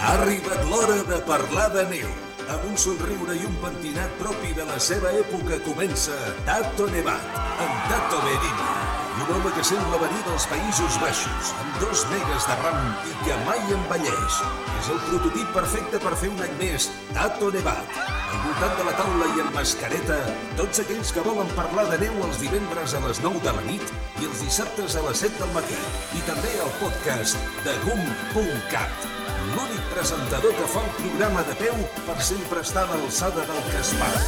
Ha 0.00 0.12
arribat 0.16 0.62
l'hora 0.64 1.02
de 1.04 1.16
parlar 1.28 1.66
de 1.74 1.82
neu. 1.90 2.08
Amb 2.50 2.62
un 2.70 2.76
somriure 2.80 3.34
i 3.36 3.42
un 3.44 3.56
pentinat 3.60 4.14
propi 4.16 4.54
de 4.56 4.64
la 4.64 4.78
seva 4.80 5.10
època 5.18 5.58
comença 5.66 6.16
Tato 6.46 6.86
Nevat, 6.88 7.34
amb 7.66 7.90
Tato 7.90 8.22
Berini. 8.24 8.68
Un 9.20 9.34
home 9.34 9.52
que 9.52 9.64
sembla 9.66 10.00
venir 10.00 10.22
dels 10.24 10.46
Països 10.48 10.96
Baixos, 11.02 11.52
amb 11.60 11.76
dos 11.82 12.06
megas 12.14 12.48
de 12.48 12.56
ram 12.62 12.80
i 13.10 13.14
que 13.26 13.36
mai 13.44 13.60
envelleix. 13.76 14.40
És 14.78 14.90
el 14.94 15.04
prototip 15.10 15.52
perfecte 15.58 16.00
per 16.00 16.16
fer 16.22 16.32
un 16.32 16.40
any 16.48 16.56
més 16.62 16.88
Tato 17.12 17.52
Nevat. 17.52 18.00
Al 18.30 18.42
voltant 18.46 18.76
de 18.80 18.88
la 18.88 18.96
taula 19.02 19.30
i 19.36 19.44
amb 19.44 19.60
mascareta, 19.60 20.16
tots 20.56 20.80
aquells 20.80 21.12
que 21.12 21.28
volen 21.28 21.56
parlar 21.60 21.90
de 21.92 22.00
neu 22.06 22.24
els 22.24 22.40
divendres 22.40 22.96
a 22.96 23.04
les 23.04 23.20
9 23.26 23.44
de 23.44 23.56
la 23.58 23.68
nit 23.68 23.96
i 24.22 24.32
els 24.32 24.44
dissabtes 24.48 24.96
a 24.96 25.04
les 25.10 25.26
7 25.28 25.44
del 25.44 25.56
matí. 25.60 25.80
I 26.16 26.24
també 26.30 26.56
al 26.64 26.76
podcast 26.80 27.50
de 27.68 27.76
GUM.cat 27.84 29.10
l'únic 29.48 29.82
presentador 29.94 30.52
que 30.56 30.66
fa 30.70 30.80
un 30.84 30.90
programa 30.98 31.42
de 31.48 31.54
peu 31.58 31.76
per 32.06 32.16
sempre 32.22 32.60
estar 32.60 32.86
a 32.86 32.96
l'alçada 32.96 33.44
del 33.48 33.60
que 33.68 33.78
es 33.80 33.92
para. 34.00 34.24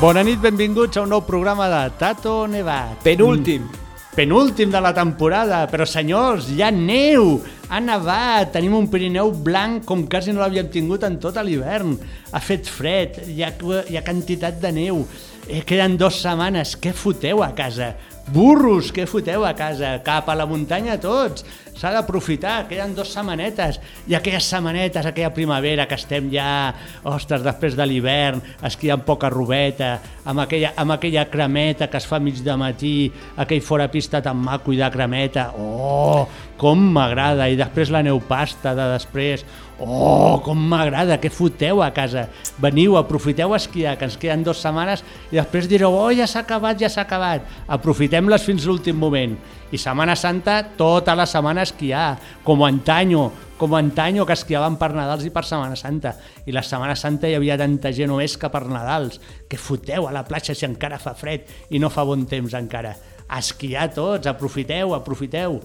Bona 0.00 0.24
nit, 0.26 0.40
benvinguts 0.40 1.00
a 1.00 1.04
un 1.04 1.14
nou 1.14 1.22
programa 1.26 1.68
de 1.72 1.84
Tato 2.00 2.46
Nevat. 2.48 3.00
Penúltim. 3.04 3.68
Penúltim 4.10 4.72
de 4.74 4.80
la 4.82 4.90
temporada, 4.92 5.62
però 5.70 5.86
senyors, 5.86 6.48
hi 6.50 6.64
ha 6.66 6.70
neu, 6.74 7.36
ha 7.70 7.78
nevat, 7.80 8.50
tenim 8.56 8.74
un 8.74 8.88
Pirineu 8.90 9.30
blanc 9.30 9.84
com 9.86 10.02
quasi 10.10 10.34
no 10.34 10.42
l'havíem 10.42 10.68
tingut 10.72 11.06
en 11.06 11.20
tot 11.22 11.38
l'hivern, 11.40 11.94
ha 12.34 12.40
fet 12.42 12.66
fred, 12.66 13.20
hi 13.30 13.44
ha, 13.46 13.52
hi 13.86 13.96
ha 13.96 14.02
quantitat 14.04 14.58
de 14.60 14.72
neu, 14.74 15.04
eh, 15.46 15.62
queden 15.62 15.94
dues 16.00 16.18
setmanes, 16.24 16.74
què 16.82 16.92
foteu 16.92 17.44
a 17.46 17.52
casa? 17.54 17.94
Burros, 18.30 18.92
què 18.94 19.08
foteu 19.10 19.42
a 19.42 19.50
casa? 19.58 19.96
Cap 20.06 20.28
a 20.30 20.36
la 20.38 20.44
muntanya 20.46 20.94
tots, 21.02 21.42
s'ha 21.74 21.90
d'aprofitar, 21.90 22.68
queden 22.70 22.92
dues 22.94 23.10
setmanetes, 23.10 23.80
i 24.06 24.14
aquelles 24.14 24.46
setmanetes, 24.46 25.08
aquella 25.08 25.32
primavera 25.34 25.88
que 25.90 25.98
estem 25.98 26.28
ja, 26.30 26.70
ostres, 27.10 27.42
després 27.42 27.74
de 27.74 27.86
l'hivern, 27.90 28.38
esquiant 28.68 29.02
poca 29.06 29.32
robeta, 29.34 29.96
amb 30.30 30.44
aquella, 30.44 30.70
amb 30.78 30.94
aquella 30.94 31.24
cremeta 31.32 31.88
que 31.90 31.98
es 31.98 32.06
fa 32.06 32.20
mig 32.22 32.38
de 32.46 32.54
matí, 32.60 32.94
aquell 33.34 33.64
fora 33.66 33.88
pista 33.90 34.22
tan 34.22 34.38
maco 34.38 34.76
i 34.76 34.78
de 34.78 34.92
cremeta, 34.94 35.48
oh, 35.58 36.28
com 36.60 36.86
m'agrada, 36.94 37.50
i 37.50 37.58
després 37.58 37.90
la 37.90 38.04
neu 38.06 38.22
pasta 38.30 38.76
de 38.78 38.92
després, 38.92 39.42
oh, 39.80 40.40
com 40.44 40.58
m'agrada, 40.70 41.18
què 41.20 41.30
foteu 41.32 41.82
a 41.82 41.90
casa, 41.96 42.28
veniu, 42.60 42.98
aprofiteu 43.00 43.54
a 43.54 43.60
esquiar, 43.60 43.96
que 43.98 44.08
ens 44.08 44.18
queden 44.20 44.44
dues 44.46 44.60
setmanes, 44.62 45.04
i 45.32 45.40
després 45.40 45.68
direu, 45.70 45.94
oh, 45.96 46.10
ja 46.14 46.28
s'ha 46.30 46.44
acabat, 46.44 46.80
ja 46.80 46.90
s'ha 46.92 47.06
acabat, 47.06 47.48
aprofitem-les 47.68 48.44
fins 48.44 48.68
l'últim 48.68 48.98
moment, 49.00 49.38
i 49.70 49.78
Setmana 49.78 50.16
Santa, 50.18 50.62
tota 50.76 51.14
la 51.14 51.28
setmana 51.30 51.62
esquiar, 51.62 52.18
com 52.42 52.64
antanyo, 52.66 53.28
com 53.60 53.74
antanyo 53.78 54.24
que 54.26 54.34
esquiaven 54.34 54.74
per 54.80 54.90
Nadals 54.96 55.26
i 55.28 55.30
per 55.30 55.44
Setmana 55.46 55.76
Santa. 55.78 56.14
I 56.48 56.54
la 56.56 56.64
Setmana 56.66 56.96
Santa 56.98 57.28
hi 57.30 57.36
havia 57.38 57.58
tanta 57.60 57.92
gent 57.94 58.10
només 58.10 58.34
que 58.40 58.50
per 58.50 58.64
Nadals. 58.66 59.20
Que 59.46 59.60
foteu 59.60 60.08
a 60.08 60.14
la 60.16 60.24
platja 60.26 60.56
si 60.56 60.66
encara 60.66 60.98
fa 60.98 61.14
fred 61.14 61.46
i 61.70 61.78
no 61.78 61.92
fa 61.92 62.06
bon 62.08 62.26
temps 62.30 62.56
encara. 62.58 62.96
A 63.28 63.38
esquiar 63.38 63.92
tots, 63.94 64.26
aprofiteu, 64.26 64.96
aprofiteu. 64.96 65.60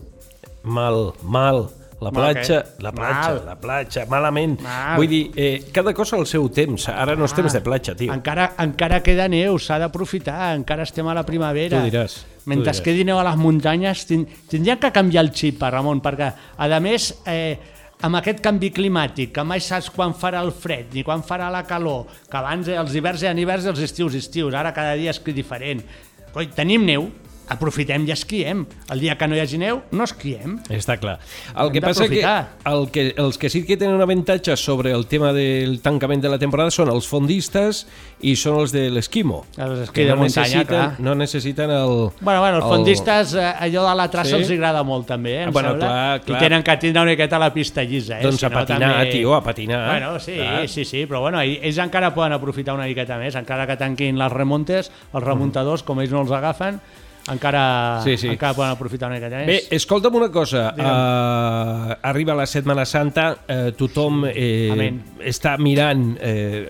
Mal, 0.62 1.16
mal. 1.24 1.66
La 2.02 2.12
platja, 2.12 2.58
què? 2.64 2.82
la 2.84 2.92
platja, 2.92 3.30
Mal. 3.30 3.46
la 3.46 3.56
platja, 3.56 4.06
malament. 4.12 4.58
Mal. 4.62 4.98
Vull 4.98 5.08
dir, 5.08 5.32
eh, 5.36 5.64
cada 5.74 5.94
cosa 5.94 6.18
al 6.18 6.26
seu 6.28 6.50
temps. 6.50 6.90
Ara 6.90 7.16
no 7.16 7.26
és 7.26 7.34
temps 7.34 7.54
de 7.54 7.62
platja, 7.62 7.96
tio. 7.96 8.12
Encara, 8.14 8.50
encara 8.60 9.02
queda 9.02 9.28
neu, 9.32 9.58
s'ha 9.58 9.78
d'aprofitar, 9.80 10.56
encara 10.58 10.84
estem 10.84 11.08
a 11.08 11.14
la 11.14 11.24
primavera. 11.26 11.80
Tu 11.80 11.90
diràs, 11.92 12.18
tu 12.44 12.50
Mentre 12.52 12.72
diràs. 12.74 12.82
quedi 12.84 13.06
neu 13.06 13.18
a 13.18 13.24
les 13.24 13.38
muntanyes, 13.38 14.06
tin- 14.06 14.28
tindrien 14.50 14.78
que 14.78 14.92
canviar 14.92 15.24
el 15.24 15.32
xip, 15.34 15.64
eh, 15.64 15.70
Ramon, 15.72 16.02
perquè, 16.02 16.34
a 16.58 16.80
més, 16.80 17.16
eh, 17.26 17.58
amb 18.02 18.16
aquest 18.18 18.42
canvi 18.42 18.72
climàtic, 18.72 19.32
que 19.32 19.44
mai 19.44 19.62
saps 19.62 19.90
quan 19.90 20.14
farà 20.14 20.42
el 20.44 20.52
fred 20.52 20.88
ni 20.94 21.02
quan 21.02 21.24
farà 21.24 21.50
la 21.50 21.64
calor, 21.64 22.06
que 22.30 22.38
abans 22.38 22.68
eh, 22.68 22.76
els 22.76 22.94
hiverns 22.94 23.24
eren 23.24 23.40
hiverns 23.40 23.66
i 23.66 23.70
els 23.70 23.80
estius 23.80 24.14
estius, 24.16 24.54
ara 24.54 24.74
cada 24.74 24.96
dia 24.96 25.12
és 25.12 25.24
diferent. 25.24 25.82
Coi, 26.34 26.48
tenim 26.48 26.84
neu, 26.86 27.10
aprofitem 27.50 28.06
i 28.08 28.12
esquiem. 28.12 28.66
El 28.92 29.00
dia 29.00 29.18
que 29.18 29.28
no 29.28 29.36
hi 29.36 29.42
hagi 29.44 29.58
neu, 29.62 29.82
no 29.92 30.04
esquiem. 30.08 30.58
Està 30.74 30.98
clar. 31.02 31.18
El 31.56 31.68
Hem 31.70 31.74
que 31.74 31.82
passa 31.82 32.08
que, 32.10 32.24
el 32.72 32.88
que 32.92 33.06
els 33.18 33.38
que 33.38 33.50
sí 33.50 33.64
que 33.66 33.78
tenen 33.78 33.96
un 33.96 34.02
avantatge 34.02 34.56
sobre 34.58 34.92
el 34.92 35.06
tema 35.08 35.32
del 35.34 35.80
tancament 35.82 36.22
de 36.24 36.30
la 36.30 36.40
temporada 36.42 36.72
són 36.72 36.90
els 36.94 37.08
fondistes 37.08 37.86
i 38.22 38.36
són 38.36 38.60
els 38.62 38.72
de 38.74 38.88
l'esquimo. 38.90 39.44
Els 39.58 39.86
esquí 39.88 40.02
que 40.02 40.06
de 40.10 40.16
no 40.16 40.22
muntanya, 40.24 40.46
necessiten, 40.46 40.66
clar. 40.68 41.00
no 41.00 41.16
necessiten 41.16 41.70
el... 41.72 41.96
Bueno, 42.22 42.40
bueno, 42.42 42.58
els 42.58 42.66
el- 42.66 42.72
fondistes, 42.72 43.34
eh, 43.36 43.54
allò 43.68 43.86
de 43.90 43.96
la 43.96 44.10
traça 44.12 44.36
Sí? 44.36 44.42
els 44.42 44.52
agrada 44.52 44.82
molt 44.84 45.06
també, 45.08 45.36
eh, 45.36 45.44
em 45.44 45.52
Bueno, 45.54 45.70
sembla. 45.76 45.88
clar, 45.88 46.22
clar. 46.26 46.40
I 46.42 46.44
tenen 46.48 46.64
que 46.64 46.78
tindre 46.78 47.02
una 47.04 47.12
miqueta 47.12 47.38
la 47.40 47.54
pista 47.54 47.84
llisa, 47.84 48.20
eh? 48.20 48.24
Doncs 48.24 48.40
si 48.40 48.46
a 48.46 48.50
no, 48.50 48.56
patinar, 48.60 48.92
també... 48.96 49.12
tio, 49.12 49.34
a 49.36 49.44
patinar. 49.44 49.84
Bueno, 49.90 50.20
sí, 50.20 50.34
Clar. 50.36 50.68
sí, 50.70 50.86
sí, 50.86 51.06
però 51.06 51.22
bueno, 51.22 51.42
ells 51.42 51.78
encara 51.78 52.14
poden 52.16 52.34
aprofitar 52.34 52.74
una 52.74 52.86
miqueta 52.86 53.18
més, 53.22 53.36
encara 53.36 53.68
que 53.68 53.78
tanquin 53.78 54.18
les 54.18 54.32
remuntes, 54.32 54.92
els 55.14 55.24
remuntadors, 55.24 55.84
com 55.84 56.00
ells 56.02 56.12
no 56.12 56.22
els 56.26 56.32
agafen, 56.32 56.80
encara, 57.32 58.02
Sí, 58.04 58.18
sí. 58.18 58.28
encara 58.28 58.54
poden 58.54 58.72
aprofitar 58.72 59.10
una 59.10 59.18
miqueta 59.18 59.38
més. 59.42 59.48
Bé, 59.48 59.76
escolta'm 59.76 60.16
una 60.16 60.30
cosa. 60.32 60.74
Uh, 60.78 61.96
arriba 62.08 62.36
la 62.36 62.46
Setmana 62.46 62.86
Santa, 62.86 63.32
uh, 63.48 63.72
tothom 63.78 64.26
eh, 64.30 64.92
està 65.26 65.56
mirant 65.58 66.18
eh, 66.22 66.70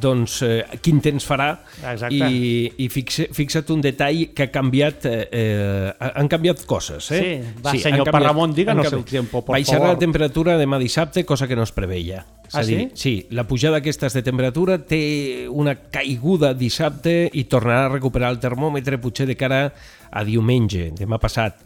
doncs, 0.00 0.40
eh, 0.42 0.64
quin 0.82 1.00
temps 1.04 1.24
farà 1.26 1.50
Exacte. 1.92 2.14
i, 2.14 2.72
i 2.84 2.88
fixa, 2.92 3.28
fixa't 3.34 3.70
un 3.74 3.82
detall 3.84 4.28
que 4.34 4.48
ha 4.48 4.50
canviat, 4.54 5.06
eh, 5.06 5.28
eh, 5.30 6.10
han 6.14 6.28
canviat 6.30 6.64
coses. 6.66 7.10
Eh? 7.12 7.20
Sí, 7.22 7.60
va, 7.64 7.70
han 7.72 7.78
senyor 7.78 8.06
canviat- 8.06 8.12
Parramon, 8.18 8.54
díganos 8.54 8.92
el 8.92 9.04
tiempo, 9.04 9.44
por 9.44 9.54
Baixarà 9.56 9.78
favor. 9.84 9.94
la 9.94 9.98
temperatura 9.98 10.58
demà 10.58 10.78
dissabte, 10.78 11.24
cosa 11.24 11.46
que 11.46 11.56
no 11.56 11.62
es 11.62 11.72
preveia. 11.72 12.24
És 12.48 12.54
Ah, 12.54 12.60
a 12.60 12.64
dir, 12.64 12.78
sí? 12.78 12.90
Sí, 12.94 13.26
la 13.30 13.44
pujada 13.44 13.76
aquestes 13.76 14.14
de 14.14 14.22
temperatura 14.22 14.78
té 14.78 15.46
una 15.50 15.74
caiguda 15.92 16.54
dissabte 16.54 17.28
i 17.30 17.44
tornarà 17.44 17.84
a 17.86 17.88
recuperar 17.92 18.30
el 18.32 18.38
termòmetre 18.40 18.96
potser 18.98 19.26
de 19.28 19.36
cara 19.36 19.67
a 20.10 20.24
diumenge, 20.24 20.90
demà 20.96 21.18
passat. 21.22 21.62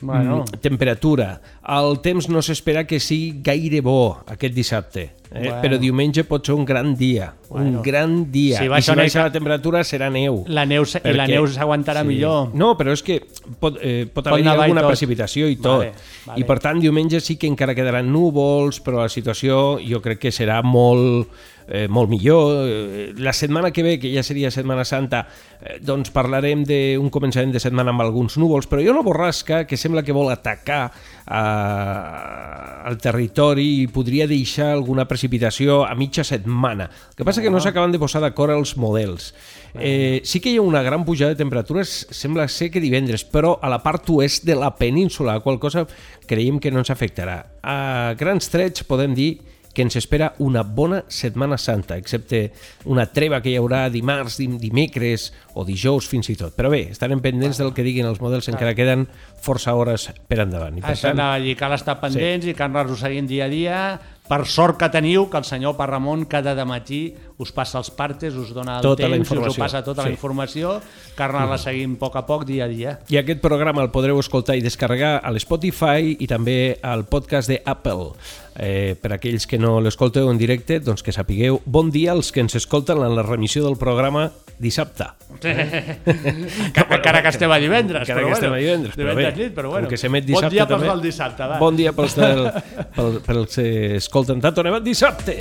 Bueno. 0.00 0.42
Mm, 0.44 0.60
temperatura. 0.62 1.32
El 1.68 1.98
temps 2.00 2.30
no 2.32 2.40
s'espera 2.40 2.86
que 2.88 2.96
sigui 2.96 3.42
gaire 3.44 3.82
bo 3.84 4.16
aquest 4.32 4.54
dissabte, 4.56 5.02
eh? 5.04 5.42
Bueno. 5.42 5.58
però 5.60 5.76
diumenge 5.76 6.22
pot 6.24 6.46
ser 6.48 6.54
un 6.56 6.64
gran 6.64 6.94
dia, 6.96 7.34
Bueno. 7.50 7.78
un 7.78 7.82
gran 7.84 8.30
dia. 8.32 8.56
Si 8.56 8.64
I 8.64 8.68
baixa 8.72 8.86
si 8.86 8.96
una 8.96 9.02
baixa 9.02 9.22
la 9.26 9.32
temperatura 9.34 9.82
serà 9.84 10.08
neu. 10.10 10.44
La 10.48 10.64
neu 10.64 10.86
i 10.88 11.12
la 11.12 11.26
neu 11.28 11.44
s'aguantarà 11.46 12.04
millor. 12.08 12.54
No, 12.56 12.70
però 12.78 12.92
és 12.96 13.02
que 13.04 13.18
pot, 13.60 13.76
eh, 13.82 14.06
pot, 14.06 14.24
Pot 14.24 14.32
haver-hi 14.32 14.46
i 14.48 14.54
alguna 14.54 14.80
tot. 14.86 14.94
precipitació 14.94 15.46
i 15.52 15.56
tot. 15.60 15.84
Vale, 15.84 15.92
vale. 16.24 16.40
I 16.40 16.44
per 16.48 16.58
tant, 16.64 16.80
diumenge 16.80 17.20
sí 17.20 17.36
que 17.36 17.46
encara 17.46 17.74
quedaran 17.76 18.08
núvols, 18.10 18.80
però 18.80 19.02
la 19.04 19.12
situació 19.12 19.76
jo 19.84 20.00
crec 20.00 20.18
que 20.24 20.32
serà 20.32 20.62
molt, 20.64 21.28
eh, 21.68 21.86
molt 21.88 22.08
millor. 22.08 22.64
Eh, 22.66 23.12
La 23.18 23.34
setmana 23.34 23.70
que 23.72 23.82
ve, 23.82 23.98
que 23.98 24.08
ja 24.14 24.22
seria 24.22 24.50
Setmana 24.50 24.84
Santa, 24.86 25.26
eh, 25.60 25.76
doncs 25.82 26.08
parlarem 26.10 26.64
d'un 26.64 27.10
començament 27.10 27.52
de 27.52 27.60
setmana 27.60 27.90
amb 27.90 28.00
alguns 28.00 28.38
núvols, 28.38 28.66
però 28.66 28.80
hi 28.80 28.88
ha 28.88 28.92
una 28.92 29.02
borrasca 29.04 29.66
que 29.66 29.76
sembla 29.76 30.02
que 30.02 30.12
vol 30.12 30.30
atacar 30.32 30.90
eh, 31.30 32.88
el 32.88 32.96
territori 33.02 33.66
i 33.82 33.88
podria 33.92 34.26
deixar 34.30 34.70
alguna 34.72 35.04
precipitació 35.08 35.82
a 35.84 35.94
mitja 35.98 36.24
setmana. 36.24 36.88
El 36.88 37.18
que 37.18 37.26
passa 37.28 37.44
que 37.44 37.52
no 37.52 37.60
s'acaben 37.60 37.92
de 37.92 38.00
posar 38.00 38.22
d'acord 38.24 38.54
els 38.54 38.76
models. 38.80 39.32
Eh, 39.74 40.22
sí 40.24 40.40
que 40.40 40.52
hi 40.52 40.56
ha 40.58 40.64
una 40.64 40.82
gran 40.82 41.04
pujada 41.04 41.34
de 41.34 41.40
temperatures, 41.42 42.06
sembla 42.10 42.48
ser 42.48 42.70
que 42.72 42.80
divendres, 42.80 43.26
però 43.28 43.58
a 43.60 43.68
la 43.68 43.82
part 43.84 44.08
oest 44.14 44.46
de 44.48 44.56
la 44.56 44.72
península, 44.76 45.36
la 45.36 45.44
qual 45.44 45.60
cosa 45.60 45.86
creiem 46.26 46.58
que 46.58 46.72
no 46.72 46.80
ens 46.80 46.92
afectarà. 46.94 47.42
A 47.62 48.14
grans 48.18 48.48
trets 48.48 48.86
podem 48.88 49.14
dir 49.14 49.32
que 49.78 49.84
ens 49.86 49.94
espera 49.94 50.32
una 50.42 50.64
bona 50.66 51.04
Setmana 51.06 51.54
Santa, 51.54 51.94
excepte 51.96 52.48
una 52.90 53.04
treva 53.14 53.38
que 53.38 53.52
hi 53.52 53.56
haurà 53.60 53.84
dimarts, 53.94 54.40
dim 54.42 54.56
dimecres 54.58 55.28
o 55.54 55.62
dijous 55.62 56.10
fins 56.10 56.32
i 56.34 56.36
tot. 56.38 56.56
Però 56.58 56.66
bé, 56.74 56.88
estarem 56.90 57.22
pendents 57.22 57.62
del 57.62 57.70
que 57.76 57.86
diguin 57.86 58.10
els 58.10 58.18
models, 58.18 58.50
encara 58.50 58.74
queden 58.74 59.06
força 59.38 59.76
hores 59.78 60.10
per 60.26 60.42
endavant. 60.42 60.74
I 60.80 60.82
per 60.82 60.96
Això 60.96 61.12
tant, 61.12 61.20
anava 61.20 61.38
a 61.38 61.42
dir, 61.46 61.54
cal 61.58 61.78
estar 61.78 62.00
pendents 62.02 62.48
sí. 62.48 62.50
i 62.50 62.58
cal 62.58 62.72
anar-ho 62.72 62.98
seguint 62.98 63.30
dia 63.30 63.46
a 63.46 63.52
dia. 63.52 63.82
Per 64.28 64.42
sort 64.44 64.76
que 64.76 64.90
teniu 64.92 65.22
que 65.32 65.38
el 65.40 65.46
senyor 65.48 65.72
Parramon 65.78 66.26
cada 66.28 66.52
de 66.52 66.64
matí 66.68 66.98
us 67.40 67.48
passa 67.56 67.78
els 67.80 67.88
partes, 67.96 68.34
us 68.36 68.50
dona 68.52 68.74
el 68.76 68.84
Tota 68.84 69.08
la 69.08 69.16
temps, 69.16 69.30
us 69.32 69.38
ho 69.38 69.54
passa 69.56 69.80
tota 69.80 70.02
Sí. 70.02 70.10
la 70.10 70.12
informació, 70.12 70.74
que 71.16 71.22
anar-la 71.24 71.56
seguint 71.56 71.94
a 71.94 71.98
poc 72.02 72.18
a 72.20 72.26
poc, 72.26 72.44
dia 72.44 72.66
a 72.66 72.68
dia. 72.68 72.98
I 73.08 73.16
aquest 73.22 73.40
programa 73.40 73.80
el 73.80 73.88
podreu 73.90 74.20
escoltar 74.20 74.58
i 74.58 74.60
descarregar 74.60 75.22
a 75.24 75.32
l'Spotify 75.32 76.12
i 76.18 76.26
també 76.28 76.76
al 76.82 77.06
podcast 77.06 77.48
de 77.48 77.62
Apple. 77.64 78.12
Eh, 78.58 78.96
per 78.98 79.12
aquells 79.14 79.46
que 79.46 79.54
no 79.54 79.76
l'escolteu 79.78 80.26
en 80.32 80.38
directe, 80.38 80.80
doncs 80.82 81.04
que 81.06 81.14
sapigueu 81.14 81.60
bon 81.64 81.92
dia 81.94 82.10
als 82.10 82.32
que 82.34 82.42
ens 82.42 82.58
escolten 82.58 82.98
en 83.06 83.14
la 83.14 83.22
remissió 83.22 83.62
del 83.62 83.76
programa 83.78 84.32
dissabte. 84.58 85.06
Encara, 85.44 86.96
encara 86.96 87.22
que 87.22 87.30
estem 87.30 87.54
a 87.54 87.60
divendres, 87.62 88.02
Encara 88.08 88.26
que 88.26 88.34
estem 88.34 88.50
bueno, 88.50 88.56
a 88.56 88.64
divendres, 88.64 88.96
però 88.98 89.14
bé, 89.14 89.14
divendres 89.14 89.38
nit, 89.44 89.54
però 89.54 89.70
bueno. 89.76 89.92
que 89.92 90.00
s'emet 90.00 90.26
bon 90.26 90.32
dissabte 90.32 90.56
dia 90.56 90.66
pels 90.66 90.74
també. 90.74 90.90
del 90.90 91.06
dissabte, 91.06 91.48
va. 91.52 91.60
Bon 91.62 91.78
dia 91.78 91.94
pels, 91.94 92.18
del, 92.18 92.44
pel, 92.98 93.20
pels 93.28 93.60
que 93.60 93.70
escolten 94.02 94.42
Tato 94.42 94.66
Nevat 94.66 94.82
dissabte. 94.82 95.38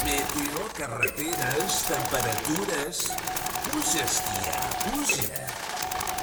Meteo, 0.00 0.66
carreteres, 0.80 1.80
temperatures... 1.92 3.06
Puja, 3.72 4.04
esquiar, 4.04 4.68
puja. 4.88 5.46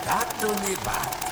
Tato 0.06 0.54
Nevat. 0.66 1.28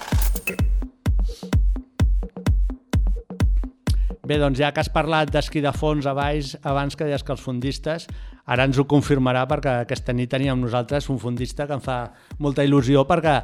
Bé, 4.27 4.35
doncs 4.41 4.59
ja 4.59 4.73
que 4.75 4.81
has 4.83 4.89
parlat 4.91 5.29
d'esquí 5.31 5.61
de 5.63 5.71
fons 5.71 6.03
a 6.03 6.11
baix, 6.11 6.51
abans 6.67 6.97
que 6.99 7.05
deies 7.07 7.23
que 7.23 7.31
els 7.31 7.39
fundistes, 7.39 8.09
ara 8.43 8.65
ens 8.67 8.75
ho 8.75 8.83
confirmarà 8.83 9.45
perquè 9.47 9.85
aquesta 9.85 10.11
nit 10.11 10.27
teníem 10.33 10.59
nosaltres 10.59 11.07
un 11.13 11.19
fundista 11.21 11.63
que 11.69 11.77
em 11.77 11.83
fa 11.83 12.09
molta 12.43 12.65
il·lusió 12.67 13.05
perquè 13.07 13.37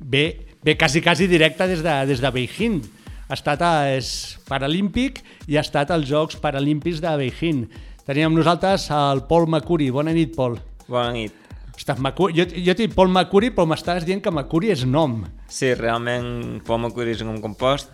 ve, 0.00 0.24
ve 0.64 0.74
quasi, 0.74 1.04
quasi 1.06 1.28
directe 1.30 1.68
des 1.70 1.84
de, 1.86 1.94
des 2.10 2.24
de 2.24 2.34
Beijing. 2.34 2.82
Ha 3.28 3.38
estat 3.38 3.62
a, 3.62 3.72
és 3.94 4.10
paralímpic 4.48 5.22
i 5.46 5.54
ha 5.54 5.62
estat 5.62 5.94
als 5.94 6.10
Jocs 6.10 6.42
Paralímpics 6.42 6.98
de 7.04 7.14
Beijing. 7.22 7.64
Teníem 8.04 8.34
nosaltres 8.34 8.90
el 8.90 9.22
Pol 9.30 9.46
Macuri. 9.46 9.92
Bona 9.94 10.12
nit, 10.12 10.34
Pol. 10.34 10.58
Bona 10.88 11.12
nit. 11.14 11.44
Ostres, 11.74 12.02
Macuri, 12.02 12.34
jo, 12.40 12.50
jo 12.66 12.74
dit 12.74 12.92
Pol 12.94 13.10
Macuri, 13.10 13.54
però 13.54 13.70
m'estaves 13.70 14.04
dient 14.06 14.20
que 14.22 14.34
Macuri 14.34 14.74
és 14.74 14.82
nom. 14.86 15.20
Sí, 15.46 15.72
realment 15.78 16.58
Pol 16.66 16.82
Macuri 16.82 17.14
és 17.14 17.22
un 17.22 17.32
nom 17.32 17.40
compost. 17.42 17.90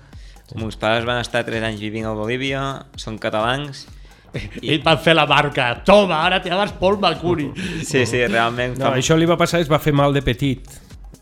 Sí. 0.51 0.59
Meus 0.59 0.77
pares 0.77 1.05
van 1.07 1.21
estar 1.23 1.45
3 1.47 1.63
anys 1.63 1.81
vivint 1.81 2.07
a 2.11 2.13
Bolívia, 2.19 2.61
són 2.99 3.19
catalans. 3.23 3.87
I 4.63 4.75
ell 4.77 4.83
va 4.85 4.97
fer 4.99 5.15
la 5.15 5.25
marca. 5.31 5.73
Toma, 5.87 6.21
ara 6.27 6.41
te 6.43 6.51
llames 6.51 6.73
Pol 6.79 6.99
Macuri. 7.03 7.49
Sí, 7.87 8.05
sí, 8.07 8.25
realment... 8.27 8.77
No, 8.79 8.93
això 8.99 9.17
li 9.19 9.27
va 9.31 9.37
passar, 9.39 9.61
es 9.63 9.71
va 9.71 9.79
fer 9.83 9.95
mal 9.95 10.15
de 10.15 10.23
petit 10.27 10.79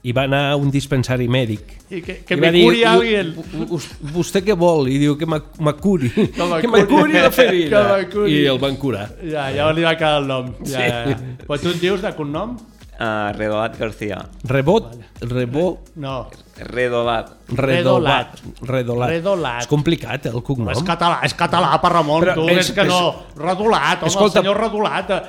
i 0.08 0.12
va 0.14 0.22
anar 0.28 0.52
a 0.52 0.56
un 0.56 0.68
dispensari 0.70 1.26
mèdic. 1.28 1.72
I 1.90 2.00
que, 2.04 2.14
que 2.24 2.36
I 2.36 2.38
me 2.38 2.46
va 2.46 2.52
dir, 2.54 2.62
curi 2.68 2.82
alguien. 2.86 3.32
"U- 3.36 3.66
us- 3.76 3.88
¿Vostè 4.14 4.40
què 4.46 4.54
vol? 4.56 4.86
I 4.92 4.98
diu 5.02 5.16
que 5.18 5.26
me, 5.26 5.40
curi. 5.80 6.08
Que 6.62 6.68
me 6.70 6.84
curi 6.86 7.16
la 7.18 7.32
ferida. 7.34 7.82
I 8.28 8.44
el 8.46 8.60
van 8.62 8.76
curar. 8.80 9.08
Ja, 9.24 9.48
ja 9.52 9.66
li 9.74 9.82
va 9.84 9.96
quedar 9.98 10.20
el 10.22 10.28
nom. 10.30 10.52
Ja, 10.62 10.68
Sí. 10.70 10.76
ja, 10.86 11.00
ja. 11.10 11.16
Però 11.48 11.58
tu 11.60 11.72
et 11.74 11.80
dius 11.82 12.00
de 12.04 12.12
cognom? 12.16 12.54
Uh, 12.98 13.32
Redolat 13.36 13.76
García. 13.78 14.20
Rebot, 14.44 14.94
rebot, 15.20 15.90
No. 15.96 16.28
Redolat. 16.58 17.30
redolat. 17.48 18.38
Redolat. 18.60 19.08
Redolat. 19.10 19.60
És 19.62 19.66
complicat, 19.66 20.26
eh, 20.26 20.30
el 20.34 20.42
cognom. 20.42 20.68
És 20.70 20.82
català, 20.84 21.20
és 21.24 21.34
català 21.36 21.80
per 21.80 21.90
Ramon, 21.92 22.22
Però 22.22 22.34
tu, 22.34 22.48
és- 22.48 22.58
és, 22.68 22.72
que 22.72 22.80
és- 22.82 22.88
no. 22.88 23.14
Redolat, 23.36 23.98
home, 24.02 24.08
Escolta, 24.08 24.38
el 24.40 24.44
senyor 24.44 24.60
Redolat, 24.60 25.08
de- 25.08 25.22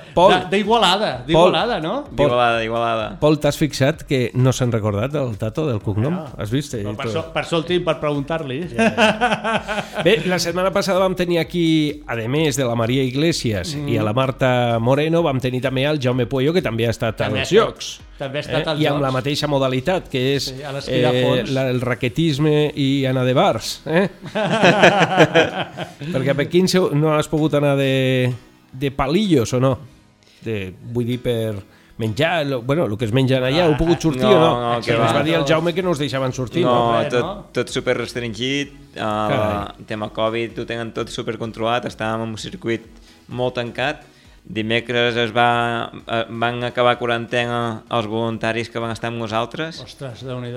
d'Igualada, 0.49 1.23
d'Igualada, 1.25 1.79
no? 1.79 2.03
D'Igualada, 2.11 2.59
d'Igualada. 2.59 3.19
Pol, 3.19 3.39
t'has 3.39 3.57
fixat 3.57 4.03
que 4.03 4.31
no 4.33 4.51
s'han 4.51 4.71
recordat 4.71 5.13
el 5.15 5.37
tato 5.37 5.65
del 5.67 5.79
cognom? 5.81 6.19
Has 6.37 6.49
vist? 6.51 6.73
Però 6.73 6.91
Eh, 6.91 6.95
per, 6.95 7.05
això, 7.07 7.23
per 7.33 7.43
això 7.45 7.57
el 7.57 7.65
tinc 7.65 7.85
per 7.85 7.99
preguntar-li. 7.99 8.59
Bé, 10.03 10.23
la 10.25 10.39
setmana 10.39 10.71
passada 10.71 10.99
vam 10.99 11.15
tenir 11.15 11.39
aquí, 11.39 12.03
a 12.07 12.15
més 12.27 12.55
de 12.57 12.65
la 12.65 12.75
Maria 12.75 13.03
Iglesias 13.03 13.75
mm. 13.75 13.87
i 13.89 13.97
a 13.97 14.03
la 14.03 14.13
Marta 14.13 14.77
Moreno, 14.79 15.21
vam 15.23 15.39
tenir 15.39 15.61
també 15.61 15.83
el 15.85 15.99
Jaume 16.01 16.25
Puello, 16.25 16.53
que 16.53 16.61
també 16.61 16.87
ha 16.87 16.91
estat 16.91 17.17
També 17.17 17.39
als 17.41 17.51
estat- 17.51 17.65
Jocs. 17.65 17.99
També 18.19 18.41
ha 18.41 18.43
estat 18.45 18.67
als 18.73 18.81
I 18.83 18.87
amb 18.89 18.97
Jocs. 18.99 19.05
la 19.05 19.11
mateixa 19.15 19.47
modalitat, 19.47 20.09
que 20.11 20.21
és 20.35 20.49
Sí, 20.51 20.59
fons. 20.61 21.51
la, 21.55 21.65
el 21.71 21.79
raquetisme 21.81 22.53
i 22.75 23.05
anar 23.09 23.23
de 23.25 23.33
bars. 23.37 23.79
Eh? 23.87 24.05
Perquè 26.13 26.31
a 26.33 26.37
Pequín 26.37 26.67
no 26.99 27.13
has 27.15 27.27
pogut 27.31 27.55
anar 27.59 27.75
de, 27.79 28.31
de 28.71 28.91
palillos 28.91 29.53
o 29.55 29.59
no? 29.63 29.73
De, 30.43 30.69
vull 30.93 31.07
dir, 31.09 31.19
per 31.23 31.57
menjar, 31.99 32.45
lo, 32.47 32.61
bueno, 32.63 32.85
el 32.87 32.95
que 32.97 33.09
es 33.09 33.11
mengen 33.15 33.43
allà, 33.43 33.65
heu 33.67 33.73
pogut 33.79 33.99
sortir 33.99 34.23
no, 34.23 34.35
o 34.37 34.39
no? 34.39 34.51
no, 34.61 34.75
que 34.83 34.93
ens 34.95 35.01
va. 35.01 35.17
va 35.17 35.23
dir 35.27 35.33
el 35.35 35.43
Jaume 35.49 35.73
que 35.75 35.83
no 35.83 35.91
us 35.91 35.99
deixaven 35.99 36.31
sortir, 36.31 36.63
no? 36.63 36.75
No, 36.95 37.01
tot, 37.11 37.49
tot 37.57 37.73
super 37.73 37.97
restringit, 37.99 38.71
uh, 38.93 39.01
Carai. 39.03 39.57
el 39.81 39.89
tema 39.89 40.07
Covid 40.15 40.61
ho 40.63 40.65
tenen 40.69 40.93
tot 40.95 41.11
super 41.11 41.35
controlat, 41.41 41.89
estàvem 41.91 42.23
en 42.23 42.31
un 42.37 42.39
circuit 42.39 42.87
molt 43.35 43.57
tancat, 43.59 44.05
dimecres 44.45 45.17
es 45.19 45.33
va, 45.35 45.91
eh, 46.05 46.25
van 46.29 46.63
acabar 46.63 46.97
quarantena 46.99 47.83
els 47.89 48.07
voluntaris 48.07 48.69
que 48.69 48.79
van 48.79 48.91
estar 48.91 49.11
amb 49.11 49.21
nosaltres. 49.21 49.81
Ostres, 49.83 50.23
déu 50.25 50.39
nhi 50.41 50.53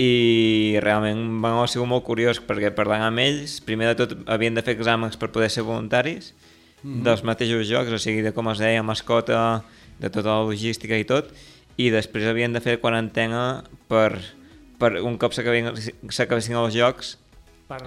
i 0.00 0.78
realment 0.80 1.40
van 1.42 1.58
ha 1.60 1.66
sigut 1.68 1.88
molt 1.88 2.04
curiós 2.06 2.40
perquè 2.40 2.70
parlant 2.72 3.04
amb 3.04 3.20
ells, 3.20 3.58
primer 3.60 3.90
de 3.90 3.96
tot 4.00 4.14
havien 4.30 4.54
de 4.56 4.62
fer 4.64 4.72
exàmens 4.78 5.18
per 5.20 5.28
poder 5.34 5.50
ser 5.52 5.66
voluntaris 5.68 6.32
dels 6.82 7.22
mateixos 7.22 7.68
jocs, 7.68 7.92
o 7.92 7.98
sigui, 8.00 8.24
de 8.24 8.32
com 8.34 8.48
es 8.50 8.58
deia, 8.58 8.82
mascota, 8.82 9.62
de 10.00 10.10
tota 10.10 10.32
la 10.32 10.46
logística 10.48 10.96
i 10.98 11.04
tot, 11.04 11.28
i 11.78 11.90
després 11.94 12.26
havien 12.26 12.52
de 12.52 12.62
fer 12.64 12.80
quarantena 12.80 13.62
per, 13.86 14.18
per 14.80 14.96
un 15.04 15.20
cop 15.20 15.36
s'acabessin 15.36 16.58
els 16.58 16.74
jocs 16.74 17.18
Per 17.68 17.78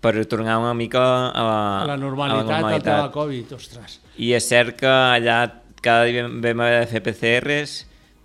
per 0.00 0.14
tornar 0.30 0.60
una 0.62 0.74
mica 0.78 1.00
a 1.34 1.42
la, 1.42 1.62
la 1.90 1.96
normalitat, 1.98 2.64
a 2.64 2.70
del 2.70 2.82
tema 2.82 3.10
Covid, 3.10 3.52
ostres. 3.56 3.98
I 4.18 4.32
és 4.36 4.48
cert 4.50 4.76
que 4.80 4.88
allà 4.90 5.38
cada 5.82 6.04
dia 6.08 6.24
vam, 6.26 6.40
vam 6.42 6.60
haver 6.64 6.80
de 6.82 6.88
fer 6.90 7.02
PCRs, 7.06 7.74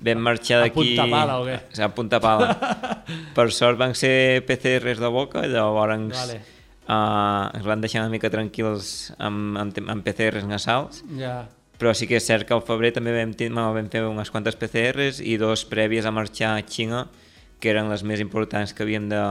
vam 0.04 0.24
marxar 0.26 0.60
A 0.60 0.66
d'aquí... 0.66 0.96
punta 0.96 1.06
pala, 1.12 1.40
o 1.40 1.46
què? 1.48 1.58
A 1.86 1.90
punta 1.94 2.20
pala. 2.24 2.48
per 3.38 3.48
sort 3.56 3.78
van 3.80 3.94
ser 3.98 4.42
PCRs 4.48 5.00
de 5.02 5.12
boca, 5.14 5.46
llavors 5.48 6.14
Vale. 6.18 6.40
uh, 6.88 7.50
ens 7.56 7.68
van 7.68 7.84
deixar 7.84 8.02
una 8.04 8.12
mica 8.14 8.32
tranquils 8.34 9.14
amb, 9.18 9.58
amb, 9.62 9.84
amb 9.88 10.04
PCRs 10.06 10.48
nasals, 10.50 11.04
Ja. 11.20 11.44
però 11.80 11.94
sí 11.96 12.08
que 12.10 12.18
és 12.18 12.26
cert 12.26 12.48
que 12.48 12.56
al 12.58 12.66
febrer 12.66 12.94
també 12.96 13.14
vam, 13.16 13.34
vam 13.78 13.90
fer 13.94 14.04
unes 14.08 14.32
quantes 14.34 14.58
PCRs 14.60 15.22
i 15.22 15.38
dos 15.38 15.64
prèvies 15.70 16.06
a 16.06 16.12
marxar 16.12 16.58
a 16.58 16.66
Xina, 16.66 17.06
que 17.60 17.70
eren 17.72 17.88
les 17.90 18.04
més 18.04 18.20
importants 18.20 18.74
que 18.74 18.84
havien 18.84 19.08
de, 19.10 19.22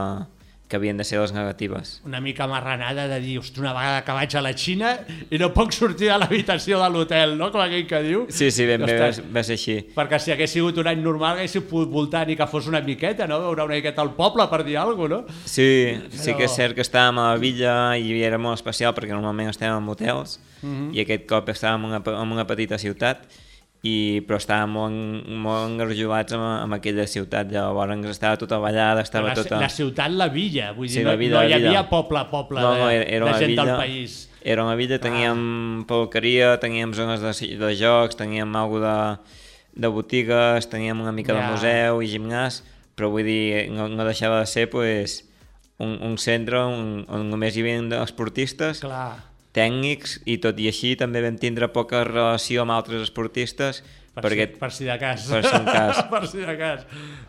que 0.67 0.77
havien 0.77 0.97
de 0.97 1.03
ser 1.03 1.19
les 1.19 1.31
negatives. 1.33 2.01
Una 2.05 2.19
mica 2.19 2.47
marranada 2.47 3.07
de 3.07 3.19
dir, 3.21 3.37
ostres, 3.37 3.59
una 3.59 3.73
vegada 3.73 4.03
que 4.05 4.11
vaig 4.15 4.35
a 4.35 4.41
la 4.41 4.53
Xina 4.57 4.93
i 5.29 5.37
no 5.37 5.51
puc 5.53 5.71
sortir 5.75 6.07
de 6.09 6.15
l'habitació 6.17 6.79
de 6.81 6.87
l'hotel, 6.89 7.35
no? 7.37 7.51
Com 7.53 7.61
aquell 7.61 7.85
que 7.85 7.99
diu. 8.01 8.23
Sí, 8.33 8.49
sí, 8.49 8.65
ben 8.65 8.81
bé, 8.87 8.95
va, 8.97 9.43
ser 9.43 9.53
així. 9.59 9.75
Perquè 9.93 10.17
si 10.23 10.31
hagués 10.33 10.49
sigut 10.55 10.79
un 10.81 10.87
any 10.89 11.03
normal 11.03 11.37
haguéssiu 11.37 11.61
pogut 11.69 11.91
voltar 11.93 12.23
ni 12.27 12.35
que 12.39 12.47
fos 12.49 12.65
una 12.71 12.81
miqueta, 12.81 13.27
no? 13.29 13.39
Veure 13.43 13.67
una 13.67 13.75
miqueta 13.75 14.01
al 14.01 14.15
poble 14.17 14.47
per 14.49 14.63
dir 14.65 14.77
alguna 14.81 14.97
cosa, 15.21 15.21
no? 15.29 15.39
Sí, 15.45 15.69
sí 16.09 16.31
Però- 16.31 16.37
que 16.37 16.45
és 16.49 16.55
cert 16.57 16.73
que 16.75 16.81
estàvem 16.81 17.19
a 17.21 17.29
la 17.33 17.37
villa 17.37 17.75
i 17.97 18.23
era 18.23 18.39
molt 18.41 18.57
especial 18.57 18.95
perquè 18.95 19.13
normalment 19.13 19.49
estem 19.53 19.69
en 19.77 19.89
hotels 19.89 20.39
Mhm. 20.63 20.93
i 20.95 21.01
aquest 21.01 21.27
cop 21.27 21.49
estàvem 21.49 21.83
en 21.85 21.91
una, 21.91 22.01
en 22.23 22.31
una 22.31 22.47
petita 22.47 22.77
ciutat 22.79 23.27
i, 23.83 24.23
però 24.23 24.37
estàvem 24.39 24.71
molt, 24.71 25.25
molt 25.43 25.65
engarjolats 25.67 26.35
amb, 26.37 26.45
amb 26.45 26.77
aquella 26.77 27.03
ciutat, 27.09 27.49
llavors 27.51 28.05
estava 28.13 28.39
tota 28.39 28.59
ballada, 28.63 29.03
estava 29.03 29.33
la, 29.33 29.35
tota... 29.35 29.59
la 29.59 29.67
ciutat, 29.67 30.13
la 30.15 30.29
villa, 30.31 30.69
vull 30.71 30.87
dir, 30.87 31.01
Sí, 31.01 31.03
no, 31.03 31.11
la 31.11 31.19
villa, 31.19 31.41
no 31.41 31.49
hi 31.49 31.55
havia 31.57 31.81
poble, 31.91 32.21
poble 32.31 32.63
No, 32.63 32.77
no, 32.79 32.87
era, 32.89 33.03
era 33.03 33.27
de 33.27 33.33
gent 33.41 33.51
villa, 33.51 33.65
del 33.67 33.81
país. 33.81 34.29
Era 34.43 34.63
una 34.63 34.75
villa, 34.79 34.99
teníem 35.03 35.83
peluqueria, 35.87 36.53
teníem 36.63 36.95
zones 36.95 37.19
de, 37.19 37.33
de 37.59 37.73
jocs, 37.79 38.15
teníem 38.19 38.55
alguna 38.55 38.95
de, 39.19 39.35
de 39.83 39.91
botigues, 39.91 40.69
teníem 40.71 41.03
una 41.03 41.11
mica 41.11 41.35
Ja. 41.35 41.41
de 41.41 41.51
museu 41.51 42.01
i 42.01 42.07
gimnàs, 42.07 42.61
però 42.95 43.11
vull 43.11 43.27
dir, 43.27 43.67
no, 43.75 43.89
no 43.91 44.07
deixava 44.07 44.39
de 44.39 44.47
ser 44.47 44.69
pues, 44.71 45.25
un, 45.77 45.97
un 45.99 46.15
centre 46.17 46.63
on, 46.63 47.03
on 47.11 47.27
només 47.27 47.57
hi 47.57 47.67
havia 47.67 48.03
esportistes, 48.03 48.79
Clar, 48.79 49.32
tècnics, 49.53 50.19
i 50.25 50.39
tot 50.41 50.57
i 50.59 50.69
així 50.71 50.95
també 50.99 51.21
vam 51.23 51.37
tindre 51.41 51.69
poca 51.73 52.03
relació 52.07 52.63
amb 52.63 52.73
altres 52.75 53.03
esportistes, 53.05 53.83
per, 54.13 54.21
perquè 54.27 54.45
si, 54.45 54.57
per 54.61 54.69
si 54.73 54.85
de 54.85 54.95
cas. 55.01 55.23
per 55.25 55.41
si 55.41 55.59
cas. 55.65 55.99
per 56.11 56.27
si 56.29 56.41
de 56.45 56.55
cas. 56.57 56.83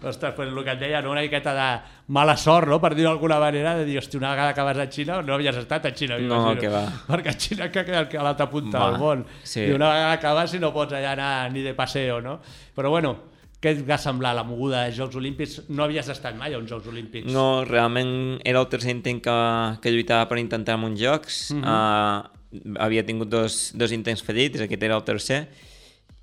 Ostres, 0.05 0.35
pues 0.37 0.49
el 0.51 0.59
que 0.65 0.73
et 0.75 0.81
deia, 0.83 1.01
no? 1.01 1.13
una 1.15 1.23
miqueta 1.25 1.55
de 1.57 1.69
mala 2.13 2.35
sort, 2.37 2.69
no? 2.69 2.77
per 2.81 2.91
dir-ho 2.93 3.09
d'alguna 3.15 3.39
manera, 3.41 3.73
de 3.79 3.87
dir, 3.89 3.97
hòstia, 4.03 4.21
una 4.21 4.35
vegada 4.35 4.53
que 4.57 4.67
vas 4.69 4.81
a 4.83 4.89
Xina, 4.93 5.21
no 5.25 5.37
havies 5.39 5.57
estat 5.63 5.89
a 5.89 5.95
Xina, 5.97 6.19
No, 6.21 6.43
que 6.61 6.69
va. 6.73 6.83
Perquè 7.09 7.33
a 7.33 7.37
Xina 7.41 7.71
que 7.73 7.87
queda 7.89 8.05
a 8.05 8.27
l'altra 8.27 8.51
punta 8.53 8.81
Va, 8.83 8.91
del 8.91 9.01
món. 9.01 9.25
sí. 9.45 9.63
I 9.65 9.73
una 9.77 9.93
vegada 9.95 10.19
que 10.21 10.35
vas 10.41 10.53
i 10.57 10.61
no 10.61 10.73
pots 10.77 10.93
allà 10.93 11.15
anar 11.17 11.31
ni 11.53 11.65
de 11.65 11.73
paseo, 11.73 12.21
no? 12.21 12.41
Però 12.77 12.93
bueno, 12.93 13.17
què 13.65 13.73
et 13.73 13.81
va 13.89 13.97
semblar 13.97 14.35
la 14.37 14.45
moguda 14.45 14.85
de 14.85 14.93
Jocs 14.93 15.17
Olímpics? 15.17 15.57
No 15.73 15.87
havies 15.87 16.11
estat 16.13 16.37
mai 16.37 16.53
a 16.53 16.61
uns 16.61 16.69
Jocs 16.69 16.91
Olímpics. 16.93 17.33
No, 17.33 17.65
realment 17.65 18.43
era 18.45 18.61
el 18.61 18.69
tercer 18.69 18.93
intent 18.93 19.23
que, 19.25 19.37
que 19.81 19.93
lluitava 19.95 20.29
per 20.29 20.41
intentar 20.43 20.77
en 20.77 20.85
uns 20.91 21.01
jocs. 21.01 21.39
Uh 21.55 21.63
-huh. 21.63 22.29
uh, 22.61 22.77
havia 22.85 23.07
tingut 23.07 23.31
dos, 23.33 23.73
dos 23.75 23.93
intents 23.93 24.23
fallits, 24.23 24.61
aquest 24.61 24.83
era 24.83 24.97
el 24.97 25.05
tercer, 25.05 25.49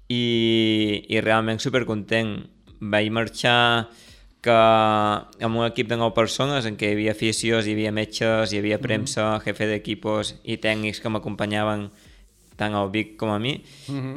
i, 0.07 1.03
i 1.10 1.21
realment 1.21 1.60
supercontent. 1.60 2.45
Vaig 2.79 3.10
marxar 3.10 3.89
que 4.41 4.51
amb 5.45 5.57
un 5.57 5.65
equip 5.65 5.88
de 5.88 5.98
9 5.98 6.13
persones 6.13 6.65
en 6.65 6.77
què 6.77 6.89
hi 6.89 6.93
havia 6.93 7.12
aficios, 7.12 7.67
hi 7.67 7.74
havia 7.74 7.91
metges, 7.91 8.53
hi 8.53 8.57
havia 8.57 8.79
premsa, 8.81 9.39
jefe 9.45 9.67
d'equipos 9.69 10.36
i 10.43 10.57
tècnics 10.57 11.01
que 11.01 11.10
m'acompanyaven 11.10 11.91
tant 12.61 12.77
al 12.77 12.91
Vic 12.93 13.15
com 13.19 13.31
a 13.33 13.39
mi 13.41 13.55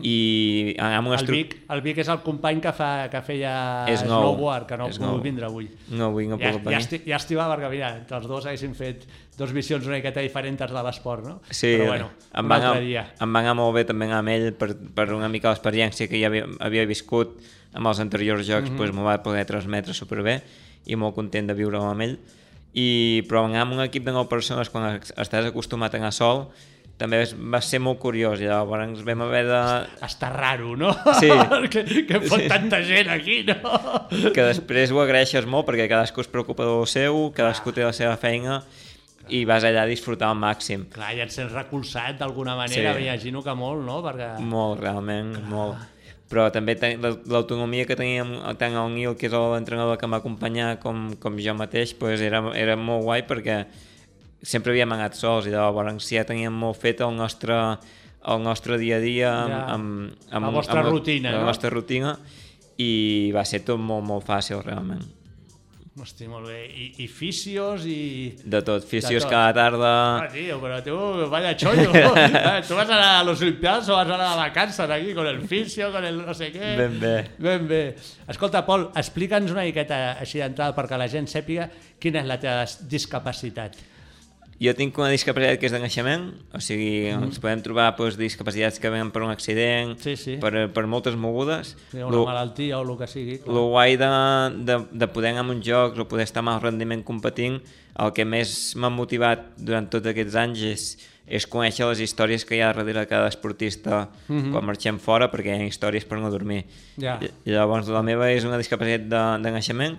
i 0.04 0.74
amb 0.76 1.08
una 1.10 1.18
El 1.22 1.30
Vic, 1.32 1.56
el 1.72 1.82
Vic 1.84 2.00
és 2.04 2.10
el 2.12 2.20
company 2.24 2.60
que, 2.64 2.72
fa, 2.76 2.90
que 3.12 3.22
feia 3.24 3.54
És 3.90 4.04
nou. 4.04 4.20
snowboard, 4.20 4.68
que 4.68 4.78
no 4.80 4.88
És 4.92 5.00
pogut 5.00 5.24
vindre 5.24 5.48
avui. 5.48 5.70
No 5.96 6.10
vull, 6.14 6.28
no 6.28 6.38
ja, 6.40 6.52
puc 6.52 6.60
ja, 6.60 6.68
venir. 6.68 6.80
esti, 6.82 7.00
ja 7.08 7.20
estimava 7.20 7.56
perquè, 7.56 7.70
mira, 7.72 7.94
entre 8.02 8.20
els 8.20 8.28
dos 8.30 8.48
haguéssim 8.48 8.76
fet 8.76 9.06
dos 9.38 9.54
visions 9.56 9.86
una 9.88 9.98
miqueta 9.98 10.22
diferents 10.22 10.60
de 10.70 10.84
l'esport, 10.86 11.24
no? 11.26 11.40
Sí, 11.50 11.74
Però 11.74 11.88
bueno, 11.90 12.10
em 12.30 12.50
va, 12.50 12.60
anar, 12.60 12.74
dia. 12.84 13.06
em 13.18 13.34
va 13.34 13.42
anar 13.42 13.56
molt 13.58 13.74
bé 13.78 13.86
també 13.88 14.10
amb 14.12 14.30
ell 14.30 14.52
per, 14.58 14.70
per 14.94 15.08
una 15.16 15.30
mica 15.32 15.50
l'experiència 15.50 16.08
que 16.10 16.20
ja 16.20 16.30
havia, 16.30 16.46
havia 16.62 16.86
viscut 16.86 17.34
amb 17.74 17.90
els 17.90 18.00
anteriors 18.04 18.46
jocs, 18.46 18.68
mm 18.68 18.74
-hmm. 18.74 18.78
doncs 18.78 18.94
m'ho 18.94 19.04
va 19.04 19.18
poder 19.22 19.44
transmetre 19.44 19.94
superbé 19.94 20.42
i 20.86 20.96
molt 20.96 21.14
content 21.14 21.48
de 21.48 21.54
viure 21.54 21.80
amb 21.80 22.00
ell. 22.00 22.18
I, 22.74 23.22
però 23.28 23.44
anar 23.46 23.62
amb 23.62 23.72
un 23.72 23.80
equip 23.80 24.04
de 24.04 24.12
9 24.12 24.28
persones 24.28 24.70
quan 24.70 24.98
estàs 24.98 25.46
acostumat 25.46 25.94
a 25.94 25.98
anar 25.98 26.12
sol 26.12 26.48
també 26.98 27.24
va 27.50 27.58
ser 27.64 27.80
molt 27.82 27.98
curiós 28.02 28.38
i 28.38 28.46
llavors 28.46 29.02
vam 29.06 29.24
haver 29.26 29.42
de... 29.48 29.60
Està 30.06 30.30
raro, 30.30 30.76
no? 30.78 30.92
Sí. 31.18 31.30
que, 31.72 31.82
que 32.06 32.20
fot 32.22 32.44
tanta 32.50 32.78
gent 32.86 33.10
aquí, 33.10 33.40
no? 33.48 33.58
que 34.30 34.44
després 34.52 34.94
ho 34.94 35.00
agraeixes 35.02 35.48
molt 35.50 35.66
perquè 35.66 35.88
cadascú 35.90 36.22
es 36.22 36.30
preocupa 36.30 36.66
del 36.68 36.86
seu, 36.90 37.30
cadascú 37.34 37.74
té 37.74 37.82
la 37.86 37.94
seva 37.96 38.14
feina 38.20 38.60
i 39.32 39.42
vas 39.48 39.64
allà 39.64 39.86
a 39.86 39.88
disfrutar 39.88 40.28
al 40.30 40.38
màxim. 40.38 40.84
Clar, 40.92 41.14
ja 41.16 41.24
et 41.24 41.32
sents 41.32 41.52
recolzat 41.54 42.18
d'alguna 42.20 42.54
manera, 42.58 42.92
Sí. 42.92 43.00
m'imagino 43.02 43.42
que 43.42 43.54
molt, 43.56 43.82
no? 43.86 44.02
Perquè... 44.04 44.34
Molt, 44.44 44.82
realment, 44.84 45.32
molt. 45.48 45.80
Però 46.28 46.46
també 46.52 46.74
l'autonomia 47.00 47.86
que 47.88 47.96
teníem 47.96 48.36
tant 48.60 48.76
el 48.80 48.92
Nil, 48.94 49.16
que 49.16 49.26
és 49.28 49.32
l'entrenador 49.32 49.98
que 50.00 50.08
m'acompanyà, 50.10 50.74
com, 50.82 51.10
com 51.20 51.40
jo 51.40 51.54
mateix, 51.56 51.94
pues 51.96 52.20
era, 52.24 52.40
era 52.58 52.76
molt 52.76 53.04
guai 53.04 53.24
perquè 53.28 53.64
sempre 54.44 54.74
havíem 54.74 54.92
anat 54.94 55.16
sols 55.18 55.48
i 55.48 55.54
llavors 55.54 56.10
ja 56.12 56.24
teníem 56.28 56.52
molt 56.54 56.78
fet 56.80 57.00
el 57.04 57.16
nostre, 57.16 57.56
el 58.24 58.44
nostre 58.44 58.78
dia 58.78 59.00
a 59.00 59.02
dia 59.02 59.32
amb, 59.32 59.50
Ja. 59.50 59.64
amb, 59.74 60.14
amb, 60.30 60.46
La 60.46 60.54
vostra 60.54 60.80
amb 60.84 60.90
rutina, 60.92 61.32
la 61.32 61.40
no? 61.42 61.50
nostra 61.50 61.70
rutina 61.72 62.18
i 62.78 63.30
va 63.34 63.44
ser 63.44 63.64
tot 63.64 63.78
molt, 63.80 64.04
molt 64.04 64.26
fàcil 64.26 64.62
realment. 64.64 65.04
Hosti, 65.94 66.26
molt 66.26 66.48
bé. 66.50 66.64
I, 66.74 66.86
i 67.04 67.06
fisios 67.06 67.84
i... 67.86 68.34
De 68.42 68.58
tot, 68.66 68.82
fisios 68.82 69.22
tot. 69.22 69.30
cada 69.30 69.52
tarda... 69.54 69.90
Ah, 70.24 70.28
tío, 70.32 70.56
pero 70.60 70.80
tú, 70.82 71.30
vaya 71.30 71.52
chollo. 71.56 71.92
tú 72.68 72.74
vas 72.74 72.90
a, 72.90 73.22
los 73.22 73.40
Olimpiadas 73.40 73.88
o 73.88 73.94
vas 73.94 74.08
a 74.10 74.16
la 74.18 74.34
vacanza 74.34 74.92
aquí 74.92 75.14
con 75.14 75.24
el 75.24 75.46
fisio, 75.46 75.92
con 75.92 76.04
el 76.04 76.18
no 76.26 76.34
sé 76.34 76.50
què. 76.52 76.74
Ben 76.76 76.98
bé. 76.98 77.14
Ben 77.38 77.68
bé. 77.68 77.94
Escolta, 78.26 78.64
Pol, 78.66 78.88
explica'ns 78.98 79.54
una 79.54 79.62
miqueta 79.62 80.18
així 80.18 80.42
d'entrada 80.42 80.74
perquè 80.74 80.98
la 80.98 81.06
gent 81.06 81.30
sàpiga 81.30 81.68
quina 82.02 82.24
és 82.24 82.26
la 82.26 82.40
teva 82.42 82.66
discapacitat. 82.90 83.78
Jo 84.62 84.70
tinc 84.78 84.96
una 84.98 85.08
discapacitat 85.10 85.58
que 85.58 85.66
és 85.66 85.72
de 85.74 85.80
naixement, 85.82 86.28
o 86.54 86.60
sigui, 86.62 87.08
ens 87.10 87.40
podem 87.42 87.62
trobar 87.64 87.88
doncs, 87.98 88.14
discapacitats 88.20 88.78
que 88.78 88.90
venen 88.92 89.10
per 89.10 89.22
un 89.26 89.30
accident, 89.32 89.96
Sí, 90.00 90.14
sí. 90.16 90.36
Per, 90.40 90.52
per 90.72 90.84
moltes 90.86 91.16
mogudes. 91.18 91.74
Ha 91.92 92.04
una 92.06 92.14
Lo- 92.16 92.26
malaltia 92.28 92.78
o 92.78 92.82
el 92.86 92.96
que 92.98 93.08
sigui. 93.10 93.38
clar. 93.42 93.56
El 93.56 93.64
guai 93.72 93.96
de, 93.98 94.10
de, 94.68 94.76
de 94.92 95.08
poder 95.08 95.32
anar 95.34 95.42
a 95.44 95.50
uns 95.56 95.66
jocs 95.66 95.98
o 95.98 96.06
poder 96.06 96.24
estar 96.28 96.40
amb 96.44 96.54
el 96.54 96.60
rendiment 96.62 97.02
competint, 97.02 97.58
el 97.98 98.12
que 98.14 98.24
més 98.24 98.74
m'ha 98.78 98.90
motivat 98.90 99.52
durant 99.58 99.90
tots 99.90 100.06
aquests 100.10 100.34
anys 100.38 100.62
és, 100.70 100.86
és 101.26 101.46
conèixer 101.50 101.86
les 101.90 102.00
històries 102.06 102.44
que 102.44 102.54
hi 102.56 102.60
ha 102.62 102.70
darrere 102.72 103.00
de 103.00 103.06
cada 103.10 103.28
esportista 103.30 104.08
quan 104.28 104.64
marxem 104.66 104.98
fora, 105.02 105.30
perquè 105.32 105.50
hi 105.54 105.62
ha 105.62 105.66
històries 105.70 106.04
per 106.06 106.18
no 106.22 106.30
dormir. 106.30 106.64
Ja. 107.00 107.18
I 107.22 107.50
llavors 107.50 107.88
la 107.90 108.02
meva 108.06 108.30
és 108.30 108.44
una 108.46 108.58
discapacitat 108.58 109.06
de, 109.10 109.22
de 109.42 109.50
naixement, 109.54 109.98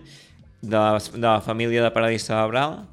de, 0.61 0.83
de 1.15 1.27
la 1.27 1.41
família 1.41 1.83
de 1.83 1.91
paràlisi 1.93 2.27
cerebral, 2.31 2.85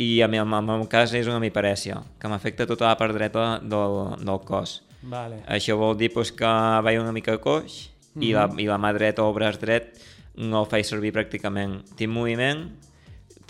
i 0.00 0.22
a 0.24 0.28
mi, 0.32 0.38
en 0.40 0.54
el 0.56 0.64
meu 0.64 0.86
cas 0.88 1.12
és 1.12 1.28
una 1.28 1.36
hemiparèsia, 1.36 1.98
que 2.20 2.28
m'afecta 2.32 2.64
tota 2.68 2.88
la 2.88 2.96
part 2.96 3.12
dreta 3.12 3.58
del, 3.60 3.98
del 4.24 4.38
cos. 4.48 4.78
Vale. 5.02 5.42
Això 5.48 5.76
vol 5.80 5.98
dir 6.00 6.08
doncs, 6.14 6.32
que 6.36 6.52
vaig 6.86 7.00
una 7.00 7.12
mica 7.12 7.36
coix 7.40 7.82
i, 8.16 8.32
la, 8.32 8.46
i 8.56 8.68
la 8.68 8.78
mà 8.80 8.94
dreta 8.96 9.24
o 9.24 9.28
el 9.28 9.36
braç 9.36 9.60
dret 9.60 10.00
no 10.40 10.62
el 10.62 10.70
faig 10.70 10.88
servir 10.88 11.12
pràcticament. 11.12 11.82
Tinc 11.98 12.12
moviment, 12.12 12.64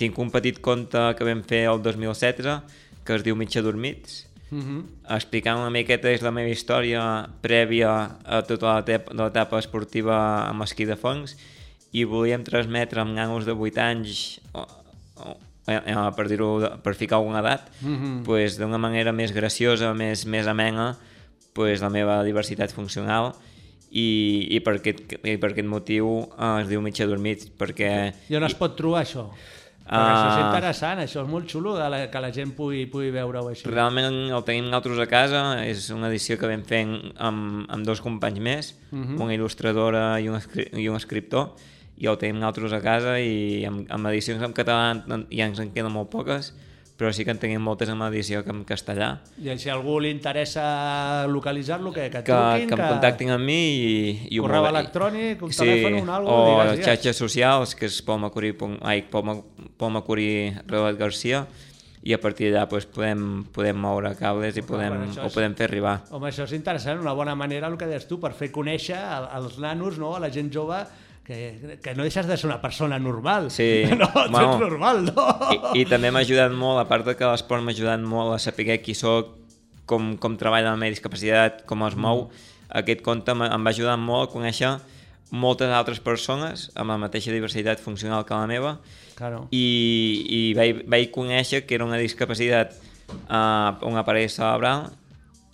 tinc 0.01 0.19
un 0.19 0.33
petit 0.35 0.59
conte 0.59 1.05
que 1.15 1.29
vam 1.29 1.45
fer 1.47 1.69
el 1.71 1.83
2016 1.87 2.83
que 3.07 3.15
es 3.15 3.25
diu 3.27 3.39
Mitja 3.39 3.63
Dormits, 3.63 4.27
Mm 4.51 4.61
-hmm. 4.61 5.15
explicant 5.15 5.59
una 5.59 5.71
miqueta 5.71 6.11
és 6.11 6.23
la 6.23 6.33
meva 6.33 6.51
història 6.51 7.29
prèvia 7.41 8.19
a 8.25 8.43
tota 8.43 8.83
l'etapa 9.15 9.61
esportiva 9.61 10.49
amb 10.49 10.63
esquí 10.63 10.85
de 10.87 10.97
fongs 10.97 11.37
i 11.93 12.03
volíem 12.03 12.43
transmetre 12.43 13.01
amb 13.01 13.15
nanos 13.15 13.45
de 13.45 13.53
8 13.53 13.79
anys 13.79 14.41
eh, 15.79 16.11
per 16.17 16.27
dir-ho, 16.29 16.51
per 16.83 16.95
ficar 16.95 17.17
alguna 17.19 17.41
edat 17.41 17.69
Mhm. 17.83 18.23
pues, 18.25 18.59
d'una 18.59 18.79
manera 18.79 19.13
més 19.13 19.33
graciosa, 19.33 19.95
més, 19.95 20.27
més 20.27 20.47
amena 20.47 20.97
pues, 21.53 21.81
la 21.81 21.91
meva 21.91 22.23
diversitat 22.25 22.73
funcional 22.73 23.33
i, 23.91 24.47
i, 24.55 24.61
per 24.61 24.77
aquest, 24.79 25.01
i 25.27 25.37
per 25.43 25.51
aquest 25.51 25.67
motiu 25.67 26.29
eh, 26.39 26.61
es 26.63 26.69
diu 26.71 26.81
Mitja 26.85 27.07
Dormits 27.11 27.49
perquè 27.59 28.13
I 28.31 28.37
on 28.39 28.45
es 28.47 28.55
pot 28.55 28.77
trobar 28.79 29.03
això? 29.05 29.29
Perquè 29.91 30.11
això 30.13 30.27
és 30.29 30.37
Ah. 30.39 30.47
interessant, 30.53 31.01
això 31.03 31.23
és 31.25 31.29
molt 31.29 31.49
xulo 31.51 31.73
de 31.75 31.89
la, 31.91 31.99
que 32.13 32.21
la 32.23 32.31
gent 32.31 32.53
pugui, 32.55 32.85
pugui 32.87 33.11
veure-ho 33.11 33.49
així. 33.49 33.65
Realment 33.67 34.31
el 34.31 34.45
tenim 34.47 34.67
nosaltres 34.69 35.01
a 35.03 35.07
casa, 35.11 35.41
és 35.67 35.89
una 35.91 36.07
edició 36.07 36.37
que 36.39 36.47
vam 36.47 36.63
fent 36.63 36.93
amb, 37.19 37.65
amb 37.69 37.85
dos 37.85 37.99
companys 38.01 38.39
més, 38.39 38.69
una 38.93 39.35
il·lustradora 39.35 40.21
i 40.23 40.29
un, 40.31 40.39
i 40.79 40.87
un 40.87 40.95
escriptor, 40.95 41.57
i 42.01 42.09
el 42.09 42.17
tenim 42.19 42.39
nosaltres 42.41 42.73
a 42.73 42.81
casa 42.81 43.19
i 43.21 43.63
amb, 43.69 43.85
amb 43.93 44.09
edicions 44.09 44.43
en 44.43 44.55
català 44.57 44.95
ja 45.29 45.47
ens 45.47 45.61
en 45.61 45.71
queden 45.75 45.93
molt 45.93 46.09
poques, 46.13 46.55
però 47.01 47.11
sí 47.17 47.25
que 47.25 47.33
en 47.33 47.39
tenim 47.41 47.63
moltes 47.65 47.89
en 47.89 48.01
edició 48.05 48.43
que 48.45 48.51
en 48.53 48.63
castellà, 48.69 49.21
I 49.41 49.55
si 49.61 49.71
a 49.71 49.75
algú 49.77 49.99
li 50.01 50.11
interessa 50.13 51.27
localitzar-lo, 51.29 51.93
que, 51.93 52.11
que 52.11 52.23
que, 52.23 52.33
truquin, 52.33 52.69
que 52.69 52.77
em 52.77 52.83
contactin 52.91 53.31
amb 53.33 53.45
mi 53.45 53.57
i, 53.57 54.29
i 54.35 54.39
ho 54.41 54.45
correu 54.45 54.67
electrònic, 54.69 55.41
un 55.43 55.53
sí, 55.53 55.63
telèfon, 55.65 55.97
un 56.03 56.11
algo, 56.13 56.29
o 56.35 56.45
digues, 56.51 56.73
digues. 56.75 56.87
xarxes 56.91 57.17
socials, 57.21 57.75
que 57.75 57.89
és 57.89 58.01
Pol 58.05 58.21
Macurí, 58.21 58.53
ai, 58.83 59.03
Pol, 59.09 59.25
Ma- 59.25 59.41
Pol 59.81 59.93
Macurí 59.97 60.29
Relat 60.69 60.99
Garcia, 61.01 61.47
i 62.03 62.15
a 62.17 62.21
partir 62.21 62.49
d'allà 62.53 62.67
pues, 62.69 62.87
podem, 62.89 63.45
podem 63.53 63.77
moure 63.77 64.15
cables 64.17 64.57
i 64.57 64.63
podem, 64.65 64.95
bueno, 64.95 65.11
això 65.13 65.25
ho 65.25 65.29
és- 65.29 65.35
podem 65.37 65.55
fer 65.57 65.69
arribar. 65.69 65.99
Home, 66.11 66.31
això 66.31 66.45
és 66.49 66.53
interessant, 66.57 67.01
una 67.01 67.13
bona 67.17 67.35
manera, 67.37 67.69
el 67.69 67.77
que 67.81 67.89
deies 67.89 68.07
tu, 68.09 68.17
per 68.21 68.33
fer 68.37 68.49
conèixer 68.53 68.97
al- 68.97 69.29
als 69.41 69.59
nanos, 69.61 69.99
no? 70.01 70.15
a 70.17 70.21
la 70.21 70.31
gent 70.33 70.49
jove, 70.53 70.81
que, 71.31 71.79
que 71.83 71.95
no 71.95 72.03
deixes 72.03 72.27
de 72.27 72.37
ser 72.37 72.51
una 72.51 72.61
persona 72.61 72.99
normal. 72.99 73.51
Sí, 73.55 73.85
No, 73.97 74.09
tu 74.11 74.31
bueno. 74.35 74.53
ets 74.57 74.61
normal, 74.67 75.05
no? 75.09 75.27
I, 75.55 75.83
I 75.83 75.89
també 75.89 76.11
m'ha 76.11 76.25
ajudat 76.27 76.51
molt, 76.53 76.83
a 76.83 76.87
part 76.91 77.07
de 77.07 77.15
que 77.19 77.29
l'esport 77.31 77.63
m'ha 77.63 77.75
ajudat 77.77 78.03
molt 78.03 78.35
a 78.35 78.41
saber 78.43 78.81
qui 78.83 78.95
sóc, 78.99 79.37
com, 79.87 80.17
com 80.23 80.37
treballa 80.39 80.71
la 80.75 80.79
meva 80.79 80.93
discapacitat, 80.95 81.65
com 81.71 81.87
es 81.87 81.95
mou, 81.99 82.29
aquest 82.71 83.03
conte 83.07 83.33
em 83.35 83.43
va 83.67 83.71
ajudar 83.75 83.97
molt 83.99 84.29
a 84.29 84.33
conèixer 84.33 84.77
moltes 85.31 85.71
altres 85.71 86.01
persones 86.03 86.69
amb 86.75 86.91
la 86.91 86.99
mateixa 86.99 87.31
diversitat 87.35 87.79
funcional 87.83 88.25
que 88.27 88.35
la 88.35 88.47
meva 88.51 88.77
Claro. 89.19 89.45
i, 89.55 89.67
i 90.27 90.39
vaig, 90.57 90.81
vaig 90.91 91.11
conèixer 91.15 91.65
que 91.69 91.75
era 91.77 91.85
una 91.85 91.99
discapacitat, 92.01 92.73
uh, 93.29 93.77
una 93.87 94.03
parella 94.07 94.31
cerebral 94.33 94.87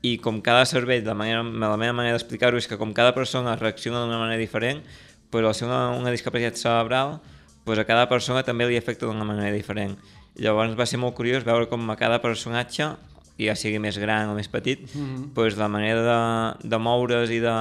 i 0.06 0.16
com 0.22 0.38
cada 0.44 0.64
cervell, 0.70 1.02
la, 1.04 1.16
manera, 1.18 1.42
la 1.42 1.76
meva 1.80 1.96
manera 1.96 2.14
d'explicar-ho 2.14 2.60
és 2.60 2.68
que 2.70 2.78
com 2.78 2.92
cada 2.94 3.10
persona 3.16 3.56
reacciona 3.58 4.04
d'una 4.04 4.20
manera 4.22 4.38
diferent, 4.38 4.84
pues, 5.30 5.44
al 5.44 5.54
ser 5.54 5.68
una, 5.68 5.90
una 5.90 6.10
discapacitat 6.10 6.56
cerebral, 6.56 7.20
pues, 7.64 7.78
a 7.78 7.84
cada 7.84 8.08
persona 8.08 8.44
també 8.46 8.68
li 8.68 8.78
afecta 8.78 9.06
d'una 9.06 9.26
manera 9.26 9.54
diferent. 9.54 9.96
Llavors 10.36 10.76
va 10.78 10.86
ser 10.86 11.00
molt 11.00 11.16
curiós 11.16 11.44
veure 11.44 11.68
com 11.70 11.90
a 11.90 11.96
cada 11.96 12.20
personatge, 12.22 12.92
ja 13.36 13.54
sigui 13.56 13.80
més 13.82 13.98
gran 14.00 14.30
o 14.32 14.34
més 14.34 14.48
petit, 14.48 14.80
mm 14.86 15.02
-hmm. 15.02 15.34
pues, 15.34 15.56
la 15.56 15.68
manera 15.68 16.02
de, 16.02 16.68
de 16.68 16.78
moure's 16.78 17.30
i 17.30 17.40
de, 17.40 17.56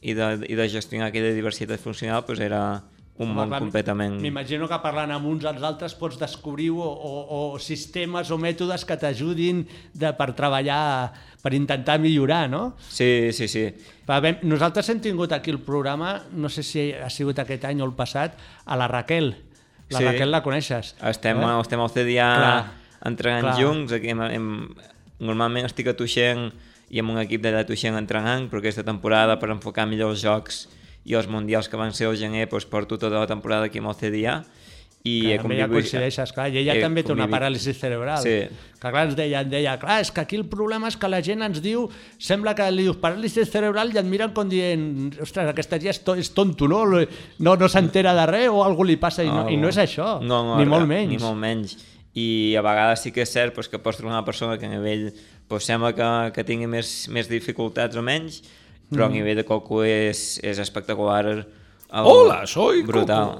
i, 0.00 0.14
de, 0.14 0.46
i 0.48 0.54
de 0.54 0.68
gestionar 0.68 1.08
aquella 1.08 1.34
diversitat 1.34 1.80
funcional 1.80 2.24
pues, 2.24 2.40
era 2.40 2.82
un 3.18 3.32
món 3.34 3.48
clar, 3.50 3.58
completament... 3.64 4.16
M'imagino 4.22 4.68
que 4.70 4.76
parlant 4.82 5.10
amb 5.10 5.26
uns 5.26 5.44
als 5.50 5.62
altres 5.66 5.94
pots 5.98 6.18
descobrir 6.20 6.68
o, 6.70 6.84
o, 6.86 7.12
o 7.54 7.58
sistemes 7.58 8.30
o 8.30 8.38
mètodes 8.38 8.84
que 8.86 8.96
t'ajudin 8.96 9.64
de- 9.94 10.12
per 10.14 10.28
treballar, 10.38 11.12
per 11.42 11.52
intentar 11.58 11.98
millorar, 11.98 12.44
no? 12.50 12.76
Sí, 12.88 13.30
sí, 13.34 13.48
sí. 13.50 13.64
Va, 14.08 14.20
bé, 14.22 14.36
nosaltres 14.46 14.88
hem 14.94 15.00
tingut 15.02 15.32
aquí 15.34 15.50
el 15.50 15.58
programa, 15.66 16.22
no 16.32 16.48
sé 16.48 16.62
si 16.62 16.92
ha 16.94 17.10
sigut 17.10 17.38
aquest 17.42 17.66
any 17.66 17.82
o 17.82 17.88
el 17.90 17.96
passat, 17.98 18.38
a 18.64 18.76
la 18.78 18.86
Raquel. 18.88 19.34
La 19.90 19.98
Sí. 19.98 20.04
Raquel 20.04 20.30
la 20.30 20.42
coneixes? 20.44 20.94
Estem, 21.02 21.38
Eh? 21.42 21.52
estem 21.60 21.80
al 21.80 21.90
CDA 21.90 22.30
Clar, 22.36 22.72
entrenant 23.08 23.46
clar. 23.50 23.58
junts. 23.58 23.92
Aquí 23.96 24.10
hem, 24.12 24.20
hem, 24.30 24.48
normalment 25.18 25.66
estic 25.66 25.88
a 25.88 25.94
Tuixent 25.96 26.52
i 26.90 27.00
amb 27.00 27.10
un 27.10 27.18
equip 27.18 27.44
a 27.50 27.64
Tuixent 27.66 27.96
entrenant, 27.98 28.46
però 28.50 28.60
aquesta 28.62 28.84
temporada 28.84 29.38
per 29.40 29.50
enfocar 29.50 29.86
millor 29.88 30.10
els 30.14 30.22
jocs 30.22 30.68
i 31.08 31.14
els 31.16 31.26
mundials 31.32 31.68
que 31.72 31.78
van 31.80 31.94
ser 31.96 32.06
al 32.10 32.16
gener 32.20 32.46
doncs 32.50 32.66
porto 32.68 32.98
tota 33.00 33.16
la 33.22 33.26
temporada 33.30 33.66
aquí 33.70 33.80
amb 33.80 33.88
el 33.94 33.96
CDA 33.96 34.42
i 35.06 35.12
Que 35.22 35.28
he 35.30 35.38
amb 35.38 35.52
ella 35.54 35.66
convigut- 35.68 35.78
coincideixes, 35.78 36.32
clar, 36.34 36.48
i 36.52 36.58
ella 36.58 36.74
he 36.74 36.80
també 36.82 37.04
té 37.06 37.12
una 37.14 37.28
paràlisi 37.30 37.72
cerebral. 37.72 38.18
Sí. 38.20 38.48
Que 38.82 38.90
clar, 38.90 39.04
ens 39.06 39.14
deia, 39.16 39.40
em 39.46 39.48
deia, 39.48 39.76
clar, 39.78 40.00
és 40.02 40.10
que 40.10 40.20
aquí 40.20 40.36
el 40.36 40.44
problema 40.50 40.88
és 40.90 40.96
que 40.98 41.08
la 41.08 41.20
gent 41.22 41.40
ens 41.46 41.62
diu, 41.62 41.86
sembla 42.18 42.52
que 42.58 42.66
li 42.74 42.82
dius 42.82 42.98
paràlisi 43.00 43.46
cerebral 43.46 43.94
i 43.94 44.00
et 44.02 44.04
miren 44.04 44.34
com 44.36 44.50
dient, 44.50 45.14
ostres, 45.22 45.48
aquesta 45.48 45.78
tia 45.78 45.94
és, 45.94 46.02
to 46.04 46.16
és 46.18 46.28
tonto, 46.34 46.66
no? 46.68 46.82
No, 47.38 47.54
no 47.56 47.68
s'entera 47.70 48.12
de 48.18 48.26
res 48.26 48.48
o 48.50 48.64
algú 48.66 48.84
li 48.84 48.98
passa 48.98 49.22
i 49.24 49.30
no, 49.30 49.46
i 49.48 49.56
no 49.56 49.70
és 49.70 49.78
això, 49.78 50.18
no, 50.20 50.42
no, 50.50 50.58
ni 50.58 50.66
re- 50.66 50.70
molt 50.74 50.90
menys. 50.90 51.14
Ni 51.14 51.22
molt 51.22 51.38
menys. 51.46 51.78
I 52.18 52.56
a 52.58 52.62
vegades 52.66 53.06
sí 53.06 53.12
que 53.14 53.22
és 53.22 53.30
cert 53.32 53.54
doncs, 53.54 53.68
que 53.70 53.78
pots 53.78 53.96
trobar 54.02 54.16
una 54.18 54.24
persona 54.26 54.58
que 54.58 54.66
a 54.66 54.68
nivell 54.74 55.12
doncs, 55.48 55.64
sembla 55.64 55.94
que, 55.94 56.10
que 56.34 56.44
tingui 56.44 56.66
més, 56.66 57.06
més 57.14 57.30
dificultats 57.30 57.96
o 57.96 58.02
menys, 58.02 58.42
però 58.90 59.06
Mm. 59.06 59.10
a 59.10 59.14
nivell 59.14 59.36
de 59.36 59.44
coco 59.44 59.82
és, 59.84 60.38
és 60.42 60.58
espectacular. 60.58 61.24
El, 61.28 62.04
Hola, 62.04 62.42
soy 62.46 62.82
brutal. 62.84 63.38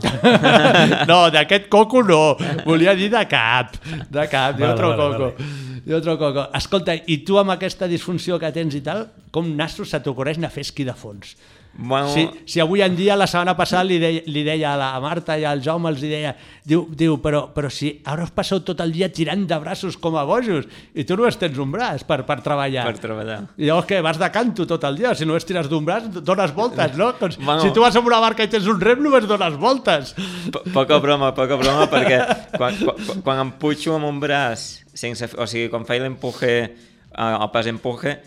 no, 1.11 1.19
d'aquest 1.31 1.69
coco 1.69 2.02
no, 2.02 2.37
volia 2.64 2.95
dir 2.97 3.11
de 3.12 3.21
cap, 3.28 3.75
de 4.09 4.25
cap, 4.28 4.57
Vale, 4.57 4.62
d'altre 4.62 4.87
vale, 4.95 5.19
coco. 5.19 5.49
D'altre 5.88 6.17
coco. 6.21 6.45
Escolta, 6.57 6.95
i 7.09 7.19
tu 7.25 7.37
amb 7.40 7.52
aquesta 7.55 7.88
disfunció 7.88 8.38
que 8.40 8.50
tens 8.52 8.75
i 8.76 8.81
tal, 8.85 9.07
com 9.33 9.50
nassos 9.57 9.93
se 9.93 10.00
t'ocorreix 10.05 10.40
anar 10.40 10.49
a 10.49 10.55
fer 10.57 10.64
esquí 10.67 10.85
de 10.88 10.95
fons? 10.97 11.35
Bueno, 11.80 12.08
Si, 12.11 12.25
si 12.44 12.58
avui 12.58 12.80
en 12.82 12.97
dia, 12.99 13.14
la 13.14 13.28
setmana 13.30 13.52
passada, 13.56 13.85
li 13.87 14.00
deia, 14.02 14.23
li 14.26 14.42
deia 14.42 14.73
a 14.73 14.76
la 14.76 14.88
Marta 15.00 15.37
i 15.38 15.44
al 15.47 15.61
Jaume, 15.62 15.92
els 15.92 16.00
deia, 16.02 16.32
diu, 16.66 16.88
diu 16.90 17.20
però, 17.23 17.44
però 17.54 17.70
si 17.70 17.92
ara 18.04 18.25
us 18.26 18.32
passeu 18.35 18.58
tot 18.66 18.80
el 18.82 18.90
dia 18.90 19.06
tirant 19.14 19.44
de 19.47 19.58
braços 19.62 19.94
com 19.97 20.16
a 20.18 20.25
bojos 20.26 20.66
i 20.99 21.04
tu 21.06 21.14
només 21.14 21.38
tens 21.38 21.54
un 21.62 21.70
braç 21.70 22.02
per, 22.08 22.25
per 22.26 22.40
treballar. 22.42 22.82
per 22.88 22.99
treballar. 22.99 23.37
I 23.56 23.68
llavors 23.70 23.87
què, 23.87 24.00
vas 24.02 24.18
de 24.18 24.26
canto 24.35 24.66
tot 24.66 24.82
el 24.90 24.99
dia? 24.99 25.14
Si 25.14 25.25
només 25.25 25.47
tires 25.47 25.70
d'un 25.70 25.87
braç, 25.87 26.11
dones 26.18 26.50
voltes, 26.58 26.97
no? 26.99 27.12
Com, 27.20 27.30
Bueno. 27.38 27.61
Si 27.62 27.70
tu 27.70 27.87
vas 27.87 27.94
amb 27.94 28.11
una 28.11 28.18
barca 28.26 28.42
i 28.42 28.50
tens 28.50 28.66
un 28.66 28.80
rem, 28.82 28.99
només 29.06 29.28
dones 29.30 29.54
voltes. 29.62 30.16
Po- 30.50 30.64
Poca 30.75 30.99
broma, 30.99 31.30
poca 31.38 31.54
broma, 31.62 31.87
perquè 31.94 32.18
quan, 32.58 32.75
quan, 32.82 33.23
quan 33.23 33.44
em 33.47 33.54
putxo 33.62 33.94
amb 33.94 34.11
un 34.11 34.18
braç, 34.18 34.80
sense, 34.99 35.30
o 35.38 35.47
sigui, 35.47 35.70
quan 35.70 35.87
faig 35.87 36.02
l'empuje, 36.02 36.52
eh, 36.58 37.32
el 37.38 37.50
pas 37.54 37.70
empuje, 37.70 38.18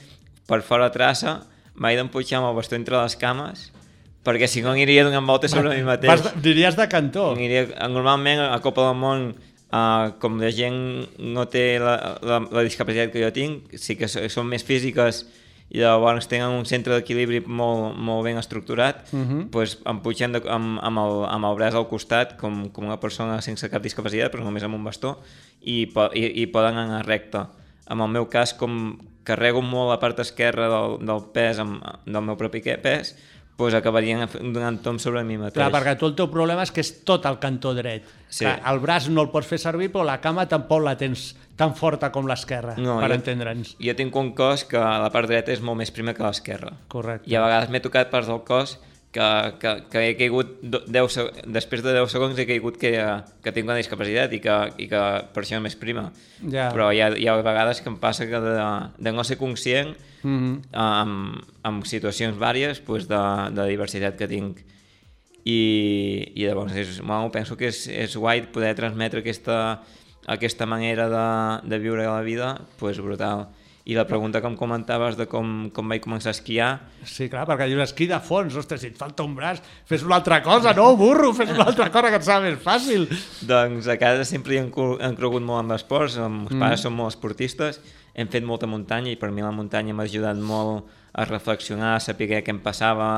per 0.48 0.62
fora 0.63 0.88
traça, 0.89 1.41
d'emputxar 1.98 2.40
amb 2.40 2.52
el 2.52 2.58
bastó 2.58 2.78
entre 2.78 3.00
les 3.02 3.16
cames, 3.18 3.70
perquè 4.26 4.48
si 4.48 4.62
no 4.62 4.72
aniria 4.72 5.06
donant 5.08 5.28
voltes 5.28 5.54
sobre 5.54 5.74
mi 5.74 5.84
mateix. 5.86 6.12
Vas 6.12 6.26
de, 6.28 6.42
diries 6.46 6.78
de 6.78 6.88
cantó. 6.90 7.32
Aniria, 7.34 7.66
normalment 7.90 8.44
a 8.46 8.60
Copa 8.62 8.86
del 8.88 9.00
Món, 9.02 9.32
uh, 9.74 10.12
com 10.22 10.40
la 10.42 10.52
gent 10.54 10.82
no 11.18 11.48
té 11.50 11.66
la, 11.82 11.96
la, 12.22 12.42
la 12.52 12.66
discapacitat 12.68 13.14
que 13.14 13.24
jo 13.24 13.32
tinc, 13.36 13.74
sí 13.82 13.98
que 13.98 14.10
són 14.12 14.52
més 14.52 14.66
físiques 14.68 15.26
i 15.72 15.80
llavors 15.80 16.28
tenen 16.28 16.52
un 16.52 16.66
centre 16.68 16.98
d'equilibri 16.98 17.40
molt, 17.48 17.96
molt 17.96 18.26
ben 18.28 18.38
estructurat, 18.38 19.06
uh 19.14 19.20
-huh. 19.20 19.50
pues 19.50 19.78
em 19.86 20.02
pugem 20.04 20.34
de, 20.34 20.42
amb, 20.46 20.80
amb, 20.84 20.98
el, 21.00 21.26
amb 21.32 21.46
el 21.46 21.56
braç 21.56 21.74
al 21.76 21.88
costat 21.88 22.36
com, 22.38 22.70
com 22.70 22.86
una 22.86 23.00
persona 23.00 23.42
sense 23.42 23.70
cap 23.70 23.82
discapacitat, 23.82 24.32
però 24.34 24.44
només 24.44 24.64
amb 24.64 24.76
un 24.76 24.84
bastó, 24.84 25.20
i, 25.62 25.88
i, 26.14 26.42
i 26.42 26.46
poden 26.48 26.76
anar 26.76 27.06
recte. 27.06 27.46
En 27.90 28.02
el 28.02 28.10
meu 28.10 28.28
cas, 28.30 28.54
com 28.54 29.00
carrego 29.28 29.62
molt 29.62 29.92
la 29.92 30.00
part 30.01 30.20
esquerra 30.24 30.70
del, 30.72 30.98
del 31.06 31.28
pes, 31.34 31.60
amb, 31.62 31.84
del 32.06 32.25
meu 32.25 32.38
propi 32.40 32.62
pes, 32.62 33.16
pues 33.62 33.75
acabarien 33.78 34.25
donant 34.54 34.80
tom 34.82 34.98
sobre 34.98 35.22
mi 35.24 35.38
mateix. 35.38 35.60
Clar, 35.60 35.70
perquè 35.74 35.94
tu 36.00 36.08
el 36.10 36.16
teu 36.18 36.30
problema 36.34 36.63
és 36.66 36.72
que 36.74 36.82
és 36.82 36.90
tot 37.06 37.28
el 37.30 37.38
cantó 37.42 37.75
dret. 37.78 38.08
Sí. 38.28 38.46
Clar, 38.46 38.58
el 38.72 38.80
braç 38.82 39.10
no 39.13 39.22
el 39.22 39.30
pots 39.30 39.50
fer 39.51 39.60
servir, 39.62 39.92
però 39.94 40.06
la 40.08 40.18
cama 40.24 40.48
tampoc 40.50 40.82
la 40.82 40.96
tens 40.98 41.32
tan 41.60 41.75
forta 41.78 42.10
com 42.10 42.25
l'esquerra, 42.25 42.74
No, 42.82 42.98
per 43.04 43.12
entendre'ns. 43.13 43.75
Jo 43.78 43.94
tinc 43.98 44.16
un 44.18 44.32
cos 44.38 44.63
que 44.66 44.82
la 44.82 45.12
part 45.13 45.30
dreta 45.30 45.54
és 45.54 45.62
molt 45.62 45.78
més 45.78 45.94
prima 45.94 46.16
que 46.18 46.25
l'esquerra. 46.25 46.74
Correcte. 46.90 47.30
I 47.30 47.38
a 47.38 47.44
vegades 47.46 47.70
m'he 47.70 47.84
tocat 47.84 48.10
parts 48.10 48.32
del 48.32 48.42
cos 48.48 48.80
que, 49.12 49.27
que, 49.60 49.72
que 49.91 50.01
he 50.10 50.13
caigut 50.15 50.53
do- 50.63 50.84
10, 50.88 51.12
seg- 51.18 51.41
després 51.51 51.84
de 51.84 51.91
10 51.98 52.12
segons 52.13 52.38
he 52.39 52.46
caigut 52.48 52.77
que, 52.80 52.91
que 53.44 53.51
tinc 53.51 53.65
una 53.68 53.75
discapacitat 53.75 54.32
i 54.34 54.39
que, 54.39 54.56
i 54.77 54.88
que 54.88 55.01
per 55.34 55.44
això 55.44 55.60
m'és 55.60 55.75
prima. 55.75 56.12
Ja. 56.48 56.70
Però 56.72 56.91
hi 56.96 57.01
ha, 57.03 57.10
hi 57.18 57.27
ha 57.27 57.36
vegades 57.44 57.82
que 57.82 57.89
em 57.91 57.98
passa 58.00 58.25
que 58.30 58.39
de, 58.39 58.56
de 58.98 59.12
no 59.12 59.24
ser 59.24 59.38
conscient 59.38 59.96
Mm 60.24 60.38
-hmm. 60.38 60.58
amb, 60.77 61.41
amb 61.63 61.84
situacions 61.84 62.38
vàries 62.38 62.80
pues, 62.80 63.08
de, 63.08 63.18
de 63.58 63.63
diversitat 63.68 64.15
que 64.18 64.27
tinc 64.27 64.60
i, 65.44 66.32
i 66.36 66.46
llavors 66.46 66.75
és, 66.75 67.00
bueno, 67.01 67.32
penso 67.32 67.58
que 67.58 67.68
és, 67.72 67.88
és 67.88 68.15
guai 68.15 68.44
poder 68.53 68.75
transmetre 68.77 69.20
aquesta, 69.24 69.82
aquesta 70.27 70.68
manera 70.70 71.08
de, 71.10 71.68
de 71.70 71.80
viure 71.80 72.06
la 72.06 72.22
vida 72.22 72.62
pues, 72.77 73.00
brutal 73.01 73.48
i 73.91 73.95
la 73.98 74.05
pregunta 74.07 74.39
que 74.39 74.48
em 74.48 74.55
comentaves 74.55 75.17
de 75.19 75.25
com, 75.27 75.69
com 75.75 75.89
vaig 75.91 76.03
començar 76.05 76.31
a 76.31 76.36
esquiar 76.38 76.69
Sí, 77.03 77.27
clar, 77.31 77.43
perquè 77.50 77.65
dius 77.67 77.81
esquí 77.83 78.07
de 78.07 78.19
fons, 78.24 78.55
ostres, 78.55 78.79
si 78.86 78.91
et 78.93 78.98
falta 79.00 79.25
un 79.27 79.33
braç, 79.36 79.60
fes 79.89 80.05
una 80.07 80.15
altra 80.21 80.39
cosa, 80.45 80.71
no, 80.77 80.91
burro, 81.00 81.33
fes 81.36 81.51
una 81.51 81.65
altra 81.67 81.89
cosa 81.91 82.12
que 82.13 82.19
et 82.21 82.27
sembla 82.27 82.50
més 82.51 82.62
fàcil. 82.63 83.07
doncs 83.50 83.89
a 83.91 83.98
casa 84.00 84.24
sempre 84.27 84.55
hi 84.55 84.62
hem, 84.63 84.69
hem 85.01 85.15
cregut 85.19 85.43
molt 85.43 85.65
amb 85.65 85.75
esports, 85.75 86.15
els 86.21 86.31
meus 86.38 86.55
pares 86.62 86.86
són 86.86 86.95
molt 86.95 87.12
esportistes, 87.15 87.81
hem 88.15 88.27
fet 88.31 88.43
molta 88.48 88.67
muntanya 88.67 89.12
i 89.12 89.17
per 89.19 89.31
mi 89.31 89.43
la 89.43 89.51
muntanya 89.55 89.93
m'ha 89.95 90.07
ajudat 90.07 90.38
molt 90.39 90.88
a 91.12 91.25
reflexionar, 91.27 91.95
a 91.98 92.03
saber 92.03 92.29
què 92.31 92.43
em 92.53 92.60
passava, 92.63 93.10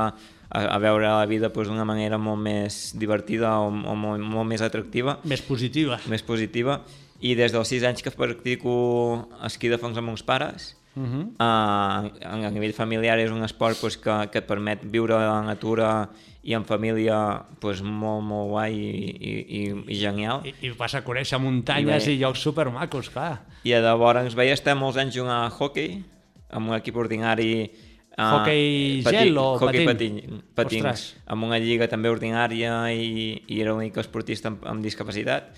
a, 0.50 0.60
a 0.64 0.78
veure 0.82 1.06
la 1.06 1.26
vida 1.30 1.50
doncs, 1.50 1.68
d'una 1.70 1.84
manera 1.86 2.18
molt 2.18 2.40
més 2.42 2.92
divertida 2.98 3.56
o, 3.62 3.70
o 3.70 3.94
molt, 3.98 4.22
molt 4.22 4.48
més 4.50 4.62
atractiva, 4.62 5.18
Més 5.24 5.42
positiva. 5.42 5.98
més 6.10 6.22
positiva. 6.22 6.80
I 7.20 7.34
des 7.38 7.52
dels 7.52 7.68
6 7.68 7.84
anys 7.84 8.02
que 8.02 8.10
practico 8.10 9.28
esquí 9.44 9.68
de 9.68 9.78
fons 9.78 9.98
amb 9.98 10.10
meus 10.10 10.22
pares, 10.22 10.74
Uh 10.96 11.02
-huh. 11.02 11.24
Uh, 11.26 12.06
a, 12.22 12.46
a 12.46 12.50
nivell 12.50 12.72
familiar 12.72 13.18
és 13.18 13.30
un 13.30 13.42
esport 13.42 13.76
pues, 13.80 13.96
que, 13.96 14.28
que 14.30 14.38
et 14.38 14.46
permet 14.46 14.78
viure 14.84 15.14
a 15.14 15.26
la 15.26 15.42
natura 15.42 16.08
i 16.42 16.54
en 16.54 16.64
família 16.64 17.42
pues, 17.58 17.82
molt, 17.82 18.22
molt 18.22 18.48
guai 18.50 18.74
i, 18.74 19.16
i, 19.20 19.32
i, 19.58 19.62
i 19.88 19.96
genial. 19.96 20.40
I, 20.44 20.54
I 20.62 20.70
vas 20.70 20.94
a 20.94 21.02
conèixer 21.02 21.40
muntanyes 21.40 22.06
I 22.06 22.12
i, 22.12 22.18
llocs 22.20 22.38
supermacos, 22.38 23.10
clar. 23.10 23.40
I 23.64 23.70
llavors 23.70 24.36
vaig 24.36 24.52
estar 24.52 24.76
molts 24.76 24.96
anys 24.96 25.14
jugant 25.16 25.34
a 25.34 25.50
hockey 25.50 26.04
amb 26.50 26.68
un 26.68 26.76
equip 26.76 26.96
ordinari 26.96 27.72
uh, 28.16 28.34
Hoquei 28.36 29.02
gel 29.02 29.36
o 29.38 29.56
hockey 29.58 29.86
patín? 29.86 30.14
patín, 30.20 30.42
patins, 30.54 30.84
Ostres. 30.84 31.16
amb 31.26 31.42
una 31.44 31.58
lliga 31.58 31.88
també 31.88 32.08
ordinària 32.08 32.92
i, 32.92 33.42
i 33.48 33.60
era 33.60 33.72
l'únic 33.72 33.96
esportista 33.96 34.48
amb, 34.48 34.64
amb 34.64 34.84
discapacitat. 34.84 35.50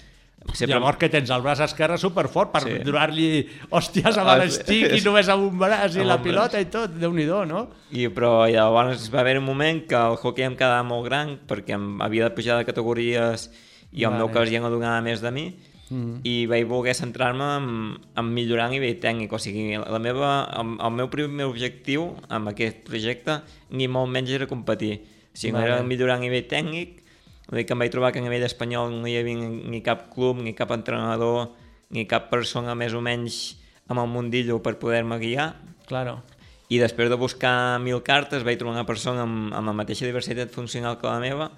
Sempre... 0.55 0.77
Llavors 0.77 0.99
que 1.01 1.09
tens 1.11 1.31
el 1.35 1.43
braç 1.43 1.61
esquerre 1.65 1.97
superfort 1.99 2.53
per 2.53 2.63
Sí. 2.63 2.79
donar-li 2.87 3.29
hòsties 3.71 4.17
Ah, 4.21 4.37
l'estic 4.39 4.93
i 4.95 5.01
només 5.03 5.29
amb 5.33 5.49
un 5.49 5.59
braç 5.59 5.97
i 5.97 6.01
Amb 6.05 6.09
la 6.13 6.19
pilota 6.23 6.61
i 6.61 6.69
tot, 6.71 6.93
déu 7.01 7.13
nhi 7.13 7.27
no? 7.27 7.69
I, 7.91 8.07
però 8.09 8.47
llavors 8.47 9.11
va 9.13 9.21
haver 9.21 9.39
un 9.39 9.45
moment 9.45 9.87
que 9.89 9.97
el 9.97 10.17
hockey 10.17 10.45
em 10.45 10.55
quedava 10.55 10.83
molt 10.87 11.05
gran 11.09 11.39
perquè 11.49 11.75
em 11.75 12.01
havia 12.01 12.29
de 12.29 12.35
pujar 12.37 12.59
de 12.59 12.65
categories 12.65 13.51
i 13.93 14.05
el 14.05 14.11
Vale. 14.13 14.19
meu 14.19 14.29
cos 14.31 14.51
ja 14.51 14.61
no 14.61 14.71
donava 14.71 15.01
més 15.03 15.21
de 15.21 15.31
mi 15.31 15.57
mm. 15.91 16.21
i 16.25 16.47
vaig 16.47 16.67
voler 16.69 16.95
centrar-me 16.95 17.49
en, 17.57 17.97
en 18.17 18.31
millorar 18.33 18.69
a 18.69 18.75
nivell 18.75 19.01
tècnic 19.01 19.33
o 19.33 19.39
sigui, 19.39 19.77
la 19.79 19.99
meva, 19.99 20.47
el, 20.61 20.77
el 20.79 20.93
meu 20.93 21.09
primer 21.13 21.47
objectiu 21.47 22.13
amb 22.29 22.53
aquest 22.53 22.85
projecte 22.87 23.41
ni 23.71 23.89
molt 23.89 24.13
menys 24.13 24.31
era 24.31 24.47
competir 24.47 25.01
o 25.01 25.37
sigui, 25.37 25.57
Vale. 25.57 25.67
era 25.67 25.83
millorar 25.83 26.21
a 26.21 26.25
nivell 26.25 26.47
tècnic 26.49 27.03
vull 27.49 27.59
dir 27.61 27.67
que 27.67 27.75
em 27.77 27.79
vaig 27.85 27.93
trobar 27.95 28.13
que 28.13 28.19
a 28.19 28.25
nivell 28.25 28.45
espanyol 28.47 28.91
no 29.01 29.07
hi 29.09 29.17
havia 29.21 29.37
ni, 29.39 29.81
cap 29.83 30.09
club, 30.15 30.41
ni 30.43 30.53
cap 30.55 30.71
entrenador 30.75 31.53
ni 31.91 32.07
cap 32.11 32.29
persona 32.31 32.75
més 32.75 32.95
o 32.95 33.01
menys 33.01 33.57
amb 33.89 34.01
el 34.03 34.09
mundillo 34.11 34.59
per 34.63 34.77
poder-me 34.83 35.19
guiar 35.23 35.53
Claro. 35.87 36.23
i 36.69 36.81
després 36.83 37.09
de 37.09 37.15
buscar 37.17 37.79
mil 37.79 38.03
cartes 38.03 38.43
vaig 38.43 38.59
trobar 38.59 38.75
una 38.75 38.87
persona 38.87 39.23
amb, 39.23 39.53
amb 39.55 39.67
la 39.71 39.73
mateixa 39.73 40.05
diversitat 40.09 40.51
funcional 40.51 40.99
que 40.99 41.07
la 41.07 41.21
meva 41.23 41.51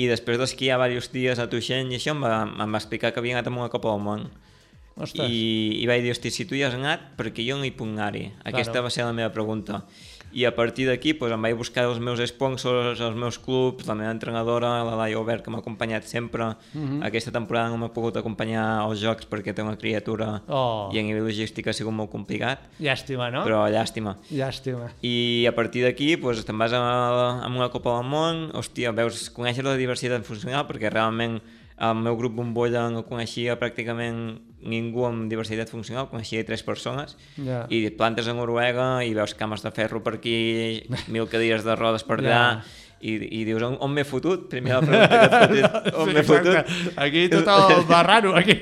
i 0.00 0.08
després 0.08 0.38
d'esquiar 0.40 0.80
diversos 0.80 1.12
dies 1.12 1.38
a 1.38 1.46
Tuixent 1.52 1.92
i 1.92 2.00
això 2.00 2.16
em 2.16 2.22
va, 2.24 2.42
em 2.48 2.72
va 2.72 2.78
explicar 2.80 3.12
que 3.12 3.20
havia 3.20 3.36
anat 3.38 3.46
a 3.46 3.52
una 3.54 3.68
Copa 3.70 3.92
del 3.92 4.00
Món 4.02 4.24
Ostres. 4.96 5.28
i, 5.30 5.78
i 5.82 5.86
vaig 5.86 6.02
dir, 6.02 6.10
hosti, 6.12 6.30
si 6.32 6.44
tu 6.44 6.56
hi 6.56 6.64
has 6.66 6.74
anat, 6.74 7.12
perquè 7.16 7.44
jo 7.46 7.54
no 7.56 7.64
hi 7.64 7.70
puc 7.72 7.88
anar-hi? 7.88 8.26
Aquesta 8.44 8.72
Claro. 8.72 8.82
va 8.88 8.90
ser 8.90 9.04
la 9.06 9.12
meva 9.16 9.30
pregunta. 9.32 9.84
I 10.32 10.44
a 10.48 10.52
partir 10.56 10.86
d'aquí 10.88 11.12
doncs, 11.18 11.32
em 11.34 11.42
vaig 11.44 11.56
buscar 11.58 11.84
els 11.84 11.98
meus 12.00 12.18
sponsors, 12.30 13.00
els 13.00 13.16
meus 13.16 13.36
clubs, 13.38 13.84
la 13.86 13.94
meva 13.94 14.10
entrenadora, 14.14 14.70
la 14.84 14.94
Laia 14.96 15.18
Obert, 15.20 15.44
que 15.44 15.50
m'ha 15.52 15.58
acompanyat 15.60 16.04
sempre. 16.08 16.54
Mhm. 16.74 17.02
Aquesta 17.04 17.30
temporada 17.30 17.68
no 17.68 17.76
m'ha 17.78 17.90
pogut 17.92 18.16
acompanyar 18.16 18.64
als 18.80 19.00
Jocs 19.02 19.26
perquè 19.28 19.52
té 19.54 19.62
una 19.62 19.76
criatura 19.76 20.42
Oh. 20.48 20.90
i 20.92 20.98
a 20.98 21.02
nivell 21.02 21.24
logístic 21.26 21.66
ha 21.68 21.72
sigut 21.72 21.92
molt 21.92 22.10
complicat, 22.10 22.58
Llàstima, 22.80 23.30
no? 23.30 23.44
però 23.44 23.66
llàstima. 23.70 24.16
Llàstima. 24.32 24.90
I 25.02 25.44
a 25.46 25.52
partir 25.52 25.84
d'aquí 25.84 26.16
doncs, 26.16 26.44
te'n 26.44 26.56
vas 26.58 26.72
a, 26.72 26.80
a 27.44 27.46
una 27.48 27.68
Copa 27.68 27.98
del 28.00 28.08
Món, 28.08 28.50
hòstia, 28.52 28.92
veus, 28.94 29.28
coneixes 29.30 29.64
la 29.64 29.76
diversitat 29.76 30.24
funcional 30.24 30.66
perquè 30.66 30.90
realment 30.90 31.40
el 31.82 31.96
meu 31.98 32.14
grup 32.16 32.36
Bombolla 32.38 32.84
no 32.94 33.02
coneixia 33.08 33.56
pràcticament 33.58 34.38
ningú 34.62 35.02
amb 35.08 35.26
diversitat 35.30 35.72
funcional, 35.72 36.06
coneixia 36.12 36.44
tres 36.46 36.62
persones 36.62 37.16
Ja. 37.42 37.64
i 37.74 37.88
plantes 37.90 38.28
a 38.30 38.34
Noruega 38.38 39.02
i 39.02 39.10
veus 39.18 39.34
cames 39.34 39.64
de 39.64 39.72
ferro 39.74 40.02
per 40.06 40.14
aquí, 40.20 40.84
mil 41.10 41.26
cadires 41.26 41.64
de 41.66 41.74
rodes 41.74 42.04
per 42.06 42.20
allà 42.20 42.30
Ja. 42.30 42.62
i, 43.02 43.16
i 43.40 43.44
dius, 43.44 43.64
on, 43.66 43.74
on 43.82 43.90
m'he 43.90 44.04
fotut? 44.06 44.44
Primer 44.52 44.76
la 44.76 44.82
pregunta 44.86 45.18
que 45.18 45.26
et 45.26 45.34
fotis, 45.34 45.96
on 45.98 46.06
Sí, 46.06 46.14
m'he 46.14 46.22
fotut? 46.22 46.70
Aquí 47.02 47.24
tothom 47.32 47.82
va 47.90 48.02
raro, 48.06 48.36
aquí. 48.38 48.54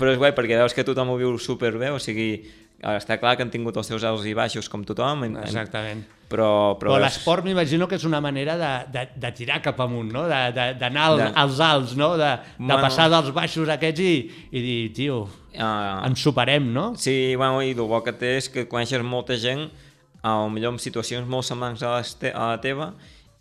Però 0.00 0.10
és 0.10 0.18
guai 0.18 0.32
perquè 0.34 0.58
veus 0.58 0.74
que 0.74 0.82
tothom 0.82 1.14
ho 1.14 1.16
viu 1.20 1.36
superbé, 1.38 1.92
o 1.94 2.00
sigui, 2.02 2.42
està 2.82 3.16
clar 3.20 3.36
que 3.38 3.44
han 3.46 3.50
tingut 3.52 3.76
els 3.78 3.86
seus 3.86 4.02
alts 4.04 4.24
i 4.26 4.34
baixos 4.34 4.68
com 4.68 4.82
tothom, 4.84 5.22
en- 5.24 5.36
en- 5.36 5.44
Exactament. 5.44 6.02
però, 6.32 6.78
però, 6.80 6.94
Però 6.94 6.98
l'esport 6.98 7.44
m'imagino 7.44 7.86
que 7.86 7.94
és 7.96 8.04
una 8.08 8.20
manera 8.20 8.56
de, 8.58 8.72
de, 8.90 9.02
de 9.20 9.30
tirar 9.36 9.60
cap 9.62 9.78
amunt, 9.84 10.10
no? 10.12 10.22
D'anar 10.26 11.04
al, 11.04 11.18
De- 11.18 11.32
als 11.36 11.60
alts, 11.60 11.94
no? 11.96 12.16
De, 12.16 12.24
de 12.24 12.56
Bueno. 12.58 12.80
passar 12.80 13.08
dels 13.12 13.30
baixos 13.36 13.68
aquests 13.68 14.00
i, 14.00 14.14
i 14.50 14.60
dir, 14.60 14.92
tio, 14.96 15.28
Uh, 15.52 16.06
ens 16.08 16.18
superem, 16.24 16.70
no? 16.72 16.94
Sí, 16.96 17.34
bueno, 17.36 17.58
i 17.60 17.74
el 17.74 17.82
bo 17.84 17.98
que 18.02 18.14
té 18.16 18.38
és 18.38 18.46
que 18.48 18.62
coneixes 18.66 19.02
molta 19.04 19.36
gent, 19.36 19.66
a 20.24 20.48
millor 20.48 20.72
en 20.72 20.78
situacions 20.80 21.28
molt 21.28 21.44
semblants 21.44 21.82
a, 21.84 21.98
les 21.98 22.14
te 22.16 22.30
a 22.32 22.46
la 22.54 22.60
teva, 22.62 22.94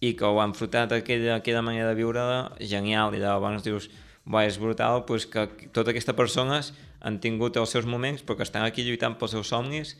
i 0.04 0.12
que 0.19 0.25
ho 0.27 0.41
han 0.43 0.51
frutat 0.54 0.91
aquella, 0.91 1.38
aquella 1.38 1.62
manera 1.63 1.88
de 1.88 1.95
viure 1.95 2.19
genial, 2.60 3.15
i 3.15 3.21
llavors 3.23 3.63
dius, 3.63 3.88
va, 4.27 4.43
és 4.43 4.60
brutal 4.60 5.06
pues, 5.08 5.23
que 5.25 5.47
totes 5.71 5.93
aquestes 5.93 6.13
persones 6.19 6.73
han 7.02 7.20
tingut 7.20 7.58
els 7.58 7.70
seus 7.70 7.86
moments, 7.86 8.24
però 8.24 8.38
que 8.38 8.44
estan 8.44 8.64
aquí 8.64 8.84
lluitant 8.86 9.18
pels 9.20 9.32
seus 9.32 9.48
somnis, 9.54 9.96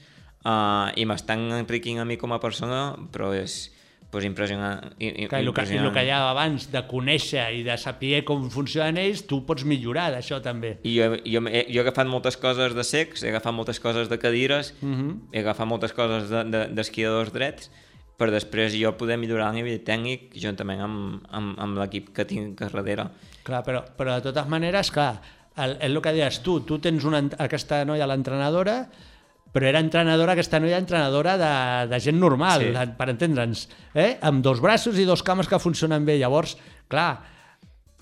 uh, 0.46 0.90
i 0.96 1.06
m'estan 1.06 1.48
enriquint 1.60 2.00
a 2.02 2.06
mi 2.06 2.18
com 2.18 2.32
a 2.34 2.40
persona, 2.40 2.96
però 3.12 3.32
és 3.36 3.72
pues, 4.12 4.26
impressionant. 4.26 4.92
i- 5.00 5.08
i- 5.24 5.28
Que 5.30 5.38
el, 5.40 5.54
que, 5.54 5.62
el 5.78 5.92
que 5.94 6.02
hi 6.04 6.10
ha 6.12 6.30
abans 6.32 6.66
de 6.70 6.82
conèixer 6.86 7.46
i 7.56 7.62
de 7.64 7.78
saber 7.80 8.26
com 8.28 8.50
funcionen 8.52 8.98
ells, 8.98 9.22
tu 9.26 9.46
pots 9.48 9.64
millorar 9.64 10.10
d'això 10.12 10.42
també. 10.44 10.80
I 10.84 10.98
jo, 10.98 11.16
jo, 11.24 11.42
he, 11.48 11.62
jo 11.72 11.80
he 11.80 11.86
agafat 11.86 12.08
moltes 12.12 12.36
coses 12.36 12.76
de 12.76 12.84
secs, 12.84 13.24
he 13.24 13.30
agafat 13.30 13.54
moltes 13.56 13.80
coses 13.80 14.10
de 14.10 14.18
cadires, 14.20 14.74
Mhm. 14.82 15.30
he 15.32 15.40
agafat 15.40 15.66
moltes 15.66 15.94
coses 15.94 16.28
d'esquiadors 16.30 16.52
de, 16.52 16.76
d'esquiadors 16.76 17.32
drets, 17.32 17.72
per 18.18 18.30
després 18.32 18.76
jo 18.76 18.92
poder 18.98 19.16
millorar 19.18 19.48
a 19.48 19.54
nivell 19.54 19.80
tècnic 19.82 20.36
juntament 20.36 20.82
amb, 20.82 21.24
amb, 21.32 21.56
amb 21.58 21.78
l'equip 21.80 22.12
que 22.14 22.26
tinc 22.26 22.62
a 22.62 22.68
darrere. 22.68 23.08
Clar, 23.44 23.64
però, 23.64 23.86
però 23.98 24.20
de 24.20 24.28
totes 24.28 24.46
maneres, 24.52 24.92
clar, 24.92 25.22
el, 25.58 25.78
el 25.82 26.02
que 26.02 26.14
deies 26.14 26.42
tu, 26.44 26.60
tu 26.62 26.80
tens 26.80 27.04
una, 27.04 27.24
aquesta 27.40 27.84
noia, 27.86 28.08
l'entrenadora, 28.08 28.86
però 29.52 29.68
era 29.68 29.82
entrenadora, 29.84 30.32
aquesta 30.38 30.60
noia 30.64 30.78
entrenadora 30.80 31.34
de, 31.38 31.52
de 31.92 32.00
gent 32.00 32.20
normal, 32.20 32.62
Sí. 32.72 32.92
per 32.98 33.10
entendre'ns, 33.12 33.66
eh? 33.94 34.18
amb 34.22 34.42
dos 34.44 34.62
braços 34.64 34.98
i 34.98 35.04
dos 35.06 35.24
cames 35.24 35.48
que 35.52 35.60
funcionen 35.60 36.06
bé. 36.08 36.16
Llavors, 36.22 36.56
clar, 36.88 37.20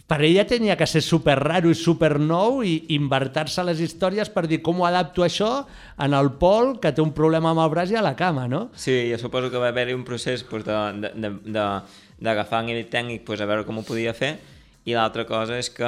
per 0.10 0.22
ella 0.26 0.46
tenia 0.46 0.76
que 0.78 0.86
ser 0.90 1.02
super 1.06 1.36
raro 1.40 1.70
i 1.70 1.76
super 1.78 2.20
nou 2.20 2.64
i 2.66 2.86
invertir-se 2.96 3.62
les 3.66 3.82
històries 3.82 4.30
per 4.34 4.48
dir 4.50 4.58
com 4.66 4.80
ho 4.82 4.86
adapto 4.88 5.22
això 5.26 5.66
en 6.02 6.14
el 6.18 6.32
Pol 6.42 6.80
que 6.82 6.92
té 6.94 7.02
un 7.02 7.12
problema 7.14 7.52
amb 7.52 7.62
el 7.62 7.70
braç 7.70 7.92
i 7.94 7.98
a 7.98 8.02
la 8.02 8.16
cama, 8.18 8.48
no? 8.50 8.70
Sí, 8.74 9.10
jo 9.12 9.18
suposo 9.22 9.52
que 9.54 9.58
va 9.62 9.68
haver-hi 9.70 9.94
un 9.94 10.06
procés 10.06 10.42
pues, 10.44 10.66
de- 10.66 10.94
de- 11.02 11.14
de- 11.14 11.52
de- 11.54 11.82
d'agafar 12.20 12.60
a 12.60 12.64
nivell 12.64 12.90
tècnic 12.90 13.22
pues, 13.26 13.42
a 13.42 13.46
veure 13.46 13.66
com 13.66 13.78
ho 13.78 13.84
podia 13.86 14.14
fer 14.18 14.40
i 14.86 14.94
l'altra 14.98 15.26
cosa 15.30 15.58
és 15.62 15.70
que 15.70 15.86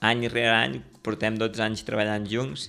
any 0.00 0.26
rere 0.28 0.54
any 0.56 0.80
portem 1.02 1.36
12 1.40 1.60
anys 1.64 1.84
treballant 1.86 2.26
junts 2.28 2.68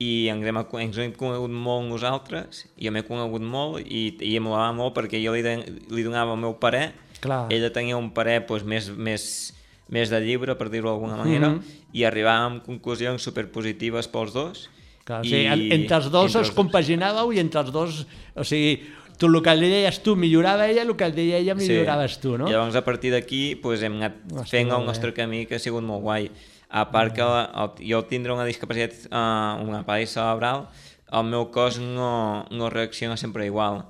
i 0.00 0.28
ens 0.32 0.44
hem, 0.48 0.56
ens 0.80 0.96
hem 0.98 1.12
conegut 1.12 1.50
molt 1.52 1.86
nosaltres, 1.90 2.64
jo 2.80 2.90
m'he 2.92 3.02
conegut 3.04 3.42
molt 3.44 3.82
i, 3.84 4.16
i 4.24 4.36
em 4.38 4.42
molava 4.48 4.72
molt 4.72 4.94
perquè 4.96 5.20
jo 5.22 5.34
li, 5.36 5.42
de, 5.44 5.58
li 5.92 6.02
donava 6.06 6.32
el 6.36 6.40
meu 6.40 6.54
parer, 6.60 6.92
Clar. 7.20 7.46
ella 7.52 7.68
tenia 7.72 7.98
un 8.00 8.08
parer 8.16 8.46
pues, 8.48 8.64
més, 8.64 8.88
més, 8.96 9.52
més 9.92 10.08
de 10.08 10.20
llibre, 10.24 10.54
per 10.56 10.70
dir-ho 10.72 10.88
d'alguna 10.88 11.18
manera, 11.20 11.50
Mhm. 11.50 11.76
i 11.92 12.04
arribàvem 12.08 12.60
a 12.60 12.64
conclusions 12.64 13.22
superpositives 13.22 14.08
pels 14.08 14.32
dos. 14.32 14.68
Clar, 15.04 15.20
o 15.20 15.24
sigui, 15.24 15.44
en- 15.46 15.72
entre 15.82 15.96
els 15.96 16.08
dos 16.10 16.30
entre 16.34 16.42
us 16.48 16.50
compaginàveu 16.54 17.32
i 17.34 17.40
entre 17.40 17.60
els 17.60 17.72
dos, 17.72 18.06
o 18.36 18.44
sigui, 18.44 18.80
tu 19.20 19.28
el 19.28 19.42
que 19.44 19.52
li 19.54 19.68
deies 19.68 20.00
tu 20.02 20.16
millorava 20.16 20.66
ella, 20.66 20.82
el 20.82 20.94
que 20.96 21.06
et 21.10 21.14
deia 21.14 21.38
ella 21.38 21.54
milloraves 21.54 22.16
tu, 22.22 22.38
no? 22.40 22.48
I 22.48 22.56
llavors 22.56 22.78
a 22.78 22.84
partir 22.86 23.12
d'aquí 23.12 23.54
pues, 23.60 23.84
hem 23.84 24.00
anat 24.00 24.16
Hosti, 24.32 24.56
fent 24.56 24.72
el 24.72 24.86
nostre 24.88 25.12
camí 25.14 25.44
que 25.46 25.58
ha 25.58 25.62
sigut 25.62 25.84
molt 25.84 26.02
guai. 26.02 26.30
A 26.70 26.86
part 26.92 27.12
que 27.14 27.22
el, 27.22 27.72
jo 27.82 27.98
al 27.98 28.06
tindre 28.08 28.32
una 28.32 28.46
discapacitat, 28.46 29.08
uh, 29.10 29.60
una 29.66 29.82
paràlisi 29.86 30.16
cerebral, 30.16 30.68
el 31.10 31.24
meu 31.26 31.48
cos 31.50 31.80
no, 31.82 32.46
no 32.50 32.70
reacciona 32.70 33.16
sempre 33.18 33.46
igual. 33.46 33.84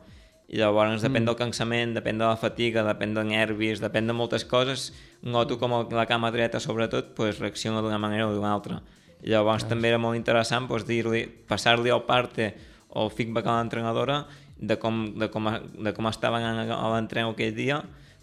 I 0.50 0.58
llavors 0.58 0.98
Mm. 0.98 1.06
depèn 1.06 1.26
del 1.28 1.36
cansament, 1.38 1.94
depèn 1.94 2.18
de 2.18 2.24
la 2.26 2.36
fatiga, 2.36 2.82
depèn 2.82 3.12
de 3.14 3.22
nervis, 3.22 3.78
depèn 3.84 4.08
de 4.08 4.16
moltes 4.16 4.44
coses. 4.44 4.90
Noto 5.22 5.58
com 5.60 5.76
el, 5.76 5.86
la 5.94 6.06
cama 6.10 6.32
dreta, 6.32 6.58
sobretot, 6.58 7.14
pues, 7.14 7.38
reacciona 7.38 7.82
d'una 7.84 7.98
manera 8.02 8.26
o 8.26 8.32
d'una 8.34 8.50
altra. 8.52 8.80
I 9.22 9.30
llavors 9.30 9.68
també 9.68 9.92
era 9.92 9.98
molt 10.00 10.16
interessant 10.16 10.66
pues, 10.66 10.86
dir-li, 10.88 11.26
passar-li 11.46 11.92
el 11.92 12.02
parte 12.08 12.54
o 12.88 13.04
el 13.04 13.10
feedback 13.12 13.46
a 13.46 13.58
l'entrenadora 13.60 14.24
de 14.60 14.76
com, 14.76 15.00
de, 15.16 15.30
com, 15.32 15.48
de 15.80 15.92
com 15.96 16.08
estaven 16.10 16.44
a 16.44 16.92
l'entrenament 16.92 17.34
aquell 17.34 17.56
dia 17.56 17.80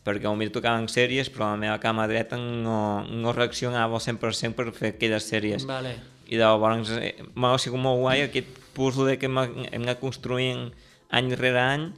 perquè 0.07 0.29
potser 0.29 0.53
tocaven 0.55 0.87
sèries 0.91 1.31
però 1.33 1.51
la 1.51 1.61
meva 1.63 1.77
cama 1.83 2.07
dreta 2.07 2.37
no, 2.37 3.03
no 3.03 3.33
reaccionava 3.35 3.97
al 3.97 4.03
100% 4.03 4.55
per 4.55 4.69
fer 4.75 4.93
aquelles 4.93 5.27
sèries 5.27 5.65
Vale. 5.67 5.95
i 6.29 6.39
llavors 6.39 6.93
eh, 6.95 7.15
m'ha 7.35 7.55
sigut 7.59 7.81
molt 7.83 7.99
guai 8.05 8.23
aquest 8.27 8.53
puzzle 8.77 9.17
que 9.17 9.27
hem, 9.27 9.41
hem 9.67 9.83
anat 9.83 9.99
construint 9.99 10.69
any 11.09 11.33
rere 11.35 11.63
any 11.63 11.89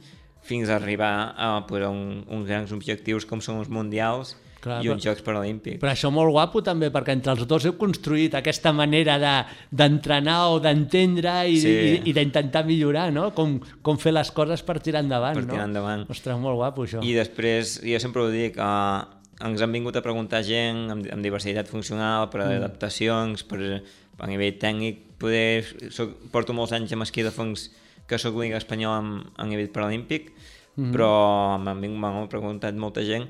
fins 0.46 0.70
a 0.70 0.78
arribar 0.80 1.34
a, 1.36 1.50
pues, 1.68 1.84
a 1.84 1.90
un, 1.92 2.24
uns 2.26 2.48
grans 2.48 2.72
objectius 2.72 3.28
com 3.28 3.44
són 3.44 3.60
els 3.60 3.70
mundials 3.70 4.34
Clar, 4.60 4.84
i 4.84 4.88
uns 4.92 5.02
però- 5.02 5.10
Jocs 5.14 5.22
Paralímpics. 5.24 5.80
Però 5.80 5.90
això 5.92 6.10
molt 6.12 6.30
guapo 6.30 6.60
també, 6.62 6.90
perquè 6.92 7.12
entre 7.16 7.32
els 7.32 7.46
dos 7.48 7.64
heu 7.64 7.76
construït 7.78 8.34
aquesta 8.34 8.72
manera 8.72 9.18
de- 9.18 9.46
d'entrenar 9.70 10.50
o 10.50 10.60
d'entendre 10.60 11.48
i, 11.48 11.56
Sí. 11.60 11.68
i, 12.04 12.10
i 12.10 12.12
d'intentar 12.12 12.64
millorar, 12.66 13.10
no? 13.12 13.30
Com, 13.34 13.58
com 13.82 13.96
fer 13.98 14.12
les 14.12 14.30
coses 14.30 14.62
per 14.62 14.78
tirar 14.80 15.00
endavant, 15.02 15.34
Per 15.34 15.46
no? 15.46 15.52
tirar 15.54 15.64
endavant. 15.66 16.04
Ostres, 16.10 16.36
molt 16.38 16.56
guapo 16.56 16.84
això. 16.84 17.02
I 17.02 17.14
després, 17.14 17.80
jo 17.82 17.98
sempre 17.98 18.22
ho 18.22 18.28
dic, 18.30 18.58
uh, 18.58 19.04
ens 19.40 19.62
han 19.62 19.72
vingut 19.72 19.96
a 19.96 20.02
preguntar 20.02 20.42
gent 20.44 20.90
amb, 20.90 21.06
amb 21.10 21.22
diversitat 21.24 21.66
funcional, 21.66 22.28
per 22.28 22.42
Mm. 22.42 22.58
adaptacions, 22.62 23.42
per, 23.44 23.82
a 24.18 24.26
nivell 24.26 24.58
tècnic, 24.58 24.98
poder, 25.16 25.64
soc, 25.90 26.10
porto 26.30 26.52
molts 26.52 26.72
anys 26.72 26.92
amb 26.92 27.02
esquí 27.02 27.22
de 27.22 27.30
fongs 27.30 27.70
que 28.06 28.18
sóc 28.18 28.34
Lliga 28.36 28.58
Espanyola 28.58 28.98
amb, 28.98 29.26
a 29.38 29.46
nivell 29.46 29.70
paralímpic, 29.70 30.32
Mm-hmm. 30.76 30.92
però 30.94 31.58
m'han 31.58 31.80
vingut- 31.80 31.98
m'han 31.98 32.28
preguntat 32.28 32.74
molta 32.74 33.02
gent 33.02 33.26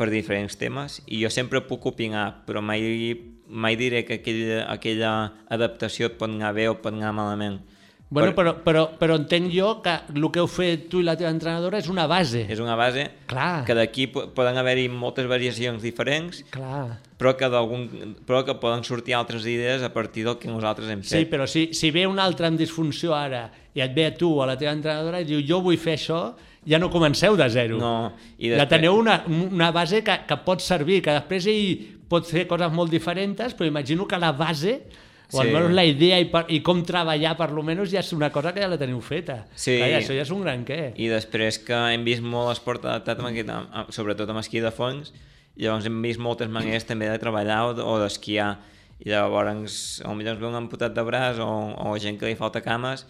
per 0.00 0.08
diferents 0.12 0.56
temes 0.56 1.00
i 1.12 1.20
jo 1.20 1.28
sempre 1.32 1.60
puc 1.68 1.84
opinar, 1.92 2.30
però 2.48 2.62
mai, 2.64 3.12
mai 3.52 3.76
diré 3.76 4.04
que 4.08 4.16
aquella, 4.22 4.62
aquella 4.72 5.10
adaptació 5.52 6.08
et 6.08 6.16
pot 6.20 6.30
anar 6.32 6.54
bé 6.56 6.70
o 6.70 6.78
pot 6.80 6.94
anar 6.96 7.12
malament. 7.12 7.60
Bueno, 8.10 8.32
Per- 8.32 8.40
però, 8.40 8.52
però, 8.64 8.80
però 8.98 9.14
entenc 9.20 9.52
jo 9.54 9.68
que 9.84 9.92
el 10.16 10.24
que 10.34 10.40
heu 10.42 10.48
fet 10.50 10.88
tu 10.90 10.98
i 10.98 11.04
la 11.06 11.12
teva 11.14 11.30
entrenadora 11.30 11.78
és 11.78 11.86
una 11.92 12.08
base. 12.10 12.40
És 12.50 12.58
una 12.58 12.74
base 12.74 13.04
Clar. 13.30 13.60
que 13.68 13.76
d'aquí 13.78 14.08
po- 14.10 14.24
poden 14.34 14.58
haver-hi 14.58 14.88
moltes 14.90 15.28
variacions 15.30 15.78
diferents, 15.84 16.40
Clar. 16.50 16.96
però 17.20 17.36
que, 17.38 17.46
però 18.26 18.40
que 18.44 18.56
poden 18.58 18.82
sortir 18.82 19.14
altres 19.14 19.46
idees 19.46 19.84
a 19.86 19.92
partir 19.94 20.24
del 20.26 20.40
que 20.42 20.48
nosaltres 20.50 20.88
hem 20.90 21.04
Sí, 21.04 21.20
fet. 21.20 21.30
però 21.30 21.46
si, 21.46 21.68
si 21.72 21.92
ve 21.94 22.08
un 22.10 22.18
altre 22.18 22.48
amb 22.50 22.58
disfunció 22.58 23.14
ara 23.14 23.44
i 23.74 23.80
et 23.84 23.94
ve 23.94 24.06
a 24.06 24.14
tu 24.18 24.32
o 24.34 24.42
a 24.42 24.46
la 24.50 24.58
teva 24.58 24.72
entrenadora 24.74 25.20
i 25.20 25.24
diu 25.28 25.44
jo 25.46 25.60
vull 25.62 25.78
fer 25.78 25.94
això, 25.94 26.32
ja 26.66 26.78
no 26.78 26.90
comenceu 26.90 27.36
de 27.36 27.48
zero. 27.50 27.78
No, 27.78 28.12
i 28.38 28.50
Ja 28.50 28.56
després- 28.64 28.68
teniu 28.78 28.94
una, 28.98 29.22
una 29.26 29.70
base 29.72 30.02
que, 30.04 30.18
que 30.26 30.36
pot 30.44 30.60
servir, 30.60 31.00
que 31.02 31.10
després 31.16 31.46
ell 31.46 31.78
pot 32.10 32.26
fer 32.26 32.46
coses 32.50 32.72
molt 32.72 32.90
diferents, 32.90 33.54
però 33.56 33.66
imagino 33.68 34.06
que 34.06 34.18
la 34.18 34.32
base, 34.32 34.82
o 35.32 35.40
Sí. 35.40 35.46
almenys 35.46 35.70
la 35.76 35.84
idea 35.86 36.18
i, 36.18 36.24
per, 36.26 36.44
i 36.50 36.58
com 36.60 36.82
treballar 36.82 37.36
per 37.38 37.52
lo 37.52 37.62
menos 37.62 37.88
ja 37.92 38.00
és 38.00 38.12
una 38.12 38.32
cosa 38.34 38.52
que 38.52 38.60
ja 38.60 38.66
la 38.68 38.76
teniu 38.76 39.00
feta. 39.00 39.46
Sí. 39.54 39.76
Clar, 39.78 40.00
això 40.00 40.12
ja 40.16 40.22
és 40.22 40.30
un 40.34 40.42
gran 40.42 40.64
què. 40.66 40.92
I 40.98 41.06
després 41.06 41.58
que 41.62 41.72
hem 41.94 42.02
vist 42.04 42.20
molt 42.20 42.50
esport 42.56 42.84
adaptat, 42.84 43.20
amb 43.20 43.28
aquest, 43.28 43.48
amb, 43.48 43.92
sobretot 43.94 44.28
amb 44.28 44.40
esquí 44.42 44.58
de 44.60 44.72
fons, 44.74 45.12
llavors 45.56 45.86
hem 45.86 46.02
vist 46.02 46.18
moltes 46.18 46.48
maneres 46.50 46.84
també 46.84 47.06
de 47.08 47.18
treballar 47.22 47.60
o, 47.68 47.76
o 47.78 47.98
d'esquiar. 48.02 48.58
I 49.00 49.08
llavors, 49.14 50.02
potser 50.02 50.28
ens 50.34 50.40
ve 50.40 50.46
un 50.46 50.54
amputat 50.58 50.92
de 50.98 51.02
braç 51.06 51.38
o, 51.38 51.46
o 51.78 51.94
gent 51.98 52.18
que 52.18 52.26
li 52.26 52.34
falta 52.34 52.60
cames 52.60 53.06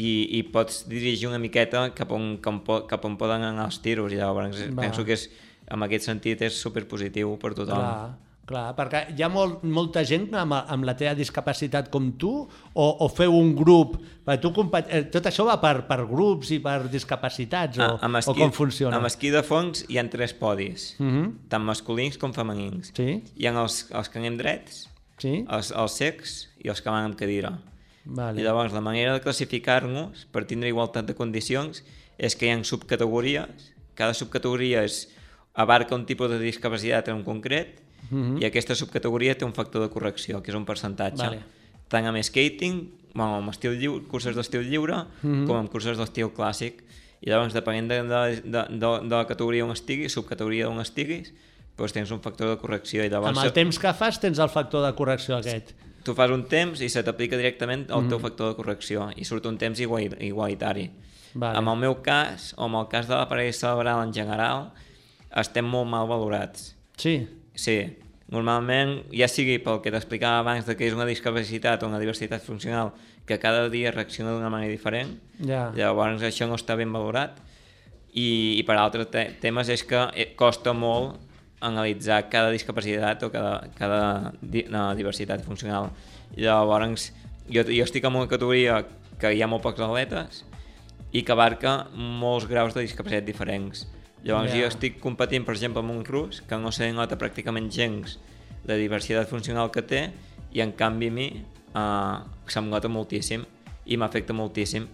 i, 0.00 0.38
i 0.38 0.42
pots 0.48 0.84
dirigir 0.88 1.28
una 1.28 1.40
miqueta 1.42 1.88
cap 1.96 2.12
on, 2.16 2.32
cap, 2.42 2.64
on, 2.72 2.88
cap 2.88 3.04
on 3.08 3.18
poden 3.20 3.44
anar 3.50 3.68
els 3.68 3.80
tiros. 3.84 4.12
I 4.14 4.20
llavors 4.20 4.64
Va. 4.70 4.86
penso 4.86 5.04
que 5.04 5.16
és, 5.18 5.28
en 5.70 5.84
aquest 5.86 6.08
sentit 6.08 6.42
és 6.46 6.56
superpositiu 6.56 7.36
per 7.42 7.52
tothom. 7.58 7.76
Clar, 7.78 8.16
clar, 8.50 8.64
perquè 8.78 9.02
hi 9.14 9.22
ha 9.22 9.28
molt, 9.30 9.60
molta 9.62 10.02
gent 10.06 10.28
amb, 10.34 10.56
amb 10.58 10.88
la 10.88 10.96
teva 10.98 11.12
discapacitat 11.18 11.90
com 11.92 12.08
tu 12.18 12.32
o, 12.40 12.86
o 13.04 13.08
feu 13.12 13.36
un 13.36 13.52
grup, 13.58 13.98
tu, 14.42 14.52
eh, 14.80 15.04
tot 15.12 15.28
això 15.30 15.46
va 15.46 15.58
per, 15.62 15.84
per 15.90 16.00
grups 16.10 16.50
i 16.56 16.60
per 16.64 16.78
discapacitats 16.90 17.78
o, 17.78 17.90
Ah, 18.00 18.08
amb 18.08 18.22
o 18.24 18.34
com 18.34 18.54
funciona? 18.56 18.96
Amb 18.98 19.10
esquí 19.10 19.30
de 19.34 19.44
fons 19.46 19.84
hi 19.88 20.00
ha 20.00 20.06
tres 20.10 20.34
podis, 20.34 20.94
Uh 20.98 21.06
-huh. 21.06 21.32
tant 21.48 21.64
masculins 21.64 22.18
com 22.18 22.32
femenins. 22.32 22.92
Sí, 22.96 23.22
Hi 23.36 23.46
ha 23.46 23.54
els, 23.62 23.86
els 23.90 24.08
que 24.08 24.18
anem 24.18 24.36
drets, 24.36 24.88
sí, 25.18 25.44
els, 25.48 25.70
els 25.70 25.92
secs 25.92 26.48
i 26.64 26.68
els 26.68 26.80
que 26.80 26.90
van 26.90 27.04
amb 27.04 27.16
cadira. 27.16 27.58
Vale. 28.04 28.40
I 28.40 28.44
llavors 28.44 28.72
la 28.72 28.80
manera 28.80 29.12
de 29.14 29.20
classificar-nos 29.20 30.26
per 30.32 30.44
tindre 30.46 30.68
igualtat 30.68 31.06
de 31.06 31.14
condicions 31.14 31.82
és 32.18 32.36
que 32.36 32.46
hi 32.46 32.50
ha 32.52 32.64
subcategories, 32.64 33.72
cada 33.94 34.14
subcategoria 34.14 34.84
és, 34.84 35.08
abarca 35.54 35.94
un 35.94 36.06
tipus 36.06 36.30
de 36.30 36.38
discapacitat 36.38 37.08
en 37.08 37.22
concret 37.24 37.80
Mhm. 38.10 38.38
i 38.40 38.44
aquesta 38.46 38.74
subcategoria 38.74 39.36
té 39.36 39.44
un 39.44 39.52
factor 39.52 39.82
de 39.82 39.90
correcció, 39.92 40.42
que 40.42 40.50
és 40.50 40.56
un 40.56 40.64
percentatge. 40.64 41.20
Vale. 41.22 41.42
Tant 41.88 42.06
amb 42.06 42.16
skating, 42.22 42.90
bueno, 43.14 43.36
amb 43.36 43.50
estil 43.50 43.76
lliure, 43.78 44.06
curses 44.08 44.34
d'estil 44.34 44.62
lliure, 44.62 45.04
Mhm. 45.22 45.46
com 45.46 45.56
amb 45.56 45.68
curses 45.70 45.98
d'estil 45.98 46.30
clàssic. 46.32 46.82
I 47.20 47.28
llavors, 47.28 47.52
depenent 47.52 47.88
de, 47.88 48.02
de, 48.02 48.40
de, 48.40 48.62
de, 48.78 49.08
de 49.08 49.14
la 49.16 49.26
categoria 49.26 49.64
on 49.64 49.72
estiguis, 49.72 50.12
subcategoria 50.12 50.68
on 50.70 50.80
estiguis, 50.80 51.32
doncs 51.76 51.92
tens 51.92 52.10
un 52.10 52.20
factor 52.20 52.48
de 52.48 52.56
correcció. 52.56 53.04
I 53.04 53.10
llavors 53.10 53.36
Amb 53.36 53.46
el 53.46 53.52
temps 53.52 53.78
que 53.78 53.92
fas 53.92 54.18
tens 54.20 54.38
el 54.38 54.48
factor 54.48 54.84
de 54.86 54.94
correcció 54.94 55.36
aquest. 55.36 55.74
Tu 56.04 56.14
fas 56.14 56.30
un 56.30 56.44
temps 56.48 56.80
i 56.80 56.88
se 56.88 57.02
t'aplica 57.02 57.36
directament 57.36 57.90
el 57.90 58.02
Mhm. 58.02 58.08
teu 58.08 58.18
factor 58.18 58.48
de 58.50 58.56
correcció 58.56 59.10
i 59.16 59.24
surt 59.24 59.46
un 59.46 59.58
temps 59.58 59.78
igual, 59.80 60.16
igualitari. 60.20 60.90
Vale. 61.34 61.58
Amb 61.58 61.68
el 61.68 61.76
meu 61.76 62.02
cas, 62.02 62.54
o 62.56 62.64
amb 62.64 62.76
el 62.76 62.88
cas 62.88 63.06
de 63.06 63.14
l'aparell 63.14 63.52
cerebral 63.52 64.02
en 64.06 64.12
general, 64.12 64.72
estem 65.36 65.64
molt 65.64 65.88
mal 65.88 66.06
valorats. 66.08 66.74
Sí, 66.96 67.28
Sí, 67.54 67.92
normalment, 68.30 69.02
ja 69.12 69.26
sigui 69.28 69.58
pel 69.58 69.80
que 69.82 69.90
t'explicava 69.90 70.38
abans 70.38 70.64
de 70.66 70.76
que 70.76 70.86
és 70.86 70.94
una 70.94 71.04
discapacitat 71.04 71.82
o 71.82 71.88
una 71.88 71.98
diversitat 71.98 72.42
funcional 72.42 72.92
que 73.26 73.38
cada 73.38 73.68
dia 73.68 73.90
reacciona 73.90 74.32
d'una 74.32 74.48
manera 74.50 74.70
diferent, 74.70 75.18
ja. 75.44 75.70
llavors 75.76 76.22
això 76.22 76.48
no 76.48 76.54
està 76.54 76.76
ben 76.76 76.92
valorat 76.92 77.36
i, 78.14 78.56
i 78.58 78.62
per 78.66 78.76
altres 78.76 79.10
te 79.10 79.24
temes 79.42 79.68
és 79.68 79.82
que 79.84 80.08
eh, 80.14 80.32
costa 80.36 80.72
molt 80.72 81.18
analitzar 81.60 82.28
cada 82.32 82.50
discapacitat 82.50 83.22
o 83.22 83.30
cada, 83.32 83.68
cada 83.76 84.32
di 84.40 84.64
no, 84.68 84.90
diversitat 84.96 85.44
funcional. 85.44 85.90
Llavors 86.36 87.10
jo, 87.50 87.64
jo 87.64 87.84
estic 87.84 88.04
en 88.04 88.16
una 88.16 88.30
categoria 88.30 88.84
que 89.20 89.34
hi 89.34 89.42
ha 89.42 89.48
molt 89.50 89.62
pocs 89.64 89.82
atletes 89.84 90.44
i 91.12 91.24
que 91.26 91.34
abarca 91.34 91.88
molts 91.94 92.46
graus 92.48 92.74
de 92.74 92.84
discapacitat 92.86 93.26
diferents. 93.26 93.86
Llavors 94.24 94.52
Ja. 94.52 94.60
jo 94.60 94.66
estic 94.68 95.00
competint, 95.00 95.44
per 95.44 95.54
exemple, 95.54 95.80
amb 95.80 95.90
un 95.90 96.04
rus 96.04 96.40
que 96.40 96.56
no 96.56 96.72
se 96.72 96.92
nota 96.92 97.16
pràcticament 97.16 97.70
gens 97.70 98.18
la 98.64 98.76
diversitat 98.76 99.28
funcional 99.28 99.70
que 99.70 99.82
té 99.82 100.10
i 100.52 100.60
en 100.60 100.72
canvi 100.72 101.08
a 101.08 101.10
mi 101.10 101.28
eh, 101.74 102.16
se'm 102.46 102.68
nota 102.68 102.88
moltíssim 102.88 103.44
i 103.86 103.96
m'afecta 103.96 104.32
moltíssim 104.36 104.86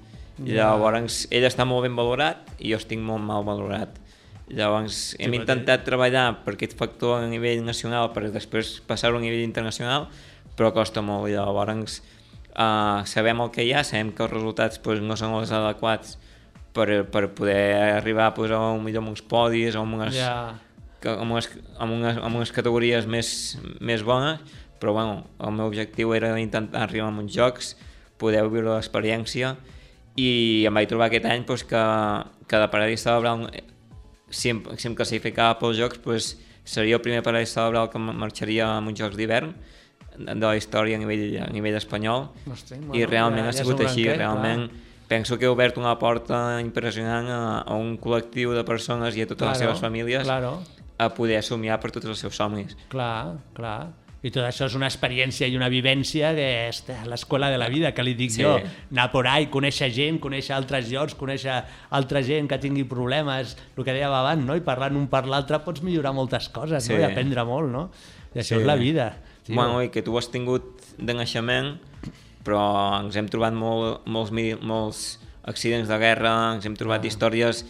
I 0.44 0.52
llavors 0.52 1.22
ell 1.32 1.46
està 1.48 1.64
molt 1.64 1.86
ben 1.86 1.94
valorat 1.96 2.50
i 2.58 2.72
jo 2.72 2.76
estic 2.76 3.00
molt 3.00 3.24
mal 3.24 3.44
valorat. 3.46 3.94
Llavors 4.46 5.16
hem 5.18 5.32
però 5.32 5.42
intentat 5.42 5.82
treballar 5.86 6.26
per 6.44 6.54
aquest 6.54 6.76
factor 6.78 7.18
a 7.18 7.26
nivell 7.26 7.64
nacional 7.66 8.12
per 8.14 8.28
després 8.30 8.76
passar-ho 8.86 9.18
a 9.18 9.22
nivell 9.22 9.42
internacional, 9.42 10.06
però 10.54 10.70
costa 10.74 11.02
molt. 11.02 11.26
I 11.30 11.34
llavors 11.34 11.98
uh, 12.54 13.02
sabem 13.10 13.42
el 13.42 13.50
que 13.54 13.66
hi 13.66 13.72
ha, 13.74 13.82
sabem 13.82 14.12
que 14.14 14.22
els 14.26 14.32
resultats 14.32 14.78
pues, 14.82 15.02
no 15.02 15.18
són 15.18 15.34
els 15.40 15.50
adequats 15.50 16.16
per, 16.76 17.02
per 17.10 17.26
poder 17.34 17.74
arribar 17.96 18.32
pues, 18.38 18.54
a 18.54 18.60
un 18.76 18.84
millor 18.86 19.02
amb 19.02 19.16
uns 19.16 19.24
podis 19.26 19.74
o 19.74 19.82
amb 19.82 19.98
unes, 19.98 20.14
que, 21.02 21.10
amb, 21.10 21.32
unes, 21.32 21.50
amb, 21.78 21.98
unes, 21.98 22.22
amb 22.22 22.38
unes 22.38 22.54
categories 22.54 23.10
més, 23.10 23.28
més 23.80 24.06
bones, 24.06 24.42
però 24.78 24.94
bueno, 24.94 25.24
el 25.40 25.56
meu 25.56 25.66
objectiu 25.66 26.12
era 26.14 26.34
intentar 26.38 26.84
arribar 26.86 27.10
a 27.10 27.18
uns 27.18 27.32
jocs, 27.34 27.74
poder 28.20 28.44
viure 28.46 28.76
l'experiència. 28.76 29.56
I 30.16 30.64
em 30.68 30.76
vaig 30.76 30.88
trobar 30.88 31.10
aquest 31.10 31.26
any 31.28 31.42
pues, 31.48 31.64
que, 31.66 31.80
que 32.48 32.60
de 32.60 32.68
paradís 32.72 33.02
cerebral 33.04 33.48
si 34.36 34.50
em, 34.52 34.60
si 34.76 34.88
em 34.90 34.94
classificava 34.98 35.56
pels 35.60 35.78
jocs 35.80 35.98
pues, 36.04 36.34
seria 36.66 36.98
el 36.98 37.02
primer 37.04 37.22
paradís 37.24 37.52
cerebral 37.54 37.88
que 37.92 37.98
marxaria 37.98 38.66
a 38.74 38.78
uns 38.82 38.98
jocs 38.98 39.16
d'hivern 39.16 39.54
de 40.16 40.34
la 40.46 40.56
història 40.56 40.96
a 40.96 41.00
nivell, 41.00 41.24
a 41.44 41.48
nivell 41.52 41.76
espanyol 41.76 42.28
Hosti, 42.50 42.78
i 42.96 43.04
realment 43.08 43.44
ja- 43.46 43.50
ha 43.50 43.56
sigut 43.62 43.80
així, 43.84 44.04
gran 44.04 44.16
tret, 44.16 44.22
realment 44.24 44.70
penso 45.08 45.36
que 45.38 45.44
he 45.46 45.48
obert 45.52 45.76
una 45.78 45.92
porta 46.00 46.58
impressionant 46.60 47.28
a, 47.30 47.42
a 47.62 47.74
un 47.78 47.96
col·lectiu 48.00 48.54
de 48.56 48.64
persones 48.66 49.14
i 49.16 49.22
a 49.22 49.28
totes 49.30 49.46
les 49.52 49.58
seves 49.62 49.78
famílies 49.84 50.24
Claro, 50.26 50.56
a 50.98 51.10
poder 51.14 51.42
somiar 51.44 51.76
per 51.80 51.92
tots 51.92 52.06
els 52.08 52.18
seus 52.18 52.34
somnis. 52.34 52.74
clar, 52.88 53.36
clar. 53.54 53.92
I 54.26 54.30
tot 54.34 54.42
això 54.42 54.66
és 54.66 54.74
una 54.74 54.88
experiència 54.90 55.46
i 55.46 55.54
una 55.54 55.68
vivència 55.70 56.32
que 56.34 56.46
és 56.68 56.80
l'escola 57.06 57.46
de 57.52 57.58
la 57.60 57.68
vida, 57.70 57.92
que 57.94 58.02
li 58.02 58.14
dic 58.18 58.32
Sí. 58.34 58.42
jo. 58.42 58.56
Anar 58.90 59.12
por 59.12 59.28
ahí, 59.30 59.46
conèixer 59.52 59.92
gent, 59.94 60.18
conèixer 60.18 60.56
altres 60.56 60.88
llocs, 60.90 61.14
conèixer 61.14 61.60
altra 61.90 62.22
gent 62.26 62.48
que 62.50 62.58
tingui 62.58 62.82
problemes, 62.90 63.56
el 63.76 63.84
que 63.84 63.92
dèiem 63.94 64.10
abans, 64.10 64.42
no? 64.44 64.56
I 64.56 64.64
parlant 64.66 64.96
un 64.98 65.06
per 65.06 65.26
l'altre 65.30 65.60
pots 65.62 65.82
millorar 65.86 66.12
moltes 66.12 66.48
coses, 66.48 66.82
Sí. 66.84 66.92
no? 66.94 67.00
I 67.00 67.04
aprendre 67.04 67.44
molt, 67.44 67.70
no? 67.70 67.90
I 68.34 68.38
això 68.40 68.56
Sí. 68.56 68.60
és 68.62 68.66
la 68.66 68.74
vida. 68.76 69.16
tio. 69.46 69.54
Bueno, 69.54 69.80
i 69.80 69.90
que 69.90 70.02
tu 70.02 70.18
has 70.18 70.28
tingut 70.28 70.64
de 70.98 71.14
naixement, 71.14 71.78
però 72.44 73.00
ens 73.04 73.14
hem 73.14 73.28
trobat 73.28 73.52
molt, 73.54 74.04
molts, 74.06 74.32
molts 74.60 75.20
accidents 75.44 75.86
de 75.88 75.98
guerra, 75.98 76.54
ens 76.56 76.66
hem 76.66 76.74
trobat 76.74 77.04
Ah. 77.04 77.06
històries 77.06 77.64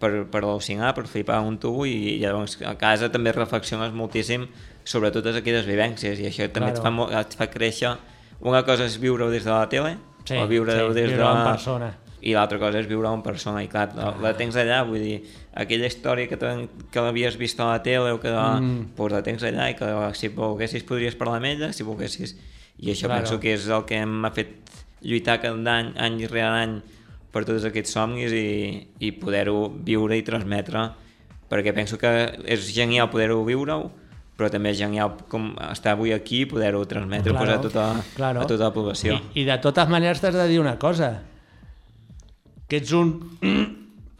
per, 0.00 0.24
per 0.32 0.40
al·lucinar, 0.42 0.94
per 0.96 1.06
flipar 1.06 1.40
un 1.46 1.58
tubo 1.60 1.84
i, 1.86 2.18
llavors 2.22 2.56
a 2.66 2.74
casa 2.80 3.10
també 3.12 3.32
reflexiones 3.36 3.92
moltíssim 3.94 4.46
sobre 4.84 5.10
totes 5.14 5.36
aquelles 5.36 5.66
vivències 5.68 6.18
i 6.20 6.26
això 6.30 6.48
també 6.50 6.72
Claro. 6.72 6.78
et, 6.80 6.82
fa, 6.82 6.90
mo- 6.90 7.10
et 7.12 7.36
fa 7.36 7.46
créixer. 7.52 7.94
Una 8.40 8.62
cosa 8.64 8.86
és 8.88 8.96
viure-ho 8.98 9.28
des 9.30 9.44
de 9.44 9.50
la 9.52 9.68
tele 9.68 9.96
Sí, 10.24 10.36
o 10.36 10.46
viure-ho 10.48 10.88
sí, 10.90 10.94
des 10.96 11.10
viure-ho 11.12 11.26
de... 11.34 11.40
en 11.40 11.46
persona. 11.52 11.90
I 12.20 12.34
l'altra 12.36 12.58
cosa 12.60 12.78
és 12.82 12.86
viure 12.88 13.08
en 13.08 13.22
persona, 13.24 13.62
i 13.64 13.68
clar, 13.72 13.86
la, 13.96 14.10
la 14.20 14.34
tens 14.36 14.56
allà, 14.60 14.82
vull 14.84 15.00
dir, 15.00 15.22
aquella 15.56 15.86
història 15.88 16.28
que, 16.28 16.36
que 16.92 17.00
l'havies 17.00 17.38
vist 17.40 17.60
a 17.64 17.70
la 17.70 17.78
tele 17.82 18.12
o 18.12 18.18
que 18.20 18.28
mm. 18.28 18.90
pues 18.96 19.12
la 19.14 19.22
tens 19.24 19.42
allà 19.48 19.70
i 19.72 19.76
que 19.78 19.88
si 20.18 20.28
volguessis 20.28 20.84
podries 20.84 21.16
parlar 21.16 21.38
amb 21.40 21.48
ella, 21.54 21.72
si 21.72 21.82
volguessis... 21.84 22.36
I 22.80 22.92
això 22.92 23.08
Claro. 23.08 23.20
penso 23.24 23.40
que 23.40 23.54
és 23.56 23.66
el 23.68 23.82
que 23.88 23.98
m'ha 24.08 24.30
fet 24.36 24.52
lluitar 25.04 25.38
cada 25.40 25.74
any, 25.78 25.90
any 26.00 26.20
rere 26.28 26.44
any 26.48 26.78
per 27.30 27.44
tots 27.46 27.64
aquests 27.68 27.94
somnis 27.94 28.34
i, 28.34 28.86
i 28.98 29.12
poder-ho 29.16 29.68
viure 29.86 30.18
i 30.18 30.24
transmetre, 30.26 30.88
perquè 31.50 31.74
penso 31.74 31.98
que 32.00 32.10
és 32.44 32.70
genial 32.74 33.10
poder-ho 33.12 33.40
viure-ho, 33.46 33.90
però 34.38 34.48
també 34.52 34.72
és 34.72 34.78
genial 34.80 35.16
com 35.28 35.50
estar 35.68 35.94
avui 35.96 36.14
aquí 36.16 36.44
i 36.44 36.48
poder-ho 36.48 36.80
transmetre 36.88 37.34
Claro, 37.34 37.44
pues, 37.44 37.58
a, 37.58 37.62
tota, 37.66 38.14
claro. 38.16 38.40
a 38.40 38.48
tota 38.48 38.70
la 38.70 38.72
població. 38.74 39.18
I, 39.34 39.42
I 39.42 39.48
de 39.50 39.58
totes 39.62 39.90
maneres 39.92 40.22
t'has 40.22 40.38
de 40.38 40.46
dir 40.48 40.62
una 40.62 40.78
cosa, 40.80 41.18
que 42.68 42.80
ets 42.80 42.94
un... 42.96 43.12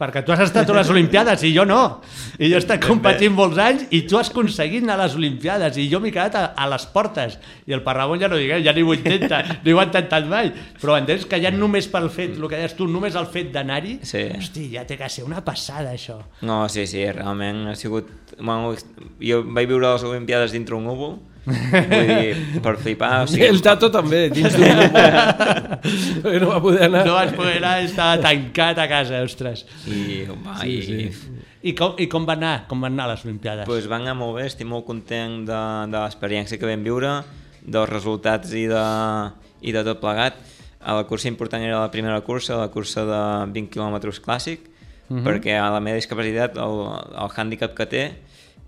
perquè 0.01 0.23
tu 0.25 0.33
has 0.33 0.41
estat 0.47 0.69
a 0.71 0.75
les 0.79 0.89
Olimpiades 0.89 1.43
i 1.45 1.51
jo 1.53 1.61
no. 1.69 2.01
I 2.41 2.49
jo 2.49 2.57
he 2.57 2.61
estat 2.61 2.81
competint 2.81 3.35
molts 3.37 3.59
anys 3.61 3.83
i 3.93 4.01
tu 4.09 4.17
has 4.17 4.31
aconseguit 4.33 4.81
anar 4.83 4.95
a 4.97 5.03
les 5.03 5.15
Olimpiades 5.19 5.77
i 5.77 5.85
jo 5.91 5.99
m'he 6.01 6.09
quedat 6.13 6.37
a, 6.39 6.43
a 6.57 6.65
les 6.71 6.87
portes. 6.89 7.37
I 7.69 7.75
el 7.77 7.83
Parramon 7.85 8.19
ja 8.21 8.29
no 8.31 8.39
diguem, 8.41 8.63
ja 8.65 8.73
ni 8.73 8.81
ho 8.81 8.95
intenta, 8.97 9.43
ni 9.63 9.75
ho 9.75 9.79
ha 9.81 9.85
intentat 9.85 10.25
mai. 10.31 10.49
Però 10.81 10.97
entens 10.97 11.27
que 11.29 11.37
ja 11.43 11.53
només 11.53 11.87
pel 11.93 12.09
fet, 12.13 12.33
el 12.39 12.49
que 12.49 12.57
deies 12.57 12.73
tu, 12.79 12.89
només 12.89 13.15
el 13.19 13.29
fet 13.31 13.53
d'anar-hi, 13.53 13.99
Sí. 14.07 14.25
hosti, 14.37 14.67
ja 14.73 14.85
té 14.89 14.97
que 14.97 15.09
ser 15.09 15.23
una 15.27 15.43
passada 15.45 15.93
això. 15.93 16.17
No, 16.41 16.63
sí, 16.69 16.87
sí, 16.89 17.05
realment 17.13 17.67
ha 17.71 17.75
sigut... 17.77 18.09
Bueno, 18.39 18.73
jo 19.21 19.43
vaig 19.53 19.67
viure 19.69 19.91
les 19.93 20.03
Olimpiades 20.07 20.55
dintre 20.55 20.75
un 20.75 20.87
núvol, 20.89 21.19
vull 21.45 22.09
dir, 22.11 22.59
per 22.61 22.75
flipar, 22.81 23.11
o 23.23 23.27
Sí, 23.29 23.35
sigui... 23.37 23.47
el 23.49 23.61
Tato 23.65 23.89
també, 23.93 24.23
dins 24.33 24.53
d'un. 24.57 24.81
Perquè 26.23 26.39
no 26.43 26.49
va 26.51 26.59
poder 26.63 26.83
anar. 26.87 27.03
No 27.07 27.15
vas 27.17 27.33
poder 27.37 27.57
anar, 27.61 27.75
estava 27.85 28.19
tancat 28.23 28.81
a 28.83 28.87
casa, 28.91 29.21
ostres. 29.25 29.65
I, 29.89 30.25
va, 30.45 30.57
sí, 30.61 30.77
i, 30.77 31.71
I 31.71 31.75
com, 31.77 31.95
i 32.01 32.07
com 32.11 32.25
van 32.29 32.41
anar? 32.43 32.65
Com 32.69 32.81
van 32.85 32.93
anar 32.97 33.09
les 33.13 33.25
Olimpiades? 33.25 33.65
pues 33.69 33.87
van 33.89 34.05
anar 34.05 34.15
molt 34.19 34.37
bé, 34.39 34.47
estic 34.49 34.67
molt 34.69 34.85
content 34.87 35.41
de, 35.49 35.61
de 35.91 35.97
l'experiència 35.99 36.57
que 36.61 36.69
vam 36.69 36.85
viure, 36.85 37.11
dels 37.61 37.89
resultats 37.91 38.53
i 38.57 38.65
de, 38.69 38.85
i 39.61 39.73
de 39.75 39.83
tot 39.85 40.01
plegat. 40.01 40.37
A 40.81 40.95
la 40.97 41.03
cursa 41.05 41.29
important 41.29 41.61
era 41.61 41.83
la 41.83 41.91
primera 41.93 42.17
cursa, 42.25 42.55
la 42.57 42.71
cursa 42.73 43.03
de 43.05 43.21
20 43.53 43.69
km 43.73 43.99
clàssic, 44.25 44.63
perquè 45.11 45.57
a 45.59 45.67
la 45.73 45.81
meva 45.83 45.99
discapacitat 45.99 46.55
el, 46.57 46.77
el 47.19 47.33
hàndicap 47.35 47.73
que 47.77 47.85
té 47.91 48.03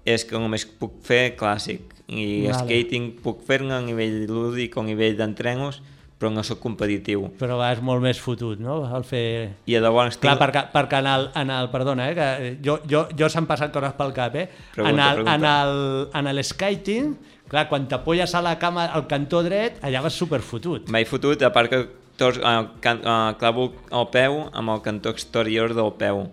és 0.06 0.26
que 0.28 0.40
només 0.40 0.66
puc 0.66 1.00
fer 1.06 1.36
clàssic 1.40 1.94
i 2.12 2.46
Vale. 2.46 2.60
skating 2.60 3.12
puc 3.24 3.42
fer-ne 3.48 3.78
a 3.78 3.82
nivell 3.84 4.24
lúdic 4.28 4.76
o 4.78 4.84
a 4.84 4.88
nivell 4.88 5.16
d'entrenos, 5.18 5.82
però 6.20 6.32
no 6.32 6.44
sóc 6.46 6.62
competitiu. 6.64 7.26
Però 7.40 7.58
vas 7.60 7.82
molt 7.84 8.04
més 8.04 8.20
fotut, 8.22 8.60
no? 8.64 8.82
El 8.96 9.04
fer... 9.08 9.24
I 9.68 9.80
llavors 9.80 10.20
Clar, 10.20 10.36
tinc... 10.36 10.44
perquè, 10.44 10.62
perquè 10.72 11.02
en 11.04 11.10
el, 11.12 11.28
en 11.42 11.52
el, 11.52 11.70
perdona, 11.74 12.10
eh, 12.12 12.16
que 12.16 12.52
jo, 12.64 12.78
jo, 12.90 13.06
jo 13.20 13.30
s'han 13.32 13.48
passat 13.50 13.74
coses 13.76 13.96
pel 13.98 14.14
cap, 14.16 14.38
eh? 14.40 14.46
Pregunta, 14.76 14.94
en, 14.94 15.02
el, 15.04 15.20
pregunta. 15.20 15.34
en, 15.36 15.50
el, 15.50 16.08
en 16.22 16.32
el 16.32 16.44
skating, 16.48 17.10
clar, 17.52 17.66
quan 17.72 17.90
t'apolles 17.92 18.36
a 18.36 18.44
la 18.46 18.56
cama 18.62 18.88
al 18.88 19.08
cantó 19.12 19.44
dret, 19.44 19.82
allà 19.84 20.04
vas 20.06 20.16
superfotut. 20.16 20.88
M'he 20.94 21.04
fotut, 21.10 21.44
a 21.44 21.52
part 21.56 21.72
que 21.72 21.84
tots, 22.20 22.40
uh, 22.40 22.70
can, 22.84 23.04
uh, 23.04 23.34
clavo 23.42 23.72
el 23.92 24.08
peu 24.14 24.40
amb 24.54 24.78
el 24.78 24.84
cantó 24.86 25.12
exterior 25.12 25.76
del 25.76 25.92
peu. 26.00 26.28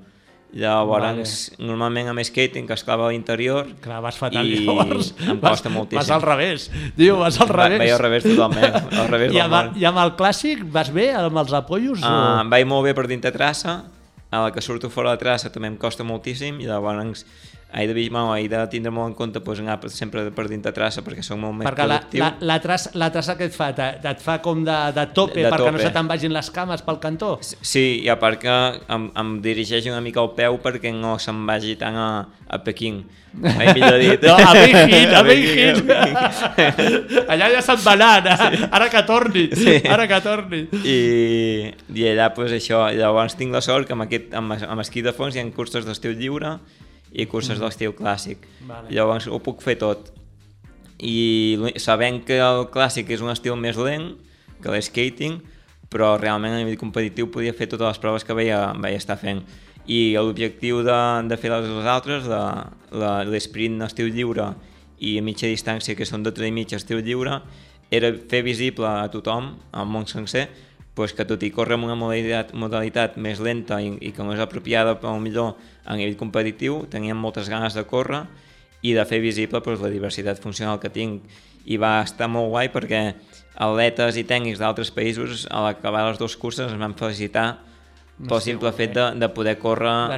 Llavors, 0.53 1.53
normalment 1.63 2.09
amb 2.11 2.23
skating 2.27 2.67
que 2.67 2.75
es 2.75 2.83
clava 2.83 3.07
a 3.07 3.13
l'interior 3.13 3.69
Clar, 3.85 4.01
vas 4.03 4.17
fatal, 4.19 4.49
i 4.49 4.65
llavors. 4.65 5.13
em 5.23 5.39
vas, 5.39 5.55
costa 5.55 5.71
moltíssim. 5.71 6.01
Vas 6.03 6.11
al 6.11 6.25
revés, 6.25 6.67
diu, 6.97 7.17
vas 7.21 7.39
al 7.41 7.53
Va- 7.53 7.69
revés. 7.69 7.79
Vaig 7.85 7.93
al 7.95 8.03
revés 8.03 8.27
totalment, 8.27 8.75
al 8.99 9.09
revés 9.13 9.33
I 9.37 9.39
amb. 9.45 9.79
I 9.79 9.87
amb 9.91 10.03
el 10.03 10.17
clàssic 10.19 10.65
vas 10.75 10.91
bé, 10.93 11.13
amb 11.15 11.39
els 11.45 11.55
apoyos? 11.55 12.03
Uh, 12.03 12.43
o... 12.43 12.51
vaig 12.51 12.67
molt 12.67 12.89
bé 12.89 12.97
per 12.99 13.07
dintre 13.07 13.31
traça, 13.31 13.85
a 14.31 14.43
la 14.45 14.51
que 14.55 14.63
surto 14.63 14.91
fora 14.91 15.15
de 15.15 15.23
traça 15.23 15.51
també 15.51 15.71
em 15.71 15.77
costa 15.79 16.07
moltíssim 16.07 16.61
i 16.63 16.67
llavors 16.67 17.25
he 17.73 17.87
de, 17.87 17.95
bueno, 18.11 18.35
he 18.37 18.49
de 18.49 18.61
tindre 18.73 18.91
molt 18.91 19.09
en 19.13 19.15
compte 19.15 19.41
pues, 19.41 19.61
anar 19.61 19.79
sempre 19.91 20.25
per 20.35 20.49
dintre 20.49 20.73
traça 20.73 21.03
perquè 21.07 21.23
soc 21.23 21.39
molt 21.39 21.55
més 21.61 21.69
Perquè 21.69 21.87
la, 21.87 22.01
productiu. 22.01 22.25
la, 22.25 22.31
la, 22.41 22.59
traça, 22.61 22.91
la 22.95 23.11
traça 23.15 23.37
que 23.39 23.47
et 23.51 23.55
fa, 23.55 23.71
te- 23.75 24.01
et 24.11 24.21
fa 24.25 24.41
com 24.43 24.65
de, 24.65 24.79
de 24.97 25.07
tope 25.15 25.43
De 25.45 25.49
perquè 25.53 25.71
no 25.71 25.77
tope. 25.79 25.85
se 25.87 25.93
te'n 25.95 26.09
vagin 26.11 26.33
les 26.35 26.51
cames 26.51 26.83
pel 26.83 26.99
cantó? 26.99 27.37
Sí, 27.43 28.01
i 28.05 28.09
a 28.11 28.19
part 28.19 28.41
que 28.43 28.57
em, 28.89 29.11
em 29.15 29.33
dirigeix 29.45 29.87
una 29.87 30.01
mica 30.01 30.21
el 30.25 30.33
peu 30.35 30.59
perquè 30.63 30.93
no 30.95 31.17
se'n 31.23 31.45
vagi 31.47 31.77
tant 31.81 31.97
a, 31.97 32.11
a 32.51 32.59
Pequín. 32.67 33.05
Mai 33.31 33.69
millor 33.77 33.95
dit. 34.03 34.25
No, 34.27 34.35
a 34.35 34.53
Beijing, 34.57 35.13
a 35.15 35.23
Beijing. 35.29 35.77
Allà 37.31 37.49
ja 37.55 37.61
se'n 37.63 37.79
va 37.85 37.93
anar, 37.95 38.11
ara, 38.27 38.49
ara 38.81 38.89
que 38.91 39.03
torni, 39.07 39.45
Sí. 39.55 39.77
ara 39.87 40.07
que 40.11 40.19
torni. 40.25 40.65
I, 40.83 41.71
i 41.95 42.07
allà, 42.11 42.31
pues, 42.35 42.53
això, 42.57 42.83
llavors 42.97 43.37
tinc 43.39 43.55
la 43.55 43.63
sort 43.65 43.87
que 43.87 43.95
amb, 43.95 44.07
aquest, 44.09 44.35
amb, 44.35 44.57
amb 44.59 44.83
esquí 44.83 45.03
de 45.07 45.13
fons 45.15 45.37
hi 45.37 45.43
ha 45.43 45.47
curses 45.55 45.87
d'estil 45.87 46.17
lliure 46.19 46.57
i 47.13 47.27
curses 47.27 47.61
d'estil 47.61 47.95
clàssic. 47.99 48.45
Vale. 48.67 48.91
Llavors 48.95 49.29
ho 49.29 49.39
puc 49.43 49.63
fer 49.65 49.77
tot. 49.81 50.13
I 51.01 51.73
sabent 51.81 52.21
que 52.29 52.39
el 52.45 52.67
clàssic 52.73 53.11
és 53.11 53.25
un 53.25 53.33
estil 53.33 53.57
més 53.57 53.79
lent 53.81 54.13
que 54.61 54.73
l'eskating, 54.73 55.41
però 55.91 56.15
realment 56.21 56.55
a 56.55 56.61
nivell 56.61 56.79
competitiu 56.79 57.31
podia 57.33 57.57
fer 57.57 57.71
totes 57.71 57.89
les 57.89 58.03
proves 58.03 58.27
que 58.27 58.37
veia, 58.37 58.71
veia 58.79 59.01
estar 59.01 59.19
fent. 59.19 59.43
I 59.91 60.15
l'objectiu 60.15 60.85
de, 60.87 60.99
de 61.27 61.39
fer 61.41 61.51
les, 61.51 61.67
les 61.67 61.89
altres, 61.89 62.29
de, 62.31 63.15
l'esprint 63.33 63.81
estil 63.87 64.13
lliure 64.15 64.53
i 65.01 65.17
a 65.19 65.25
mitja 65.25 65.49
distància, 65.49 65.97
que 65.97 66.07
són 66.07 66.23
12 66.23 66.47
i 66.47 66.55
mitja 66.55 66.79
estil 66.79 67.01
lliure, 67.03 67.41
era 67.91 68.13
fer 68.31 68.45
visible 68.47 68.87
a 68.87 69.09
tothom, 69.11 69.55
al 69.73 69.89
món 69.89 70.07
sencer, 70.07 70.47
pues 70.95 71.13
que 71.15 71.25
tot 71.25 71.43
i 71.47 71.51
córrer 71.55 71.79
amb 71.79 71.87
una 71.87 71.97
modalitat, 71.97 72.53
modalitat 72.53 73.17
més 73.17 73.41
lenta 73.41 73.79
i, 73.81 73.93
i 74.01 74.11
que 74.13 74.25
no 74.27 74.35
és 74.35 74.41
apropiada 74.43 74.97
per 75.01 75.13
millor 75.23 75.55
a 75.85 75.97
nivell 75.97 76.19
competitiu, 76.19 76.85
teníem 76.91 77.17
moltes 77.17 77.49
ganes 77.49 77.75
de 77.75 77.85
córrer 77.89 78.25
i 78.83 78.93
de 78.97 79.05
fer 79.07 79.21
visible 79.21 79.61
pues, 79.63 79.81
la 79.81 79.89
diversitat 79.93 80.41
funcional 80.41 80.81
que 80.81 80.91
tinc. 80.91 81.23
I 81.65 81.77
va 81.77 82.01
estar 82.03 82.29
molt 82.29 82.51
guai 82.51 82.71
perquè 82.73 83.15
atletes 83.61 84.17
i 84.17 84.25
tècnics 84.25 84.61
d'altres 84.61 84.91
països 84.91 85.47
a 85.51 85.67
l'acabar 85.67 86.07
les 86.09 86.19
dues 86.19 86.37
curses 86.37 86.71
ens 86.71 86.81
van 86.81 86.97
felicitar 86.97 87.59
pel 88.29 88.41
simple 88.45 88.73
fet 88.77 88.93
de, 88.97 89.07
de 89.17 89.29
poder 89.33 89.59
córrer 89.61 90.09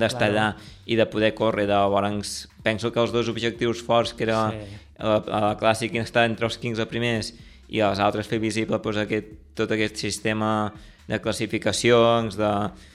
D'estar 0.00 0.28
allà, 0.30 0.50
allà 0.52 0.86
i 0.86 0.96
de 0.96 1.06
poder 1.08 1.34
córrer 1.36 1.66
llavors 1.68 2.48
penso 2.64 2.92
que 2.92 3.00
els 3.00 3.12
dos 3.12 3.28
objectius 3.28 3.82
forts 3.84 4.14
que 4.16 4.24
era 4.24 4.50
Sí. 4.52 4.78
la, 4.98 5.18
la 5.26 5.56
clàssica 5.58 6.00
estar 6.00 6.24
entre 6.24 6.46
els 6.46 6.56
15 6.58 6.86
primers 6.86 7.32
i 7.68 7.80
els 7.84 8.00
altres 8.02 8.28
fer 8.30 8.40
visible 8.42 8.80
pues, 8.82 8.98
aquest, 9.00 9.30
tot 9.56 9.70
aquest 9.72 9.96
sistema 10.00 10.72
de 11.06 11.20
classificacions, 11.20 12.36
de, 12.36 12.52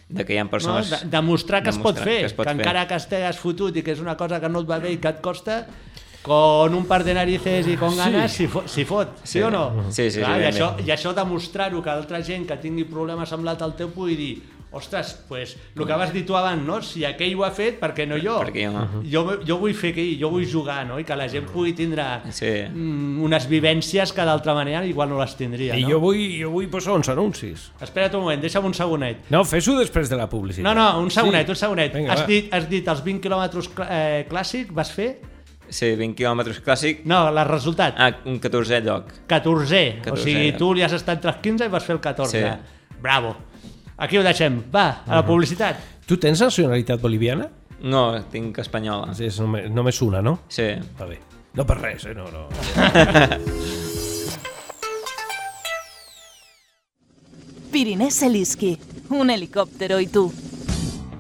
de 0.10 0.26
que 0.26 0.34
hi 0.34 0.40
ha 0.42 0.46
No? 0.46 0.50
persones... 0.50 0.90
De, 0.90 1.10
demostrar 1.14 1.62
que 1.64 1.70
es 1.70 1.78
pot 1.78 1.94
demostrar 1.94 2.08
fer, 2.08 2.20
que 2.20 2.26
es 2.32 2.34
pot 2.34 2.48
que 2.48 2.54
fer. 2.56 2.62
encara 2.62 2.88
que 2.90 2.98
estigues 2.98 3.38
fotut 3.38 3.78
i 3.78 3.86
que 3.86 3.94
és 3.94 4.02
una 4.02 4.18
cosa 4.18 4.40
que 4.42 4.50
no 4.50 4.64
et 4.64 4.70
va 4.70 4.80
bé 4.82 4.96
i 4.96 5.00
que 5.02 5.12
et 5.14 5.22
costa, 5.22 5.64
con 6.22 6.74
un 6.76 6.86
par 6.86 7.04
de 7.06 7.14
narices 7.16 7.68
i 7.70 7.78
con 7.80 7.96
ganes 7.96 8.34
s'hi 8.36 8.48
fot, 8.52 8.68
si 8.68 8.84
fot, 8.86 9.22
sí. 9.24 9.38
Sí. 9.38 9.42
o 9.46 9.52
no? 9.54 9.66
Sí, 9.90 10.10
sí, 10.10 10.20
sí, 10.20 10.24
Clar, 10.24 10.36
I 10.36 10.44
ben 10.44 10.54
això, 10.54 10.72
i 10.84 10.92
això 10.92 11.14
demostrar-ho 11.16 11.84
que 11.86 11.94
altra 11.94 12.22
gent 12.26 12.48
que 12.50 12.58
tingui 12.60 12.86
problemes 12.90 13.30
semblat 13.30 13.62
al 13.62 13.78
teu 13.80 13.94
pugui 13.94 14.18
dir 14.20 14.34
ostres, 14.72 15.14
pues, 15.28 15.56
el 15.76 15.86
que 15.86 15.94
vas 15.94 16.12
dir 16.14 16.26
tu 16.26 16.36
abans, 16.38 16.62
no? 16.64 16.82
si 16.82 17.04
aquell 17.06 17.34
ho 17.36 17.44
ha 17.44 17.50
fet, 17.52 17.80
per 17.80 17.94
què 17.98 18.06
no 18.08 18.18
jo? 18.22 18.36
Per 18.44 18.52
què 18.54 18.66
jo 18.68 18.72
no? 18.74 19.02
Jo, 19.10 19.24
jo 19.48 19.58
vull 19.58 19.74
fer 19.74 19.92
aquell, 19.96 20.12
jo 20.22 20.30
vull 20.30 20.46
jugar, 20.46 20.84
no? 20.86 21.00
I 21.00 21.04
que 21.08 21.16
la 21.18 21.28
gent 21.28 21.48
pugui 21.50 21.74
tindre 21.74 22.06
Sí. 22.32 22.52
mm, 22.70 23.22
unes 23.26 23.48
vivències 23.50 24.14
que 24.14 24.26
d'altra 24.26 24.54
manera 24.54 24.86
igual 24.86 25.10
no 25.10 25.18
les 25.20 25.36
tindria, 25.36 25.76
I 25.76 25.84
no? 25.84 25.90
jo 25.96 26.00
vull, 26.00 26.22
jo 26.42 26.52
vull 26.52 26.68
posar 26.70 26.94
uns 26.94 27.10
anuncis. 27.10 27.72
Espera't 27.82 28.14
un 28.16 28.22
moment, 28.28 28.42
deixa'm 28.42 28.66
un 28.66 28.74
segonet. 28.78 29.26
No, 29.32 29.44
fes-ho 29.44 29.78
després 29.80 30.10
de 30.10 30.16
la 30.22 30.30
publicitat. 30.30 30.64
No, 30.64 30.76
no, 30.78 31.00
un 31.02 31.10
segonet, 31.10 31.46
Sí. 31.48 31.52
un 31.52 31.56
segonet. 31.56 31.94
Vinga, 31.94 32.14
has, 32.14 32.22
va. 32.22 32.28
dit, 32.28 32.54
has 32.54 32.70
dit 32.70 32.88
els 32.88 33.04
20 33.04 33.22
quilòmetres 33.22 33.70
cl 33.74 33.84
eh, 33.90 34.26
clàssic, 34.30 34.72
vas 34.72 34.92
fer? 34.92 35.20
Sí, 35.70 35.96
20 35.96 36.16
quilòmetres 36.16 36.62
clàssic, 36.66 37.04
No, 37.06 37.28
el 37.30 37.44
resultat. 37.48 37.94
ah, 37.98 38.12
un 38.26 38.40
14è 38.40 38.82
lloc. 38.84 39.12
14è. 39.28 40.00
O 40.00 40.16
14è, 40.16 40.24
sigui, 40.24 40.52
ja. 40.52 40.58
tu 40.58 40.74
li 40.74 40.82
has 40.84 40.94
estat 40.94 41.18
entre 41.18 41.32
els 41.32 41.40
15 41.42 41.66
i 41.66 41.70
vas 41.70 41.84
fer 41.86 41.96
el 41.96 42.02
14. 42.02 42.38
Sí. 42.38 42.96
Bravo. 43.02 43.36
Aquí 44.00 44.18
ho 44.18 44.24
deixem. 44.24 44.62
Va, 44.72 45.04
a 45.06 45.16
la 45.20 45.26
publicitat. 45.28 45.76
Tu 46.08 46.16
tens 46.18 46.40
nacionalitat 46.42 47.02
boliviana? 47.04 47.50
No, 47.84 48.24
tinc 48.32 48.58
espanyola. 48.64 49.12
És 49.20 49.40
només, 49.44 49.70
només 49.72 50.02
una, 50.02 50.22
no? 50.24 50.40
Sí. 50.52 50.72
Va 51.00 51.06
bé. 51.10 51.20
No 51.56 51.66
per 51.68 51.78
res, 51.82 52.06
eh? 52.08 52.16
No, 52.16 52.26
no. 52.32 52.48
Pirinés 57.72 58.24
Eliski, 58.24 58.80
un 59.10 59.30
helicóptero 59.30 60.00
y 60.00 60.08
tú. 60.08 60.34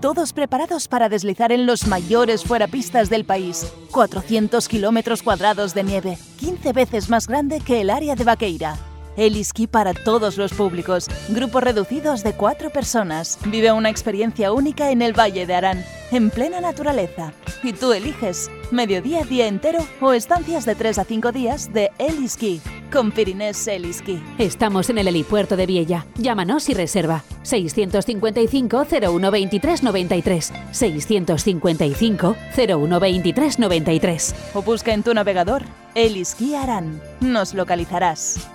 Todos 0.02 0.34
preparados 0.34 0.88
para 0.88 1.10
deslizar 1.10 1.52
en 1.52 1.66
los 1.66 1.86
mayores 1.86 2.44
fuerapistas 2.46 3.10
del 3.10 3.26
país. 3.26 3.72
400 3.92 4.68
kilómetros 4.70 5.22
cuadrados 5.22 5.74
de 5.74 5.84
nieve, 5.84 6.18
15 6.40 6.74
veces 6.74 7.10
más 7.10 7.28
grande 7.28 7.60
que 7.60 7.82
el 7.82 7.90
área 7.90 8.16
de 8.16 8.24
Vaqueira. 8.24 8.78
Eliski 9.18 9.68
para 9.68 9.94
todos 9.94 10.38
los 10.38 10.54
públicos. 10.54 11.08
Grupos 11.30 11.64
reducidos 11.64 12.24
de 12.24 12.34
cuatro 12.34 12.70
personas. 12.70 13.38
Vive 13.46 13.72
una 13.72 13.90
experiencia 13.90 14.52
única 14.52 14.92
en 14.92 15.02
el 15.02 15.18
Valle 15.18 15.46
de 15.46 15.56
Arán, 15.56 15.84
en 16.12 16.30
plena 16.30 16.62
naturaleza. 16.62 17.34
Y 17.64 17.74
tú 17.74 17.94
eliges 17.94 18.50
mediodía, 18.72 19.24
día 19.24 19.48
entero 19.48 19.80
o 20.02 20.14
estancias 20.14 20.66
de 20.66 20.76
3 20.76 21.00
a 21.00 21.04
5 21.04 21.32
días 21.32 21.74
de 21.74 21.92
Eliski 21.98 22.62
con 22.92 23.12
Pirinés 23.12 23.68
Eliski. 23.68 24.22
Estamos 24.38 24.90
en 24.90 24.98
el 24.98 25.08
helipuerto 25.08 25.56
de 25.56 25.66
Viella. 25.66 26.06
Llámanos 26.16 26.70
y 26.70 26.74
reserva. 26.74 27.24
655 27.44 28.86
0123 28.86 29.84
93. 29.84 30.54
655 30.72 32.36
0123 32.56 33.60
93. 33.60 34.36
o 34.54 34.62
busca 34.62 34.94
en 34.94 35.04
tu 35.04 35.14
navegador 35.14 35.64
Eliski 35.96 36.56
Aran. 36.56 37.02
Nos 37.20 37.54
localizarás. 37.54 38.50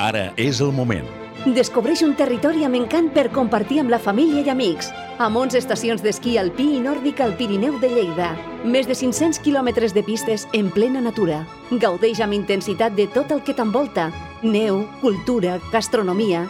Ara 0.00 0.30
és 0.40 0.62
el 0.64 0.70
moment. 0.72 1.04
Descobreix 1.56 2.00
un 2.04 2.14
territori 2.16 2.64
amb 2.64 2.76
encant 2.78 3.10
per 3.12 3.26
compartir 3.32 3.82
amb 3.82 3.92
la 3.92 3.98
família 4.00 4.40
i 4.44 4.48
amics. 4.52 4.88
Amb 5.20 5.36
11 5.36 5.60
estacions 5.60 6.00
d'esquí 6.04 6.38
alpí 6.40 6.66
i 6.76 6.80
nòrdic 6.80 7.20
al 7.20 7.34
Pirineu 7.36 7.76
de 7.80 7.90
Lleida. 7.92 8.30
Més 8.64 8.88
de 8.88 8.96
500 8.96 9.40
quilòmetres 9.44 9.92
de 9.96 10.04
pistes 10.04 10.46
en 10.56 10.70
plena 10.72 11.04
natura. 11.04 11.42
Gaudeix 11.70 12.20
amb 12.24 12.36
intensitat 12.36 12.96
de 12.96 13.08
tot 13.12 13.32
el 13.32 13.44
que 13.44 13.56
t'envolta. 13.56 14.08
Neu, 14.42 14.86
cultura, 15.04 15.58
gastronomia... 15.72 16.46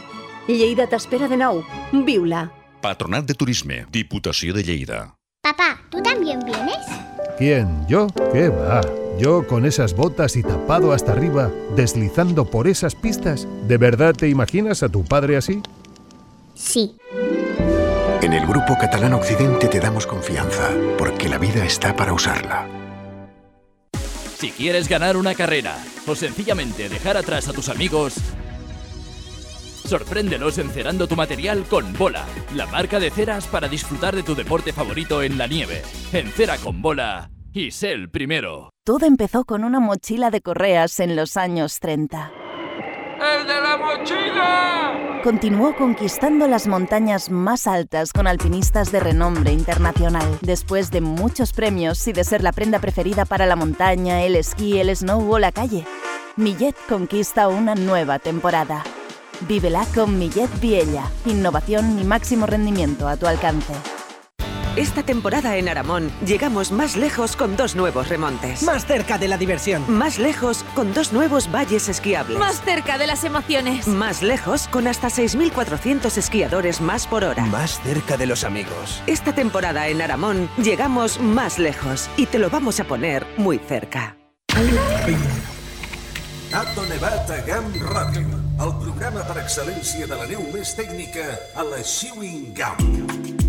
Lleida 0.51 0.89
t'espera 0.91 1.29
de 1.31 1.37
nou. 1.39 1.61
Viu-la! 1.93 2.49
Patronat 2.83 3.29
de 3.29 3.37
Turisme, 3.39 3.85
Diputació 3.93 4.55
de 4.57 4.65
Lleida. 4.67 5.03
Papá, 5.45 5.79
¿tú 5.91 6.03
también 6.03 6.41
vienes? 6.45 6.91
¿Quién? 7.39 7.87
¿Yo? 7.87 8.09
¿Qué 8.33 8.49
va? 8.49 8.81
Yo 9.21 9.47
con 9.47 9.67
esas 9.67 9.95
botas 9.95 10.35
y 10.37 10.43
tapado 10.43 10.95
hasta 10.95 11.13
arriba, 11.13 11.53
deslizando 11.77 12.47
por 12.47 12.67
esas 12.67 12.95
pistas. 12.95 13.47
¿De 13.69 13.77
verdad 13.77 14.15
te 14.15 14.31
imaginas 14.31 14.83
a 14.83 14.89
tu 14.89 15.05
padre 15.05 15.37
así? 15.37 15.61
Sí. 16.55 16.97
En 18.23 18.33
el 18.33 18.47
Grupo 18.47 18.79
Catalán 18.81 19.13
Occidente 19.13 19.69
te 19.69 19.79
damos 19.79 20.07
confianza, 20.07 20.71
porque 20.97 21.29
la 21.29 21.37
vida 21.37 21.67
está 21.67 21.95
para 21.95 22.15
usarla. 22.15 22.67
Si 24.39 24.53
quieres 24.53 24.89
ganar 24.89 25.19
una 25.19 25.35
carrera 25.35 25.77
o 26.07 26.15
sencillamente 26.15 26.89
dejar 26.89 27.19
atrás 27.19 27.47
a 27.49 27.53
tus 27.53 27.69
amigos, 27.69 28.15
sorpréndelos 29.85 30.57
encerando 30.57 31.07
tu 31.07 31.17
material 31.17 31.65
con 31.65 31.93
Bola, 31.93 32.25
la 32.55 32.65
marca 32.69 32.99
de 32.99 33.11
ceras 33.11 33.47
para 33.47 33.69
disfrutar 33.69 34.17
de 34.17 34.23
tu 34.23 34.35
deporte 34.35 34.73
favorito 34.73 35.23
en 35.23 35.37
la 35.37 35.47
nieve. 35.47 35.83
Encera 36.11 36.57
con 36.57 36.81
Bola 36.81 37.31
y 37.53 37.71
sé 37.71 37.93
el 37.93 38.11
primero. 38.11 38.71
Todo 38.91 39.07
empezó 39.07 39.45
con 39.45 39.63
una 39.63 39.79
mochila 39.79 40.33
de 40.33 40.41
correas 40.41 40.99
en 40.99 41.15
los 41.15 41.37
años 41.37 41.79
30. 41.79 42.33
¡El 43.21 43.47
de 43.47 43.61
la 43.61 43.77
mochila! 43.77 45.21
Continuó 45.23 45.77
conquistando 45.77 46.49
las 46.49 46.67
montañas 46.67 47.31
más 47.31 47.69
altas 47.69 48.13
con 48.13 48.27
alpinistas 48.27 48.91
de 48.91 48.99
renombre 48.99 49.53
internacional. 49.53 50.27
Después 50.41 50.91
de 50.91 51.03
muchos 51.03 51.53
premios 51.53 52.05
y 52.09 52.13
de 52.13 52.25
ser 52.25 52.43
la 52.43 52.51
prenda 52.51 52.81
preferida 52.81 53.25
para 53.25 53.47
la 53.47 53.55
montaña, 53.55 54.25
el 54.25 54.35
esquí, 54.35 54.81
el 54.81 54.97
snow 54.97 55.35
o 55.35 55.39
la 55.39 55.53
calle, 55.53 55.87
Millet 56.35 56.75
conquista 56.89 57.47
una 57.47 57.77
nueva 57.77 58.19
temporada. 58.19 58.83
Vívela 59.47 59.87
con 59.95 60.19
Millet 60.19 60.51
Viella. 60.61 61.05
Innovación 61.27 61.97
y 62.01 62.03
máximo 62.03 62.45
rendimiento 62.47 63.07
a 63.07 63.17
tu 63.17 63.29
alcance. 63.29 64.00
Esta 64.77 65.03
temporada 65.03 65.57
en 65.57 65.69
Aramón 65.69 66.13
llegamos 66.25 66.71
más 66.71 66.97
lejos 66.97 67.35
con 67.35 67.57
dos 67.57 67.75
nuevos 67.75 68.09
remontes. 68.09 68.63
Más 68.63 68.87
cerca 68.87 69.19
de 69.19 69.27
la 69.27 69.37
diversión. 69.37 69.85
Más 69.89 70.19
lejos 70.19 70.65
con 70.75 70.95
dos 70.95 71.13
nuevos 71.13 71.51
valles 71.51 71.89
esquiables. 71.89 72.39
Más 72.39 72.63
cerca 72.63 72.97
de 72.97 73.09
las 73.09 73.25
emociones. 73.25 73.89
Más 73.89 74.23
lejos 74.23 74.69
con 74.69 74.87
hasta 74.87 75.09
6.400 75.09 76.17
esquiadores 76.17 76.81
más 76.81 77.09
por 77.09 77.25
hora. 77.25 77.45
Más 77.47 77.81
cerca 77.83 78.17
de 78.17 78.27
los 78.27 78.45
amigos. 78.45 79.03
Esta 79.09 79.35
temporada 79.35 79.89
en 79.89 80.03
Aramón 80.03 80.49
llegamos 80.57 81.21
más 81.21 81.59
lejos 81.59 82.09
y 82.17 82.27
te 82.27 82.39
lo 82.39 82.49
vamos 82.49 82.79
a 82.79 82.85
poner 82.85 83.27
muy 83.37 83.59
cerca. 83.59 84.17
Tato 86.51 86.85
Nevat 86.87 87.31
a 87.31 87.41
Gam 87.43 87.73
el 88.61 88.73
programa 88.83 89.23
per 89.25 89.39
excel·lència 89.41 90.05
de 90.11 90.19
la 90.19 90.27
neu 90.29 90.43
més 90.53 90.75
tècnica 90.77 91.25
a 91.57 91.65
la 91.65 91.81
Chewing 91.81 92.51
Gum. 92.59 93.40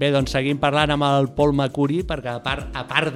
Bé, 0.00 0.08
doncs 0.14 0.32
seguim 0.32 0.56
parlant 0.56 0.94
amb 0.94 1.04
el 1.04 1.26
Paul 1.36 1.52
Macuri, 1.52 2.00
perquè 2.08 2.32
a 2.32 2.40
part, 2.40 2.70
a 2.72 2.86
part 2.88 3.12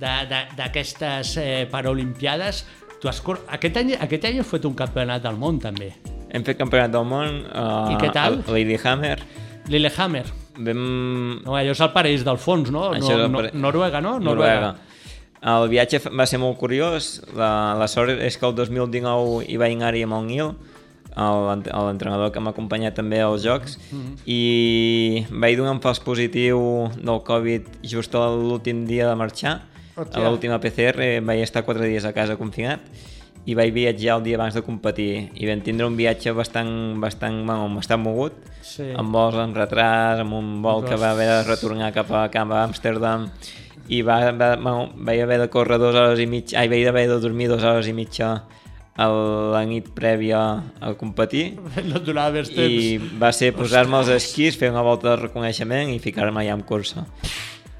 d'aquestes 0.00 1.36
eh, 1.38 1.68
Paralimpiades, 1.70 2.64
tu 2.98 3.06
has, 3.06 3.20
aquest, 3.54 3.76
any, 3.78 3.92
aquest 3.94 4.26
any 4.26 4.40
heu 4.40 4.46
fet 4.48 4.66
un 4.66 4.74
campionat 4.74 5.22
del 5.22 5.38
món, 5.38 5.60
també. 5.62 5.92
Hem 6.34 6.42
fet 6.42 6.58
campionat 6.58 6.90
del 6.90 7.06
món 7.06 7.44
uh, 7.46 7.92
I 7.92 8.00
què 8.00 8.10
tal? 8.14 8.40
a 8.42 8.56
Lillehammer. 8.56 9.20
Lillehammer. 9.70 10.24
Vam... 10.56 10.82
No, 11.44 11.54
allò 11.54 11.76
és 11.76 11.82
el 11.84 11.92
paraís 11.94 12.24
del 12.26 12.40
fons, 12.42 12.72
no? 12.74 12.88
Això 12.96 13.14
no, 13.20 13.28
no 13.30 13.38
pare- 13.44 13.54
Noruega, 13.54 14.00
no? 14.02 14.16
Noruega. 14.18 14.74
El 15.46 15.68
viatge 15.70 16.00
va 16.10 16.26
ser 16.26 16.40
molt 16.42 16.58
curiós. 16.58 17.20
La, 17.38 17.76
la 17.78 17.86
sort 17.92 18.18
és 18.18 18.34
que 18.40 18.48
el 18.48 18.56
2019 18.58 19.44
hi 19.46 19.60
va 19.62 19.70
anar-hi 19.70 20.02
amb 20.08 20.18
el 20.18 20.26
Nil, 20.32 20.50
l'entrenador 21.16 22.30
que 22.32 22.40
m'ha 22.40 22.50
acompanyat 22.52 22.94
també 22.94 23.20
als 23.24 23.42
Jocs, 23.42 23.78
Mhm. 23.92 24.16
i 24.26 25.24
vaig 25.30 25.56
donar 25.56 25.72
un 25.72 25.80
fals 25.80 26.00
positiu 26.00 26.90
del 26.96 27.22
Covid 27.24 27.62
just 27.82 28.12
l'últim 28.14 28.86
dia 28.86 29.08
de 29.08 29.14
marxar. 29.16 29.62
Hòstia. 29.96 30.20
A 30.26 30.28
l'última 30.28 30.60
PCR 30.60 31.20
vaig 31.24 31.40
estar 31.40 31.64
quatre 31.64 31.86
dies 31.88 32.04
a 32.04 32.12
casa 32.12 32.36
confinat 32.36 32.80
i 33.46 33.54
vaig 33.54 33.72
viatjar 33.72 34.18
el 34.18 34.24
dia 34.24 34.36
abans 34.36 34.52
de 34.54 34.60
competir 34.62 35.30
i 35.34 35.46
vam 35.46 35.60
tindre 35.62 35.86
un 35.86 35.96
viatge 35.96 36.32
bastant, 36.34 37.00
bastant, 37.00 37.46
bueno, 37.46 37.68
bastant 37.74 38.02
mogut 38.02 38.32
Sí. 38.60 38.92
amb 38.94 39.14
vols 39.14 39.36
en 39.36 39.54
retras, 39.54 40.18
amb 40.20 40.34
un 40.34 40.60
vol 40.60 40.84
que 40.84 40.96
va 40.96 41.12
haver 41.12 41.26
de 41.28 41.42
retornar 41.44 41.92
cap 41.94 42.10
a, 42.12 42.28
cap 42.28 42.50
a 42.50 42.64
Amsterdam 42.64 43.30
i 43.88 44.02
va, 44.02 44.32
va, 44.32 44.56
bueno, 44.56 44.90
vaig 44.96 45.20
haver 45.22 45.38
de 45.40 45.48
córrer 45.48 45.78
dues 45.78 45.94
hores 45.94 46.18
i 46.20 46.26
mitja, 46.26 46.58
ai, 46.60 46.68
vaig 46.68 46.86
haver 46.88 47.08
de 47.08 47.20
dormir 47.20 47.48
dues 47.48 47.62
hores 47.62 47.86
i 47.88 47.92
mitja 47.94 48.42
a 48.96 49.06
la 49.52 49.64
nit 49.68 49.90
prèvia 49.92 50.38
a 50.80 50.92
competir 50.96 51.50
No 51.88 51.98
et 52.00 52.04
donava 52.06 52.32
més 52.38 52.48
temps. 52.48 52.72
i 52.72 52.96
va 53.20 53.32
ser 53.36 53.52
posar-me 53.52 53.98
els 54.00 54.08
esquís, 54.14 54.56
fer 54.56 54.70
una 54.72 54.82
volta 54.82 55.10
de 55.12 55.16
reconeixement 55.26 55.90
i 55.92 55.98
ficar-me 56.00 56.40
allà 56.42 56.54
en 56.56 56.62
cursa. 56.64 57.04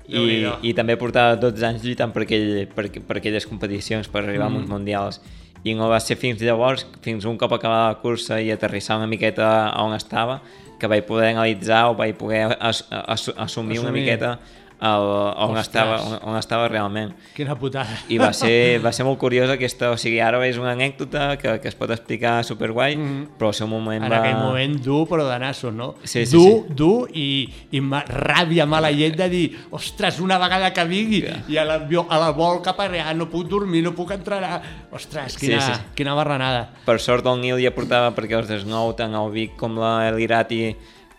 I. 0.07 0.45
I 0.63 0.73
també 0.77 0.95
portava 1.01 1.35
12 1.41 1.65
anys 1.67 1.83
lluitant 1.83 2.13
per, 2.15 2.23
aquell, 2.23 2.67
per, 2.77 2.85
per 3.09 3.17
aquelles 3.19 3.47
competicions, 3.49 4.07
per 4.13 4.23
arribar 4.23 4.51
Mm. 4.51 4.55
a 4.55 4.59
uns 4.61 4.69
mundials. 4.71 5.21
I 5.67 5.73
no 5.75 5.89
va 5.91 5.99
ser 5.99 6.15
fins 6.21 6.39
llavors, 6.45 6.85
fins 7.03 7.25
un 7.27 7.37
cop 7.41 7.51
acabada 7.57 7.89
la 7.89 7.99
cursa 7.99 8.39
i 8.41 8.53
aterrissar 8.55 8.99
una 9.01 9.09
miqueta 9.11 9.49
on 9.83 9.97
estava, 9.97 10.43
que 10.79 10.87
vaig 10.87 11.03
poder 11.09 11.33
analitzar 11.33 11.89
o 11.91 11.97
vaig 11.99 12.15
poder 12.21 12.45
as, 12.61 12.85
as, 12.91 13.31
assumir 13.37 13.81
una 13.81 13.89
Assumir. 13.89 14.03
miqueta 14.05 14.39
el, 14.77 15.07
on, 15.37 15.57
Ostres. 15.57 15.67
estava, 15.67 15.97
on, 16.05 16.19
on 16.31 16.37
estava 16.39 16.69
realment. 16.69 17.15
Quina 17.37 17.57
putada. 17.57 17.97
I 18.13 18.19
va 18.21 18.33
ser, 18.37 18.77
va 18.85 18.93
ser 18.93 19.07
molt 19.09 19.19
curiós 19.21 19.51
aquesta, 19.53 19.91
o 19.95 19.97
sigui, 20.01 20.19
ara 20.21 20.43
és 20.47 20.59
una 20.61 20.75
anècdota 20.77 21.31
que, 21.41 21.57
que 21.63 21.71
es 21.71 21.77
pot 21.79 21.91
explicar 21.95 22.45
superguai, 22.45 22.97
mm 22.97 23.07
-hmm. 23.07 23.27
però 23.39 23.49
al 23.49 23.55
seu 23.55 23.67
moment 23.67 24.05
En 24.05 24.13
va... 24.13 24.19
aquell 24.19 24.37
moment 24.37 24.77
dur, 24.85 25.07
però 25.09 25.25
de 25.31 25.39
nassos, 25.39 25.73
no? 25.73 25.95
Sí, 26.05 26.27
sí, 26.27 26.37
dur, 26.37 26.67
dur 26.69 27.09
i, 27.13 27.49
i 27.71 27.81
ma, 27.81 28.05
ràbia, 28.05 28.67
mala 28.67 28.91
llet 28.91 29.17
de 29.17 29.29
dir 29.29 29.47
ostres, 29.71 30.21
una 30.21 30.39
vegada 30.39 30.73
que 30.73 30.85
vingui 30.85 31.25
i 31.49 31.57
a 31.57 31.65
la, 31.65 31.81
a 32.09 32.19
la 32.19 32.31
vol 32.33 32.61
cap 32.63 32.79
allà, 32.81 33.15
no 33.15 33.29
puc 33.31 33.49
dormir, 33.49 33.83
no 33.83 33.93
puc 33.93 34.11
entrenar. 34.11 34.61
Ostres, 34.93 35.37
quina, 35.37 35.61
Sí, 35.61 35.73
sí. 35.73 35.81
quina 35.95 36.15
barranada. 36.15 36.71
Per 36.85 36.99
sort 37.01 37.27
el 37.27 37.41
Nil 37.41 37.61
ja 37.63 37.71
portava 37.71 38.15
perquè 38.15 38.37
els 38.39 38.49
desnou 38.49 38.93
tant 38.97 39.15
el 39.15 39.31
Vic 39.33 39.57
com 39.57 39.79
l'Elirati 39.79 40.77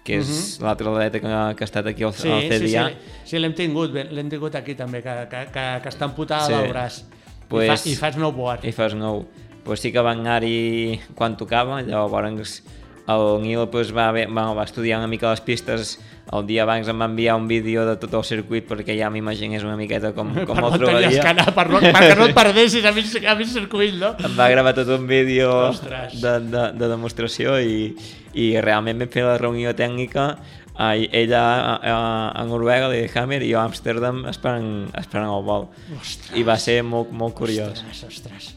que 0.08 0.22
és 0.22 0.28
Mhm. 0.30 0.64
l'altre 0.64 0.88
atleta 0.88 1.20
que, 1.20 1.28
que 1.58 1.64
ha 1.64 1.68
estat 1.68 1.88
aquí 1.92 2.04
al, 2.08 2.14
Sí, 2.16 2.30
al 2.32 2.42
sí, 2.42 2.48
sí, 2.48 2.68
CDA. 2.72 2.86
sí 3.28 3.40
l'hem 3.40 3.54
tingut, 3.54 3.92
l'hem 3.94 4.30
tingut 4.32 4.56
aquí 4.56 4.74
també, 4.76 5.02
que, 5.04 5.16
que, 5.30 5.42
que, 5.52 5.66
que 5.84 5.90
està 5.92 6.06
amputada 6.08 6.46
Sí. 6.48 6.54
del 6.54 6.70
braç. 6.72 7.02
Pues, 7.50 7.86
I, 7.86 7.96
fa, 7.96 8.08
I 8.08 8.12
fa 8.12 8.12
snowboard. 8.16 8.64
I 8.66 8.72
fa 8.72 8.90
snow. 8.90 9.26
Pues 9.64 9.82
sí 9.82 9.92
que 9.92 10.00
van 10.00 10.20
anar-hi 10.24 11.00
quan 11.16 11.36
tocava, 11.36 11.82
llavors 11.82 12.64
el 13.08 13.42
Nil 13.42 13.68
pues, 13.72 13.96
va, 13.96 14.10
haver, 14.10 14.28
va, 14.30 14.52
va 14.54 14.66
estudiar 14.68 15.00
una 15.00 15.08
mica 15.08 15.32
les 15.32 15.42
pistes, 15.42 15.96
el 16.36 16.44
dia 16.48 16.66
abans 16.66 16.90
em 16.92 17.00
va 17.00 17.08
enviar 17.08 17.38
un 17.40 17.48
vídeo 17.48 17.86
de 17.88 17.96
tot 18.02 18.14
el 18.20 18.26
circuit 18.28 18.68
perquè 18.68 18.98
ja 19.00 19.08
m'imaginés 19.14 19.64
una 19.64 19.78
miqueta 19.80 20.12
com, 20.16 20.34
com 20.50 20.60
el 20.60 20.76
trobaria. 20.76 21.24
que 21.24 21.32
anar, 21.32 21.48
per, 21.56 21.68
no, 21.72 21.80
perquè 21.80 22.14
no 22.20 22.28
et 22.28 22.36
perdessis 22.36 22.86
a 22.86 22.92
mig, 22.96 23.10
a 23.24 23.36
mig 23.40 23.50
circuit, 23.54 23.96
no? 23.96 24.14
Em 24.20 24.38
va 24.38 24.50
gravar 24.52 24.76
tot 24.76 24.92
un 24.98 25.08
vídeo 25.08 25.52
Ostres. 25.70 26.20
de, 26.22 26.38
de, 26.52 26.70
de 26.76 26.92
demostració 26.92 27.58
i, 27.64 27.94
i 28.36 28.54
realment 28.60 29.06
vam 29.06 29.14
fer 29.14 29.26
la 29.28 29.38
reunió 29.40 29.72
tècnica 29.78 30.34
a, 30.78 30.94
ella 30.96 31.42
a, 31.42 31.74
a, 31.82 31.98
a 32.38 32.46
Noruega, 32.46 32.92
Lillehammer, 32.92 33.42
i 33.42 33.50
jo 33.52 33.60
a 33.60 33.66
Amsterdam 33.66 34.26
esperant, 34.30 34.70
esperant 35.00 35.32
el 35.32 35.44
vol. 35.48 35.68
Ostres. 35.98 36.36
I 36.38 36.46
va 36.46 36.60
ser 36.62 36.82
molt, 36.86 37.10
molt 37.12 37.36
curiós. 37.40 37.82
Ostres, 37.82 38.04
ostres. 38.12 38.54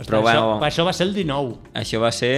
Però 0.00 0.18
això, 0.18 0.24
bueno, 0.24 0.44
això 0.66 0.84
va 0.88 0.94
ser 0.96 1.06
el 1.10 1.16
19. 1.20 1.56
això 1.76 2.02
va 2.02 2.10
ser... 2.16 2.34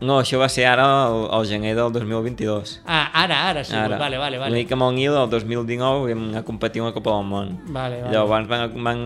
No, 0.00 0.18
això 0.20 0.36
va 0.36 0.48
ser 0.52 0.66
ara 0.68 0.84
el, 1.08 1.22
el 1.32 1.46
gener 1.48 1.70
del 1.74 1.90
2022. 1.92 2.82
Ah, 2.84 3.06
ara, 3.22 3.38
ara, 3.48 3.62
sí, 3.64 3.72
Ara. 3.74 3.96
vale, 3.96 4.18
vale, 4.20 4.36
vale. 4.36 4.50
L'únic 4.52 4.68
que 4.68 4.74
amb 4.76 4.84
el 4.90 4.94
Nil, 4.98 5.14
el 5.16 5.30
2019, 5.32 6.10
vam 6.12 6.24
anar 6.28 6.42
a 6.42 6.44
competir 6.44 6.82
a 6.82 6.90
la 6.90 6.92
Copa 6.92 7.14
del 7.16 7.24
Món. 7.30 7.54
Vale, 7.72 8.02
vale. 8.02 8.12
Llavors, 8.12 8.46
van, 8.50 8.74
van, 8.84 9.00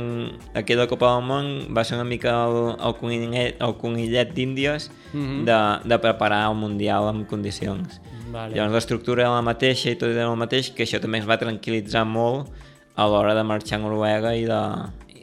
aquella 0.58 0.88
Copa 0.90 1.12
del 1.14 1.24
Món 1.28 1.50
va 1.76 1.84
ser 1.86 1.94
una 2.00 2.08
mica 2.08 2.32
el, 2.48 2.58
el, 2.74 2.96
conillet, 2.98 3.54
el 3.62 3.76
conillet 3.78 4.34
d'Índies 4.34 4.90
Mhm. 5.12 5.44
de, 5.46 5.58
de 5.90 5.98
preparar 5.98 6.48
el 6.50 6.56
Mundial 6.58 7.08
en 7.14 7.24
condicions. 7.24 8.00
Vale. 8.32 8.54
Llavors 8.54 8.74
l'estructura 8.74 9.22
era 9.28 9.30
la 9.34 9.42
mateixa 9.42 9.90
i 9.90 9.96
tot 9.98 10.10
era 10.10 10.26
el 10.26 10.36
mateix, 10.38 10.72
que 10.74 10.82
això 10.86 11.00
també 11.02 11.18
ens 11.18 11.26
va 11.30 11.38
tranquil·litzar 11.38 12.04
molt 12.06 12.50
a 12.96 13.06
l'hora 13.06 13.34
de 13.34 13.42
marxar 13.46 13.78
a 13.78 13.82
Noruega 13.82 14.34
i 14.38 14.42
de, 14.46 14.60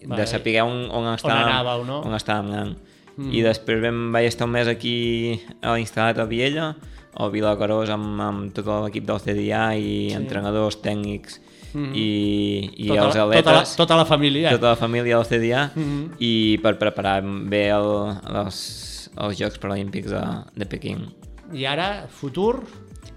Vale. 0.07 0.21
de 0.21 0.25
saber 0.27 0.61
on, 0.63 0.87
on, 0.91 1.07
estàvem, 1.13 1.43
anàveu, 1.43 1.85
no? 1.87 2.01
on 2.07 2.15
estàvem 2.15 2.51
anant. 2.55 2.75
Mm. 3.17 3.31
I 3.33 3.41
després 3.41 3.81
vam, 3.81 4.11
vaig 4.13 4.27
estar 4.29 4.45
un 4.45 4.51
mes 4.53 4.67
aquí 4.67 5.39
a 5.61 5.75
instal·lat 5.81 6.19
a 6.21 6.25
Viella, 6.29 6.75
al 7.17 7.31
Vilagarós 7.33 7.89
amb, 7.89 8.19
amb 8.21 8.53
tot 8.53 8.67
l'equip 8.85 9.05
del 9.07 9.19
CDA 9.19 9.75
i 9.75 10.09
Sí. 10.11 10.13
entrenadors 10.15 10.77
tècnics 10.83 11.39
Mhm. 11.73 11.91
i, 11.95 12.71
i 12.77 12.87
Tota 12.87 13.05
els 13.07 13.15
atletes. 13.15 13.43
tota 13.43 13.53
la- 13.55 13.75
tota 13.75 13.95
la 13.97 14.05
família. 14.05 14.51
Tota 14.51 14.69
la 14.69 14.75
família 14.75 15.17
del 15.17 15.25
CDA 15.25 15.71
Mhm. 15.75 16.11
i 16.19 16.59
per 16.61 16.77
preparar 16.77 17.23
bé 17.23 17.69
el, 17.69 18.17
els, 18.35 19.09
els 19.17 19.37
Jocs 19.39 19.57
Paralímpics 19.57 20.09
de, 20.11 20.21
de 20.55 20.65
Pequín. 20.65 21.09
I 21.53 21.65
ara, 21.65 22.07
futur? 22.09 22.63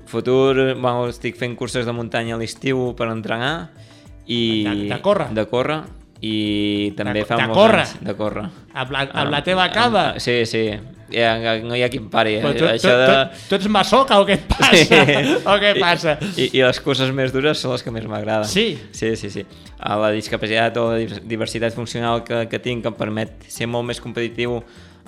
Futur, 0.07 0.75
bueno, 0.81 1.07
estic 1.09 1.37
fent 1.37 1.55
curses 1.57 1.85
de 1.87 1.93
muntanya 1.93 2.35
a 2.35 2.39
l'estiu 2.39 2.95
per 2.97 3.07
entrenar 3.09 3.71
i... 4.27 4.65
De- 4.65 4.89
de 4.95 5.01
córrer? 5.03 5.29
De 5.35 5.45
córrer 5.47 5.83
i 6.21 6.93
també 6.97 7.21
De- 7.21 7.25
fa 7.27 7.37
de 7.37 7.47
molts 7.49 7.57
córrer? 7.59 7.85
anys 7.87 8.01
de 8.05 8.15
córrer. 8.19 8.47
Amb 8.75 8.91
la, 8.93 9.07
amb 9.23 9.31
la 9.33 9.43
teva 9.45 9.69
cava? 9.73 10.11
Amb, 10.13 10.21
sí, 10.21 10.45
sí. 10.47 10.65
No 11.11 11.75
hi 11.75 11.83
ha 11.83 11.89
qui 11.91 11.99
em 11.99 12.07
pari. 12.11 12.37
Però 12.39 12.53
tu, 12.55 12.65
Això 12.71 12.93
tu, 12.93 12.99
de... 13.01 13.07
tu, 13.33 13.49
tu 13.49 13.55
ets 13.57 13.67
masoca 13.73 14.21
o 14.21 14.27
què 14.29 14.37
et 14.37 14.45
passa? 14.47 15.01
O 15.51 15.57
què 15.59 15.73
passa? 15.81 16.19
I, 16.37 16.51
I 16.55 16.63
les 16.63 16.79
curses 16.85 17.11
més 17.17 17.33
dures 17.35 17.59
són 17.59 17.73
les 17.75 17.83
que 17.83 17.91
més 17.91 18.07
m'agraden. 18.07 18.47
Sí? 18.47 18.77
Sí, 18.95 19.17
sí, 19.19 19.31
sí. 19.35 19.43
La 19.81 20.13
discapacitat 20.15 20.77
o 20.79 20.91
la 20.93 21.01
divers- 21.01 21.25
diversitat 21.27 21.75
funcional 21.75 22.23
que, 22.23 22.45
que 22.53 22.61
tinc 22.63 22.87
em 22.87 22.95
permet 22.95 23.43
ser 23.51 23.67
molt 23.67 23.89
més 23.91 23.99
competitiu 24.01 24.61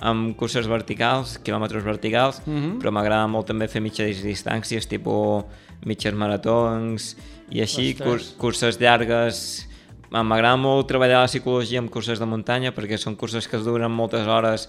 amb 0.03 0.33
curses 0.35 0.67
verticals, 0.67 1.37
quilòmetres 1.45 1.85
verticals, 1.85 2.41
Mhm. 2.45 2.81
però 2.81 2.91
m'agrada 2.91 3.27
molt 3.31 3.47
també 3.47 3.69
fer 3.71 3.79
mitges 3.79 4.19
distàncies, 4.25 4.89
tipus 4.89 5.45
mitges 5.85 6.11
maratons 6.13 7.13
i 7.51 7.61
així, 7.61 7.93
cur 7.95 8.17
curses 8.41 8.75
llargues. 8.81 9.69
M'agrada 10.13 10.57
molt 10.61 10.85
treballar 10.87 11.23
la 11.23 11.29
psicologia 11.29 11.79
amb 11.81 11.89
curses 11.89 12.19
de 12.21 12.25
muntanya 12.29 12.69
perquè 12.75 12.99
són 13.01 13.15
curses 13.17 13.47
que 13.49 13.57
es 13.57 13.63
duren 13.65 13.89
moltes 13.91 14.27
hores 14.29 14.67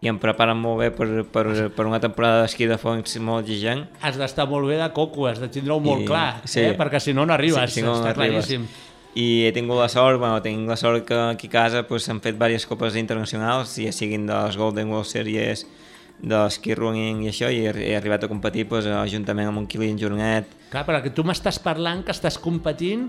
i 0.00 0.08
em 0.08 0.16
preparen 0.22 0.56
molt 0.56 0.78
bé 0.80 0.88
per, 0.94 1.08
per, 1.28 1.44
per 1.74 1.84
una 1.84 1.98
temporada 2.00 2.44
d'esquí 2.44 2.68
de 2.70 2.78
fons 2.78 3.16
molt 3.20 3.44
exigent. 3.44 3.82
Has 4.00 4.16
d'estar 4.16 4.46
molt 4.48 4.68
bé 4.70 4.76
de 4.80 4.86
coco, 4.96 5.26
has 5.26 5.40
de 5.42 5.48
tindre-ho 5.52 5.80
molt 5.82 6.04
I- 6.04 6.06
clar, 6.06 6.40
sí. 6.48 6.60
eh? 6.70 6.76
perquè 6.78 7.00
si 7.02 7.12
no 7.12 7.26
no 7.26 7.34
arribes, 7.34 7.72
Sí, 7.74 7.80
si 7.80 7.82
no, 7.84 7.96
no 7.96 8.00
està 8.00 8.14
arribes. 8.14 8.46
claríssim. 8.46 8.68
I 9.18 9.26
he 9.48 9.52
tingut 9.52 9.80
la 9.80 9.88
sort, 9.90 10.20
bueno, 10.20 10.40
tinc 10.44 10.68
la 10.70 10.76
sort 10.78 11.04
que 11.08 11.16
aquí 11.34 11.48
a 11.48 11.50
casa 11.50 11.82
pues, 11.88 12.04
s'han 12.06 12.20
fet 12.22 12.36
diverses 12.38 12.64
copes 12.70 12.94
internacionals, 12.96 13.74
ja 13.76 13.90
siguin 13.92 14.26
de 14.28 14.34
les 14.46 14.56
Golden 14.56 14.88
World 14.92 15.08
Series, 15.10 15.66
de 16.22 16.38
ski 16.50 16.74
running 16.78 17.24
i 17.26 17.28
això, 17.32 17.50
i 17.50 17.64
he, 17.66 17.72
he 17.90 17.96
arribat 17.96 18.24
a 18.24 18.28
competir 18.30 18.68
pues, 18.70 18.86
juntament 19.10 19.48
amb 19.50 19.58
un 19.58 19.66
Kilian 19.66 19.98
Jornet, 19.98 20.46
Clar, 20.70 20.84
perquè 20.86 21.10
tu 21.14 21.24
m'estàs 21.26 21.58
parlant 21.62 22.04
que 22.06 22.14
estàs 22.14 22.38
competint 22.38 23.08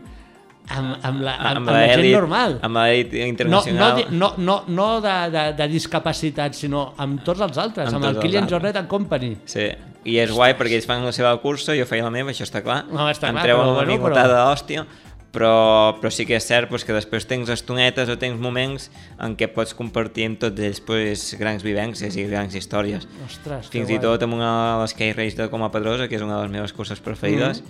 amb, 0.70 0.96
amb, 1.04 1.22
la, 1.26 1.34
amb, 1.36 1.48
amb, 1.48 1.58
amb 1.58 1.70
la 1.74 1.88
gent 1.96 2.12
normal. 2.14 2.60
amb 2.62 2.78
l'elit 2.78 3.12
No, 3.14 3.20
no, 3.20 3.28
internacional. 3.28 3.96
di- 3.98 4.06
no, 4.18 4.34
no, 4.38 4.64
no 4.68 4.88
de, 5.02 5.16
de, 5.34 5.44
de 5.58 5.68
discapacitat, 5.68 6.54
sinó 6.54 6.94
amb 6.98 7.24
tots 7.26 7.42
els 7.42 7.58
altres, 7.58 7.92
amb, 7.94 8.04
Amb 8.04 8.16
el 8.16 8.22
Kilian. 8.22 8.48
Jornet 8.50 8.76
and 8.78 8.88
Company. 8.88 9.36
Sí, 9.46 9.68
i 10.06 10.18
és 10.22 10.32
guai 10.32 10.54
perquè 10.58 10.78
ells 10.80 10.86
fan 10.88 11.04
la 11.06 11.12
seva 11.12 11.36
cursa, 11.42 11.76
jo 11.76 11.86
feia 11.90 12.04
la 12.06 12.12
meva, 12.14 12.32
això 12.32 12.46
està 12.48 12.62
clar. 12.64 12.84
No, 12.92 13.10
està 13.10 13.30
em 13.30 13.36
clar, 13.40 13.44
treuen 13.50 13.66
però 13.68 13.78
una 13.78 13.86
bueno, 13.98 14.04
però- 14.10 14.28
d'hòstia, 14.30 14.86
però, 15.32 15.96
però 16.02 16.10
sí 16.10 16.26
que 16.26 16.36
és 16.40 16.46
cert 16.48 16.70
pues, 16.72 16.84
que 16.86 16.94
després 16.94 17.28
tens 17.30 17.50
estonetes 17.54 18.10
o 18.10 18.16
tens 18.18 18.40
moments 18.42 18.88
en 19.22 19.36
què 19.38 19.48
pots 19.54 19.76
compartir 19.78 20.26
amb 20.26 20.40
tots 20.42 20.60
ells 20.66 20.80
pues, 20.82 21.36
grans 21.38 21.62
vivències 21.66 22.16
i 22.18 22.24
grans 22.30 22.56
històries. 22.58 23.06
Ostres, 23.28 23.70
que 23.70 23.78
Fins 23.78 23.92
i 23.94 24.00
tot 24.02 24.24
amb 24.26 24.34
una 24.40 24.50
de 24.78 24.82
les 24.82 24.96
Sky 24.96 25.12
Race 25.14 25.38
de 25.38 25.50
Coma 25.52 25.70
Pedrosa, 25.72 26.08
que 26.10 26.16
és 26.18 26.22
una 26.26 26.38
de 26.40 26.48
les 26.48 26.52
meves 26.52 26.74
curses 26.74 27.00
preferides, 27.00 27.62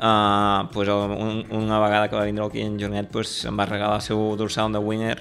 uh, 0.00 0.68
pues, 0.72 0.88
un, 0.88 1.44
una 1.50 1.78
vegada 1.80 2.08
que 2.08 2.16
va 2.16 2.24
vindre 2.24 2.44
el 2.44 2.50
Quillen 2.50 2.78
Jornet 2.80 3.08
pues, 3.10 3.44
em 3.44 3.58
va 3.58 3.66
regalar 3.66 3.96
el 3.96 4.02
seu 4.02 4.36
dorsal 4.36 4.72
de 4.72 4.78
winner 4.78 5.18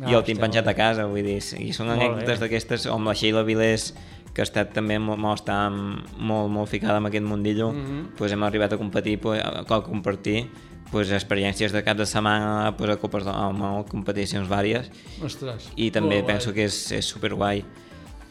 i 0.00 0.14
Ah, 0.14 0.16
el 0.16 0.22
tinc 0.24 0.38
hòstia, 0.38 0.46
penjat 0.46 0.68
a 0.68 0.74
casa, 0.74 1.04
vull 1.10 1.24
dir, 1.26 1.38
i 1.58 1.72
són 1.76 1.88
Molt 1.90 1.98
anècdotes 2.00 2.38
d'aquestes, 2.40 2.86
o 2.86 2.94
amb 2.94 3.06
la 3.10 3.12
Sheila 3.14 3.42
Vilés, 3.44 3.90
que 4.32 4.40
ha 4.40 4.46
estat 4.46 4.70
també 4.72 4.98
molt, 5.02 5.18
molt, 5.18 5.42
molt, 5.50 6.48
molt 6.48 6.68
ficada 6.70 6.98
en 6.98 7.06
aquest 7.06 7.24
mundillo, 7.26 7.72
Mhm. 7.72 8.14
pues 8.16 8.32
hem 8.32 8.42
arribat 8.42 8.72
a 8.72 8.78
competir, 8.78 9.18
pues, 9.20 9.42
a, 9.42 9.60
a 9.60 9.82
compartir 9.82 10.46
pues, 10.90 11.10
experiències 11.12 11.70
de 11.72 11.82
cap 11.84 11.96
de 11.98 12.06
setmana 12.06 12.74
pues, 12.76 12.90
a, 12.90 12.96
copes, 12.96 13.24
de- 13.24 13.30
a 13.30 13.84
competicions 13.88 14.48
vàries 14.48 14.90
Ostres, 15.22 15.68
i 15.76 15.90
també 15.90 16.20
guai. 16.22 16.26
penso 16.34 16.52
que 16.54 16.64
és, 16.64 16.92
és 16.92 17.04
superguai. 17.04 17.64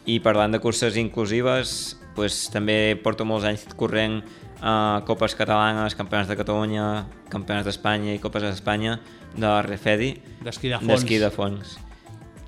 I 0.06 0.18
parlant 0.20 0.52
de 0.52 0.58
curses 0.60 0.96
inclusives, 0.96 1.98
pues, 2.16 2.50
també 2.52 2.98
porto 3.02 3.24
molts 3.24 3.44
anys 3.46 3.66
corrent 3.76 4.22
a 4.62 5.02
copes 5.06 5.34
catalanes, 5.34 5.94
campionats 5.96 6.28
de 6.28 6.36
Catalunya, 6.36 7.06
campionats 7.32 7.64
d'Espanya 7.66 8.14
i 8.14 8.18
copes 8.20 8.42
d'Espanya 8.42 8.98
de 9.36 9.52
Refedi, 9.62 10.14
D'esquí 10.44 10.68
de 10.68 10.78
fons. 10.78 10.88
d'esquí 10.92 11.18
de 11.18 11.30
fons 11.30 11.78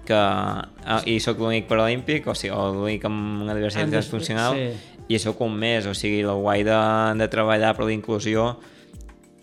que, 0.05 0.15
ah, 0.19 1.01
i 1.07 1.21
sóc 1.23 1.39
l'únic 1.39 1.69
paralímpic, 1.71 2.27
o 2.27 2.35
sigui, 2.35 2.51
l'únic 2.75 3.05
amb 3.07 3.43
una 3.45 3.55
diversitat 3.55 3.85
Han 3.87 3.91
de- 3.95 4.03
funcional, 4.03 4.57
sí. 4.59 4.97
i 5.15 5.19
sóc 5.23 5.41
un 5.41 5.55
mes, 5.55 5.87
o 5.87 5.95
sigui, 5.95 6.21
el 6.27 6.35
guai 6.43 6.65
de, 6.67 6.79
de 7.19 7.29
treballar 7.31 7.77
per 7.77 7.87
la 7.87 7.93
inclusió, 7.95 8.59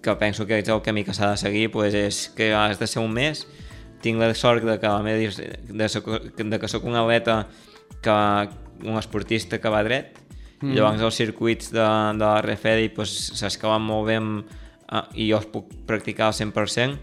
que 0.04 0.16
penso 0.20 0.46
que 0.46 0.60
és 0.60 0.68
el 0.70 0.82
camí 0.82 1.04
que 1.04 1.14
s'ha 1.16 1.32
de 1.32 1.38
seguir, 1.38 1.72
pues 1.72 1.94
és 1.96 2.30
que 2.36 2.54
has 2.54 2.78
de 2.80 2.88
ser 2.88 3.02
un 3.02 3.12
mes, 3.16 3.48
tinc 4.04 4.20
la 4.20 4.34
sort 4.36 4.64
de 4.64 4.78
que, 4.80 4.88
la 4.88 5.00
meva, 5.04 5.32
de, 5.32 5.90
soc, 5.90 6.08
de 6.36 6.60
que 6.60 6.68
sóc 6.68 6.84
un 6.84 6.96
atleta, 6.96 7.48
que, 8.02 8.12
un 8.84 8.98
esportista 8.98 9.60
que 9.60 9.70
va 9.72 9.82
dret, 9.84 10.20
Mm. 10.62 10.74
llavors 10.76 11.02
els 11.08 11.16
circuits 11.16 11.72
de, 11.72 11.86
de 12.20 12.26
la 12.26 12.42
Refedi 12.44 12.90
pues, 12.92 13.14
s'escaven 13.40 13.82
molt 13.82 14.08
bé 14.10 14.18
amb, 14.20 14.44
uh, 14.92 15.06
i 15.16 15.30
jo 15.32 15.38
els 15.40 15.46
puc 15.54 15.70
practicar 15.88 16.28
al 16.28 16.34
100%, 16.36 16.98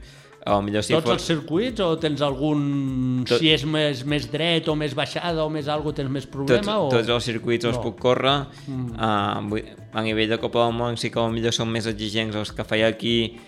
o 0.47 0.61
millor 0.63 0.85
si 0.87 0.93
Tots 0.95 1.09
fos... 1.09 1.15
els 1.17 1.25
circuits 1.27 1.81
o 1.83 1.89
tens 1.99 2.21
algun... 2.23 3.25
Tot- 3.27 3.41
Si 3.43 3.49
és 3.51 3.65
més, 3.67 4.05
més 4.07 4.29
dret 4.31 4.69
o 4.71 4.77
més 4.79 4.93
baixada 4.95 5.43
o 5.43 5.49
més 5.51 5.67
algo, 5.73 5.91
tens 5.97 6.11
més 6.13 6.29
Tots, 6.29 6.37
problema? 6.37 6.77
o... 6.85 6.91
tots 6.93 7.09
els 7.09 7.25
circuits 7.25 7.65
els 7.67 7.77
No. 7.81 7.83
puc 7.83 7.99
córrer 7.99 8.37
Mm. 8.69 8.93
uh, 8.95 9.97
a 9.97 10.03
nivell 10.07 10.29
de 10.31 10.39
Copa 10.39 10.67
del 10.67 10.77
Món 10.77 10.97
sí 11.01 11.11
que 11.11 11.19
potser 11.19 11.53
són 11.57 11.73
més 11.73 11.87
exigents 11.91 12.37
els 12.37 12.53
que 12.53 12.63
feia 12.65 12.87
aquí 12.93 13.39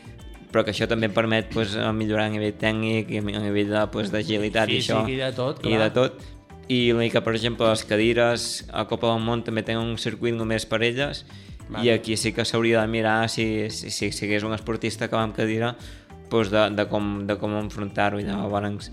però 0.51 0.65
que 0.65 0.73
això 0.73 0.89
també 0.89 1.11
permet 1.13 1.51
pues, 1.53 1.77
a 1.77 1.93
millorar 1.93 2.25
a 2.27 2.33
nivell 2.33 2.55
tècnic 2.57 3.11
i 3.13 3.19
a 3.21 3.43
nivell 3.45 3.75
pues, 3.93 4.09
d'agilitat 4.11 4.71
i 4.73 4.79
Físic 4.81 4.97
això 4.97 5.05
i 5.13 5.17
de 5.21 5.31
tot, 5.37 5.61
i 5.61 5.69
clar. 5.69 5.83
de 5.85 5.91
tot 6.01 6.23
i 6.69 6.81
l'únic 6.93 7.15
que 7.17 7.25
per 7.25 7.35
exemple 7.35 7.69
les 7.69 7.85
cadires 7.89 8.49
a 8.73 8.85
Copa 8.89 9.13
del 9.13 9.23
Món 9.25 9.45
també 9.45 9.65
tenen 9.65 9.89
un 9.89 10.01
circuit 10.01 10.37
només 10.37 10.69
per 10.69 10.83
elles 10.85 11.25
Vale. 11.69 11.85
I 11.85 11.91
aquí 11.93 12.17
sí 12.17 12.33
que 12.33 12.47
s'hauria 12.49 12.81
de 12.81 12.89
mirar 12.89 13.29
si, 13.29 13.69
si, 13.69 13.91
si 13.93 14.09
sigués 14.13 14.45
un 14.45 14.55
esportista 14.57 15.09
que 15.09 15.17
va 15.17 15.25
amb 15.27 15.37
cadira 15.37 15.75
doncs 16.31 16.53
de, 16.53 16.63
de 16.77 16.87
com, 16.89 17.27
de 17.29 17.37
com 17.41 17.57
enfrontar-ho 17.61 18.21
i 18.21 18.25
llavors 18.25 18.89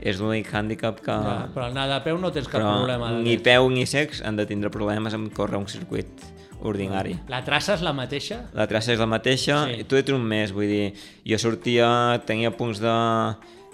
és 0.00 0.20
l'únic 0.20 0.48
hàndicap 0.56 1.00
que... 1.04 1.12
Ja, 1.12 1.48
però 1.52 1.68
anar 1.68 1.86
de 1.90 1.98
peu 2.04 2.16
no 2.20 2.30
tens 2.32 2.48
cap 2.48 2.60
però 2.60 2.72
problema. 2.78 3.10
Ni 3.20 3.36
peu 3.44 3.68
ni 3.72 3.84
sex 3.88 4.22
han 4.24 4.38
de 4.38 4.46
tindre 4.48 4.72
problemes 4.72 5.16
en 5.16 5.28
córrer 5.36 5.60
un 5.60 5.68
circuit 5.68 6.24
ordinari. 6.64 7.18
La 7.28 7.42
traça 7.44 7.74
és 7.76 7.84
la 7.84 7.92
mateixa? 7.96 8.42
La 8.56 8.66
traça 8.68 8.94
és 8.94 9.00
la 9.00 9.08
mateixa, 9.08 9.62
sí. 9.68 9.84
tu 9.88 10.00
ets 10.00 10.12
un 10.12 10.24
mes, 10.24 10.52
vull 10.56 10.68
dir, 10.72 10.86
jo 11.28 11.40
sortia, 11.40 11.90
tenia 12.28 12.52
punts 12.56 12.80
de, 12.80 12.96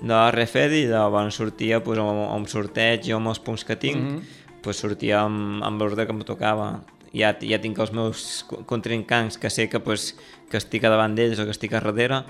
de 0.01 0.19
RFED 0.31 0.75
i 0.77 0.85
llavors 0.91 1.39
sortia 1.41 1.83
pues, 1.85 1.99
a, 1.99 2.05
a 2.05 2.35
un 2.37 2.47
sorteig, 2.51 3.07
jo 3.09 3.17
amb 3.21 3.33
els 3.33 3.41
punts 3.41 3.65
que 3.65 3.77
tinc, 3.77 3.97
mm 3.97 4.17
-hmm. 4.17 4.61
pues, 4.63 4.77
sortia 4.77 5.23
amb, 5.23 5.63
amb 5.63 5.81
l'ordre 5.81 6.07
que 6.07 6.13
em 6.13 6.21
tocava. 6.23 6.83
Ja, 7.15 7.37
ja 7.41 7.59
tinc 7.59 7.79
els 7.79 7.93
meus 7.93 8.45
contrincants 8.67 9.39
que 9.39 9.49
sé 9.49 9.69
que, 9.69 9.81
pues, 9.81 10.17
que 10.51 10.59
estic 10.59 10.85
a 10.85 10.91
davant 10.91 11.15
d'ells 11.15 11.39
o 11.39 11.45
que 11.45 11.51
estic 11.51 11.73
a 11.73 11.81
darrere 11.81 12.25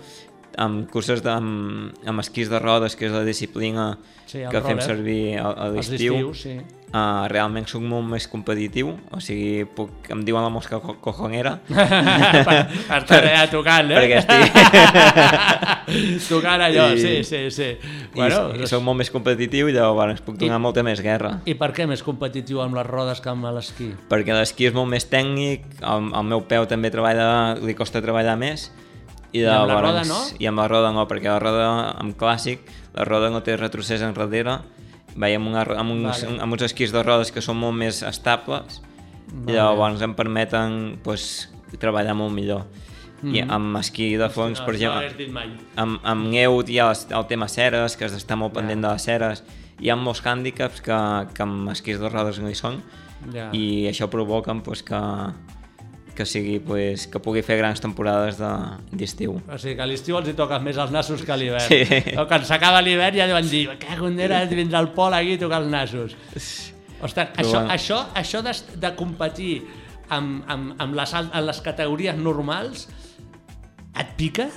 amb 0.57 0.86
curses 0.90 1.20
de, 1.24 1.30
amb, 1.32 1.92
amb 2.09 2.22
esquís 2.24 2.48
de 2.52 2.59
rodes, 2.62 2.96
que 2.96 3.07
és 3.11 3.12
la 3.14 3.24
disciplina 3.26 3.96
Sí, 4.26 4.40
que 4.50 4.59
fem 4.59 4.74
roller. 4.74 4.82
servir 4.82 5.20
a, 5.38 5.50
a 5.52 5.66
l'estiu, 5.70 6.32
sí. 6.34 6.57
uh, 6.90 7.28
realment 7.30 7.68
soc 7.70 7.84
molt 7.86 8.09
més 8.11 8.24
competitiu, 8.26 8.88
o 9.14 9.20
sigui, 9.22 9.62
puc, 9.76 10.09
em 10.11 10.24
diuen 10.26 10.42
la 10.42 10.50
mosca 10.50 10.80
co 10.82 10.96
cojonera. 11.04 11.52
Per- 11.68 12.57
Estàs 12.96 13.20
allà 13.20 13.44
tocant, 13.52 13.92
eh? 13.94 14.00
Perquè 14.00 14.18
estic... 14.24 14.57
Tocant 16.28 16.64
allò, 16.66 16.88
sí, 16.98 17.22
sí, 17.24 17.44
sí. 17.54 17.68
Bueno, 18.16 18.40
I, 18.57 18.64
i 18.64 18.70
soc 18.70 18.82
molt 18.82 18.98
més 18.98 19.11
competitiu 19.14 19.68
i 19.70 19.74
llavors 19.76 20.18
puc 20.26 20.38
donar 20.40 20.59
molta 20.62 20.82
més 20.86 20.98
guerra. 21.04 21.36
I 21.46 21.54
per 21.59 21.70
què 21.76 21.86
més 21.86 22.02
competitiu 22.02 22.59
amb 22.64 22.74
les 22.80 22.86
rodes 22.88 23.20
que 23.22 23.30
amb 23.30 23.46
l'esquí? 23.54 23.92
perquè 24.11 24.34
l'esquí 24.34 24.66
és 24.70 24.74
molt 24.74 24.90
més 24.90 25.07
tècnic, 25.11 25.62
el, 25.86 26.11
el 26.11 26.26
meu 26.26 26.42
peu 26.48 26.66
també 26.66 26.90
treballa, 26.90 27.54
li 27.62 27.74
costa 27.78 28.02
treballar 28.02 28.34
més, 28.40 28.70
i, 29.37 29.43
I 29.43 29.47
amb 29.53 29.68
la 29.70 29.80
roda 29.82 30.05
no? 30.09 30.18
I 30.39 30.49
amb 30.51 30.59
la 30.62 30.68
roda 30.68 30.93
no, 30.93 31.07
perquè 31.11 31.28
la 31.30 31.39
roda 31.43 31.66
amb 32.01 32.16
clàssic, 32.18 32.61
la 32.97 33.05
roda 33.05 33.30
no 33.30 33.43
té 33.45 33.57
retrocés 33.57 34.03
enrere, 34.03 34.59
veiem 35.16 35.47
una, 35.49 35.62
amb, 35.76 35.91
uns, 35.95 36.24
Vale. 36.24 36.41
amb 36.43 36.53
uns 36.57 36.62
esquís 36.68 36.93
de 36.93 37.03
rodes 37.03 37.32
que 37.32 37.41
són 37.45 37.57
molt 37.61 37.76
més 37.76 38.03
estables, 38.03 38.80
Vale. 39.28 39.53
i 39.53 39.57
llavors 39.57 40.03
em 40.03 40.14
permeten 40.14 40.99
pues, 41.05 41.49
treballar 41.80 42.14
molt 42.14 42.32
millor. 42.34 42.66
I 43.24 43.41
Mhm. 43.43 43.51
amb 43.51 43.76
esquí 43.78 44.16
de 44.18 44.28
fons, 44.28 44.61
No, 44.61 44.66
per 44.66 44.74
no 44.74 44.78
exemple, 44.78 45.45
amb, 45.76 46.01
amb 46.05 46.26
neu 46.28 46.62
hi 46.68 46.78
ha 46.78 46.91
el, 46.91 46.97
el 47.16 47.26
tema 47.26 47.49
ceres, 47.49 47.97
que 47.97 48.05
has 48.05 48.12
d'estar 48.12 48.37
molt 48.37 48.53
pendent 48.53 48.82
de 48.82 48.89
les 48.93 49.03
ceres. 49.03 49.43
Hi 49.80 49.89
ha 49.91 49.97
molts 49.97 50.20
hàndicaps 50.22 50.82
que, 50.82 50.99
que 51.34 51.43
amb 51.43 51.70
esquís 51.70 51.99
de 51.99 52.09
rodes 52.11 52.39
no 52.39 52.49
hi 52.51 52.55
són 52.55 52.82
Ja. 53.32 53.49
i 53.53 53.89
això 53.89 54.07
provoca 54.09 54.55
pues, 54.62 54.82
que, 54.82 55.01
que, 56.17 56.25
sigui, 56.27 56.57
pues, 56.64 57.05
que 57.12 57.21
pugui 57.23 57.43
fer 57.47 57.59
grans 57.61 57.81
temporades 57.85 58.39
de- 58.41 58.97
d'estiu. 58.97 59.37
O 59.47 59.59
sigui 59.61 59.77
que 59.77 59.85
a 59.85 59.87
l'estiu 59.87 60.17
els 60.19 60.29
hi 60.33 60.35
toquen 60.39 60.64
més 60.64 60.77
els 60.81 60.91
nassos 60.95 61.23
que 61.23 61.33
a 61.33 61.37
l'hivern. 61.37 61.69
Sí. 61.69 62.17
O 62.19 62.27
quan 62.27 62.45
s'acaba 62.49 62.81
l'hivern 62.83 63.17
ja 63.21 63.27
deuen 63.31 63.49
dir 63.51 63.67
que 63.79 63.97
condera 64.01 64.43
vindrà 64.51 64.81
el 64.83 64.91
pol 64.97 65.14
aquí 65.14 65.37
a 65.37 65.43
tocar 65.45 65.61
els 65.62 65.71
nassos. 65.71 66.17
Ostres, 67.05 67.29
Però 67.37 67.45
això, 67.45 67.59
bueno. 67.61 67.75
això, 67.75 67.99
això 68.17 68.41
de, 68.43 68.53
de 68.81 68.95
competir 68.97 69.57
amb, 70.09 70.45
amb, 70.49 70.73
amb 70.81 70.95
les, 70.97 71.12
en 71.21 71.45
les 71.47 71.61
categories 71.61 72.17
normals 72.17 72.87
et 73.97 74.17
pica? 74.17 74.49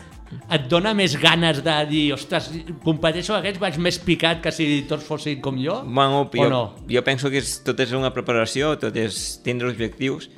Et 0.53 0.67
dona 0.69 0.91
més 0.93 1.15
ganes 1.17 1.57
de 1.65 1.73
dir, 1.89 2.03
ostres, 2.13 2.51
competeixo 2.85 3.33
amb 3.33 3.41
aquests, 3.41 3.59
vaig 3.63 3.79
més 3.81 3.97
picat 4.05 4.43
que 4.43 4.51
si 4.53 4.67
tots 4.87 5.07
fossin 5.07 5.39
com 5.41 5.57
jo? 5.57 5.79
Bueno, 5.87 6.19
o 6.21 6.27
jo, 6.29 6.49
no? 6.51 6.59
jo 6.85 7.01
penso 7.03 7.31
que 7.33 7.41
és, 7.41 7.55
tot 7.65 7.79
és 7.81 7.95
una 7.97 8.11
preparació, 8.13 8.75
tot 8.77 8.95
és 9.01 9.39
tindre 9.41 9.71
objectius, 9.71 10.29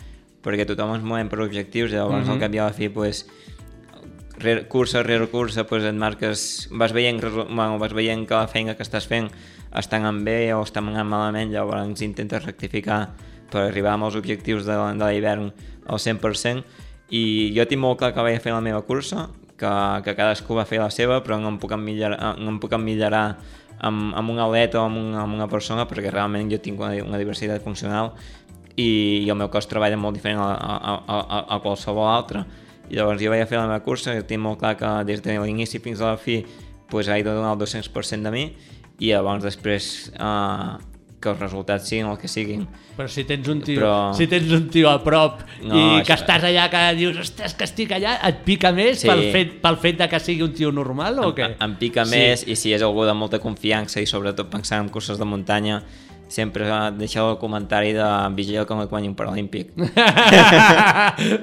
perquè 0.44 0.66
tothom 0.68 0.96
ens 0.96 1.06
movem 1.06 1.30
per 1.30 1.39
objectius, 1.42 1.92
llavors 1.92 2.26
Mhm. 2.26 2.34
al 2.34 2.39
cap 2.39 2.54
i 2.54 2.60
a 2.60 2.66
la 2.66 2.74
fi, 2.74 2.89
pues, 2.89 3.26
rere, 4.38 4.68
cursa 4.68 5.04
rere 5.04 5.28
cursa, 5.28 5.66
pues, 5.66 5.84
et 5.84 5.94
marques, 5.94 6.68
vas 6.72 6.94
veient, 6.94 7.22
bueno, 7.22 7.78
vas 7.80 7.94
veient 7.94 8.28
que 8.28 8.34
la 8.34 8.48
feina 8.48 8.76
que 8.76 8.84
estàs 8.84 9.08
fent 9.08 9.30
està 9.72 9.98
anant 9.98 10.24
bé 10.26 10.54
o 10.54 10.64
està 10.64 10.80
anant 10.80 11.08
malament, 11.08 11.52
llavors 11.52 12.02
intentes 12.02 12.44
rectificar 12.44 13.10
per 13.52 13.68
arribar 13.68 13.94
amb 13.94 14.06
els 14.06 14.16
objectius 14.16 14.66
de, 14.66 14.74
de 14.74 15.06
l'hivern 15.06 15.52
al 15.88 16.00
100%, 16.00 16.64
i 17.12 17.54
jo 17.56 17.66
tinc 17.68 17.82
molt 17.82 18.00
clar 18.00 18.14
que 18.14 18.22
vaig 18.22 18.42
fer 18.42 18.54
la 18.54 18.62
meva 18.62 18.82
cursa, 18.88 19.30
que, 19.58 19.72
que 20.04 20.16
cadascú 20.16 20.56
va 20.58 20.66
fer 20.66 20.80
la 20.80 20.89
seva, 20.89 21.22
però 21.24 21.38
no 21.39 21.52
em 21.52 21.60
puc 21.62 21.74
emmitjarar, 21.76 22.38
no 22.39 22.50
em 22.56 22.60
puc 22.60 22.74
emmitjarar 22.74 23.38
amb, 23.82 24.14
amb 24.16 24.30
un 24.30 24.39
atleta 24.39 24.80
o 24.82 24.86
amb, 24.86 24.98
un, 24.98 25.14
amb 25.18 25.36
una 25.36 25.48
persona 25.52 25.88
perquè 25.89 26.12
realment 26.14 26.50
jo 26.52 26.60
tinc 26.62 26.80
una, 26.80 26.94
una 27.04 27.20
diversitat 27.22 27.64
funcional 27.66 28.14
i, 28.78 29.24
i 29.26 29.30
el 29.30 29.36
meu 29.38 29.50
cos 29.52 29.68
treballa 29.68 29.98
molt 29.98 30.16
diferent 30.16 30.40
a, 30.40 30.52
a, 30.56 30.76
a, 31.08 31.20
a, 31.20 31.40
a 31.56 31.60
qualsevol 31.64 32.08
altre. 32.08 32.46
I 32.92 32.96
llavors 33.00 33.22
jo 33.24 33.30
vaig 33.32 33.42
a 33.44 33.48
fer 33.48 33.58
la 33.60 33.68
meva 33.68 33.80
cursa 33.86 34.16
i 34.18 34.24
tinc 34.28 34.42
molt 34.44 34.60
clar 34.60 34.76
que 34.80 34.92
des 35.08 35.22
de 35.24 35.38
l'inici 35.40 35.80
fins 35.80 36.02
a 36.02 36.14
la 36.14 36.18
fi 36.20 36.42
pues, 36.90 37.08
he 37.08 37.22
de 37.24 37.30
donar 37.32 37.54
el 37.54 37.60
200% 37.60 38.22
de 38.28 38.32
mi 38.32 38.50
i 39.00 39.12
llavors 39.14 39.44
després 39.44 40.12
eh, 40.14 40.72
que 41.22 41.30
els 41.30 41.40
resultats 41.40 41.86
siguin 41.88 42.08
el 42.10 42.18
que 42.18 42.28
siguin. 42.28 42.66
Però 42.98 43.08
si 43.08 43.24
tens 43.30 43.48
un 43.48 43.62
tio, 43.62 43.80
Però- 43.80 44.14
si 44.18 44.26
tens 44.28 44.52
un 44.52 44.68
tio 44.74 44.90
a 44.90 44.98
prop 45.04 45.40
No, 45.62 45.76
i 45.78 46.02
que 46.04 46.12
això- 46.14 46.18
estàs 46.26 46.44
allà 46.50 46.66
que 46.74 46.82
dius, 46.98 47.18
ostres, 47.22 47.54
que 47.54 47.64
estic 47.64 47.92
allà, 47.94 48.18
et 48.28 48.42
pica 48.44 48.72
més 48.74 49.00
Sí. 49.02 49.08
pel, 49.08 49.32
fet, 49.32 49.62
pel 49.62 49.78
fet 49.78 49.98
de 50.00 50.10
que 50.10 50.20
sigui 50.20 50.42
un 50.44 50.52
tio 50.54 50.72
normal 50.72 51.20
o 51.20 51.34
què? 51.36 51.56
Em 51.62 51.76
pica 51.78 52.04
Sí. 52.06 52.16
més 52.18 52.44
i 52.48 52.56
si 52.56 52.74
és 52.74 52.82
algú 52.82 53.06
de 53.06 53.14
molta 53.14 53.40
confiança 53.40 54.02
i 54.02 54.06
sobretot 54.10 54.50
pensant 54.50 54.82
en 54.84 54.90
curses 54.90 55.18
de 55.22 55.26
muntanya 55.26 55.84
sempre 56.32 56.68
deixeu 56.96 57.28
el 57.34 57.38
comentari 57.42 57.92
de 57.96 58.08
vigilar 58.38 58.64
com 58.70 58.80
et 58.84 58.90
guanyi 58.92 59.10
un 59.12 59.18
paralímpic. 59.20 59.74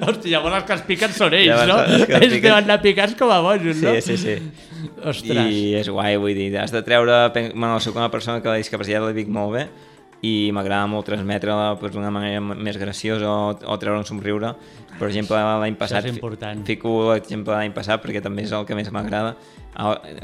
Hòstia, 0.07 0.31
llavors 0.33 0.57
els 0.57 0.65
que 0.65 0.77
es 0.77 0.81
piquen 0.87 1.13
són 1.13 1.35
ells, 1.37 1.51
Llavors 1.51 1.69
no? 1.69 1.77
els 1.83 2.07
que 2.09 2.17
es 2.17 2.25
Ells 2.25 2.41
deuen 2.41 2.63
anar 2.63 2.79
picats 2.81 3.13
com 3.19 3.29
a 3.33 3.37
bojos, 3.45 3.83
no? 3.83 3.93
Sí, 3.99 4.17
sí, 4.17 4.17
sí. 4.17 4.89
Ostres. 5.05 5.45
I 5.45 5.77
és 5.79 5.91
guai, 5.93 6.17
vull 6.21 6.33
dir, 6.33 6.49
has 6.57 6.73
de 6.73 6.81
treure... 6.85 7.21
Bueno, 7.53 7.77
soc 7.83 7.99
una 7.99 8.09
persona 8.11 8.41
que 8.41 8.49
la 8.49 8.57
discapacitat 8.63 9.05
la 9.05 9.13
vic 9.15 9.29
molt 9.29 9.55
bé 9.59 9.67
i 10.25 10.49
m'agrada 10.51 10.87
molt 10.91 11.07
transmetre-la 11.07 11.77
pues, 11.79 11.93
d'una 11.93 12.11
manera 12.11 12.41
més 12.41 12.77
graciosa 12.79 13.29
o, 13.29 13.53
o 13.55 13.77
treure 13.79 14.01
un 14.01 14.07
somriure. 14.07 14.51
Per 14.99 15.07
exemple, 15.07 15.37
l'any 15.63 15.75
passat... 15.79 16.05
és 16.05 16.15
important. 16.17 16.59
fi- 16.65 16.75
Fico 16.75 16.91
l'exemple 17.13 17.53
de 17.53 17.57
l'any 17.61 17.73
passat 17.73 18.01
perquè 18.03 18.21
també 18.21 18.43
és 18.43 18.51
el 18.51 18.65
que 18.67 18.75
més 18.75 18.91
m'agrada. 18.91 19.35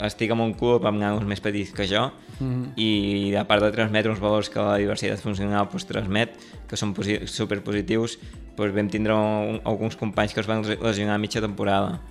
Estic 0.03 0.31
en 0.33 0.41
un 0.43 0.53
club 0.57 0.83
amb 0.89 0.99
nanos 0.99 1.23
més 1.23 1.39
petits 1.41 1.71
que 1.71 1.87
jo 1.87 2.11
Mhm. 2.39 2.73
i 2.75 3.33
a 3.39 3.45
part 3.47 3.63
de 3.63 3.69
transmetre 3.71 4.11
uns 4.11 4.19
valors 4.19 4.49
que 4.51 4.59
la 4.59 4.75
diversitat 4.75 5.21
funcional 5.23 5.69
pues, 5.71 5.85
transmet, 5.87 6.33
que 6.67 6.75
són 6.75 6.91
posi 6.93 7.21
superpositius, 7.31 8.17
pues, 8.57 8.73
vam 8.75 8.89
tindre 8.91 9.13
un, 9.15 9.61
alguns 9.63 9.95
companys 9.95 10.33
que 10.33 10.41
es 10.41 10.47
van 10.47 10.61
lesionar 10.65 11.15
a 11.15 11.17
mitja 11.21 11.39
temporada 11.39 12.01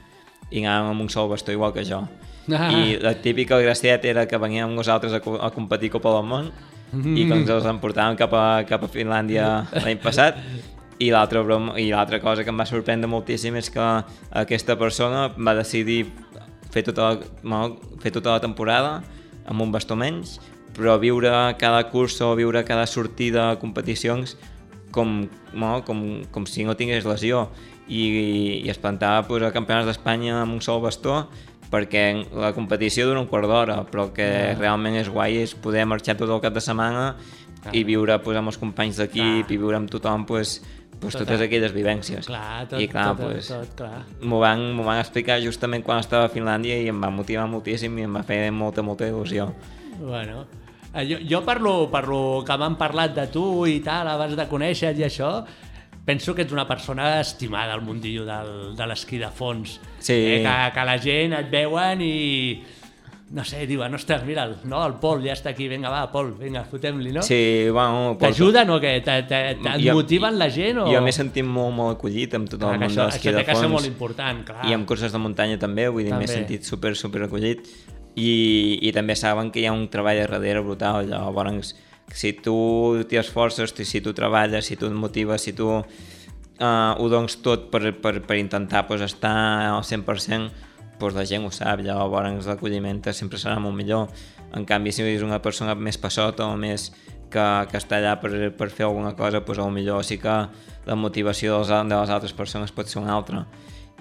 i 0.51 0.63
anàvem 0.65 0.95
amb 0.95 1.03
un 1.05 1.11
sol 1.11 1.29
bastó 1.29 1.53
igual 1.53 1.75
que 1.75 1.85
jo. 1.85 2.01
Ah. 2.49 2.71
I 2.79 2.97
la 3.03 3.15
típica 3.21 3.59
gracieta 3.61 4.09
era 4.09 4.25
que 4.27 4.39
veníem 4.41 4.65
amb 4.71 4.77
nosaltres 4.81 5.13
a, 5.13 5.21
co- 5.21 5.37
a 5.43 5.51
competir 5.53 5.91
Copa 5.93 6.15
del 6.17 6.25
Món 6.25 6.51
i 6.95 7.25
que 7.29 7.35
ens 7.35 7.51
els 7.51 7.65
emportàvem 7.67 8.17
cap 8.17 8.33
a, 8.33 8.65
cap 8.69 8.85
a 8.85 8.89
Finlàndia 8.89 9.67
l'any 9.85 9.99
passat 10.01 10.37
i 10.99 11.11
l'altra 11.11 11.43
broma 11.43 11.79
i 11.81 11.91
l'altra 11.91 12.21
cosa 12.23 12.45
que 12.45 12.51
em 12.53 12.59
va 12.59 12.67
sorprendre 12.67 13.11
moltíssim 13.11 13.57
és 13.59 13.71
que 13.71 13.87
aquesta 14.31 14.77
persona 14.79 15.29
va 15.35 15.55
decidir 15.59 16.05
fer 16.71 16.85
tota 16.87 17.15
la, 17.43 17.61
fer 18.03 18.13
tota 18.15 18.37
la 18.37 18.41
temporada 18.43 19.01
amb 19.47 19.63
un 19.63 19.73
bastó 19.75 19.97
menys 19.99 20.39
però 20.75 20.99
viure 20.99 21.31
cada 21.59 21.85
curs 21.91 22.21
o 22.21 22.35
viure 22.35 22.65
cada 22.67 22.87
sortida 22.87 23.51
a 23.53 23.59
competicions 23.59 24.37
com, 24.95 25.29
bueno, 25.53 25.85
com, 25.85 26.01
com 26.31 26.47
si 26.47 26.63
no 26.65 26.77
tingués 26.79 27.07
lesió. 27.07 27.49
I, 27.87 28.63
i 28.65 28.71
es 28.71 28.79
plantava 28.81 29.27
pues, 29.29 29.43
a 29.45 29.51
campionats 29.53 29.91
d'Espanya 29.91 30.39
amb 30.41 30.55
un 30.55 30.63
sol 30.65 30.81
bastó 30.81 31.27
perquè 31.69 32.25
la 32.33 32.53
competició 32.57 33.05
dura 33.09 33.21
un 33.21 33.27
quart 33.29 33.45
d'hora 33.51 33.83
però 33.91 34.07
el 34.07 34.13
que 34.17 34.25
Ja. 34.25 34.55
realment 34.57 34.97
és 34.97 35.11
guai 35.11 35.43
és 35.43 35.53
poder 35.55 35.85
marxar 35.85 36.15
tot 36.17 36.31
el 36.31 36.41
cap 36.41 36.55
de 36.55 36.63
setmana 36.65 37.17
i 37.73 37.83
viure 37.85 38.17
pues, 38.23 38.39
amb 38.39 38.49
els 38.49 38.57
companys 38.61 38.97
d'equip 38.97 39.51
i 39.51 39.59
viure 39.59 39.77
amb 39.77 39.91
tothom 39.91 40.25
pues, 40.25 40.63
pues, 41.05 41.15
Tot 41.15 41.23
totes 41.25 41.41
el- 41.41 41.47
aquelles 41.47 41.73
vivències 41.77 42.27
Clar, 42.27 42.67
tot, 42.69 42.81
i 42.83 42.89
clar, 42.91 43.07
tot, 43.15 43.27
pues, 43.29 43.49
tot, 43.53 43.75
clar. 43.79 44.03
m'ho 44.21 44.41
van, 44.43 44.65
van 44.85 44.99
explicar 45.01 45.39
justament 45.45 45.85
quan 45.87 46.01
estava 46.03 46.27
a 46.27 46.33
Finlàndia 46.33 46.77
i 46.83 46.89
em 46.91 47.01
va 47.01 47.11
motivar 47.15 47.47
moltíssim 47.49 47.97
i 48.03 48.09
em 48.09 48.17
va 48.19 48.23
fer 48.27 48.51
molta, 48.53 48.83
molta 48.83 49.07
il·lusió 49.09 49.53
Bueno, 50.01 50.47
eh, 50.95 51.05
jo, 51.07 51.19
jo 51.29 51.45
parlo, 51.47 51.89
parlo 51.91 52.43
que 52.47 52.57
m'han 52.59 52.75
parlat 52.81 53.15
de 53.15 53.29
tu 53.31 53.67
i 53.71 53.79
tal, 53.85 54.09
abans 54.11 54.35
de 54.37 54.49
conèixer 54.51 54.91
i 54.99 55.05
això, 55.07 55.45
penso 56.05 56.35
que 56.35 56.43
ets 56.43 56.53
una 56.53 56.67
persona 56.69 57.21
estimada 57.21 57.73
al 57.73 57.81
mundillo 57.83 58.25
del, 58.27 58.75
de 58.77 58.87
l'esquí 58.91 59.17
de 59.23 59.31
fons. 59.33 59.79
Sí. 60.01 60.13
Eh, 60.13 60.41
que, 60.45 60.57
que 60.75 60.85
la 60.85 60.99
gent 61.01 61.33
et 61.39 61.47
veuen 61.51 62.03
i 62.05 62.63
no 63.31 63.43
sé, 63.45 63.67
diuen, 63.67 63.95
ostres, 63.97 64.23
mira'l, 64.29 64.59
no, 64.69 64.83
el 64.87 64.95
Pol 65.01 65.23
ja 65.25 65.33
està 65.33 65.51
aquí, 65.55 65.67
vinga, 65.69 65.89
va, 65.91 66.03
Pol, 66.13 66.35
vinga, 66.39 66.65
fotem-li, 66.71 67.11
no? 67.15 67.23
Sí, 67.25 67.69
bueno... 67.73 68.17
T'ajuden 68.21 68.71
o 68.71 68.77
què? 68.83 68.93
Et 69.01 69.65
Jo- 69.83 69.95
motiven 69.97 70.37
la 70.39 70.51
gent 70.53 70.83
o...? 70.83 70.87
Jo 70.93 71.01
m'he 71.03 71.15
sentit 71.17 71.47
molt, 71.47 71.73
molt 71.75 71.97
acollit 71.97 72.37
amb 72.37 72.51
tot 72.51 72.61
el 72.61 72.67
Clar, 72.69 72.75
que 72.77 72.85
món 72.85 72.91
això- 72.93 73.07
de 73.07 73.09
l'esquí 73.09 73.29
això 73.31 73.35
de 73.35 73.41
té 73.41 73.47
que 73.49 73.57
ser 73.57 73.65
fons. 73.65 73.73
molt 73.79 73.89
important, 73.89 74.45
clar. 74.45 74.69
I 74.69 74.77
amb 74.77 74.87
curses 74.87 75.11
de 75.15 75.23
muntanya 75.25 75.59
també, 75.59 75.89
vull 75.89 76.05
dir, 76.05 76.13
m'he 76.15 76.29
sentit 76.31 76.69
super, 76.69 76.95
super 77.01 77.25
acollit. 77.27 77.65
I, 78.15 78.79
I 78.87 78.93
també 78.95 79.17
saben 79.19 79.51
que 79.51 79.65
hi 79.65 79.67
ha 79.67 79.73
un 79.75 79.89
treball 79.91 80.21
a 80.21 80.29
darrere 80.29 80.61
brutal, 80.63 81.09
llavors 81.09 81.73
si 82.13 82.35
tu 82.35 83.03
t'hi 83.09 83.17
esforces, 83.17 83.73
si 83.89 84.01
tu 84.05 84.13
treballes, 84.15 84.67
si 84.67 84.77
tu 84.77 84.87
et 84.87 84.93
motives, 84.93 85.43
si 85.43 85.53
tu 85.57 85.71
uh, 85.73 86.93
ho 86.99 87.09
dones 87.09 87.39
tot 87.43 87.71
per, 87.73 87.95
per, 88.01 88.21
per 88.23 88.37
intentar 88.39 88.87
pues, 88.87 89.01
estar 89.01 89.73
al 89.73 89.83
100%, 89.83 90.51
pues, 90.99 91.15
la 91.15 91.25
gent 91.27 91.45
ho 91.47 91.51
sap, 91.53 91.83
llavors 91.85 92.47
l'acolliment 92.47 93.03
sempre 93.13 93.39
serà 93.39 93.59
molt 93.61 93.77
millor. 93.77 94.09
En 94.55 94.65
canvi, 94.65 94.93
si 94.93 95.03
és 95.03 95.23
una 95.23 95.41
persona 95.43 95.75
més 95.75 95.99
passota 95.99 96.47
o 96.47 96.57
més 96.57 96.93
que, 97.31 97.45
que 97.71 97.79
està 97.79 97.99
allà 97.99 98.17
per, 98.23 98.31
per 98.55 98.71
fer 98.71 98.87
alguna 98.87 99.15
cosa, 99.19 99.45
pues, 99.45 99.59
millor 99.71 100.05
sí 100.05 100.19
que 100.19 100.37
la 100.87 100.95
motivació 100.95 101.59
dels, 101.59 101.89
de 101.89 101.97
les 101.97 102.11
altres 102.11 102.33
persones 102.33 102.73
pot 102.73 102.87
ser 102.87 103.03
una 103.03 103.15
altra 103.15 103.47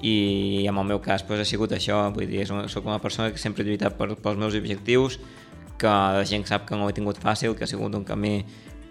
i 0.04 0.66
en 0.68 0.78
el 0.78 0.86
meu 0.86 1.00
cas 1.00 1.24
pues, 1.24 1.39
ha 1.39 1.46
sigut 1.48 1.72
això, 1.72 2.00
vull 2.12 2.28
dir, 2.28 2.44
una, 2.52 2.68
soc 2.68 2.86
una 2.86 3.00
persona 3.00 3.32
que 3.32 3.39
sempre 3.39 3.64
he 3.64 3.68
lluitat 3.68 3.96
per, 3.96 4.10
pels 4.20 4.39
meus 4.39 4.58
objectius, 4.58 5.20
que 5.80 5.88
la 5.88 6.26
gent 6.28 6.44
sap 6.48 6.68
que 6.68 6.76
no 6.76 6.86
ho 6.86 6.91
he 6.91 6.98
tingut 6.98 7.22
fàcil, 7.24 7.56
que 7.56 7.64
ha 7.64 7.70
sigut 7.70 7.96
un 7.96 8.04
camí 8.04 8.41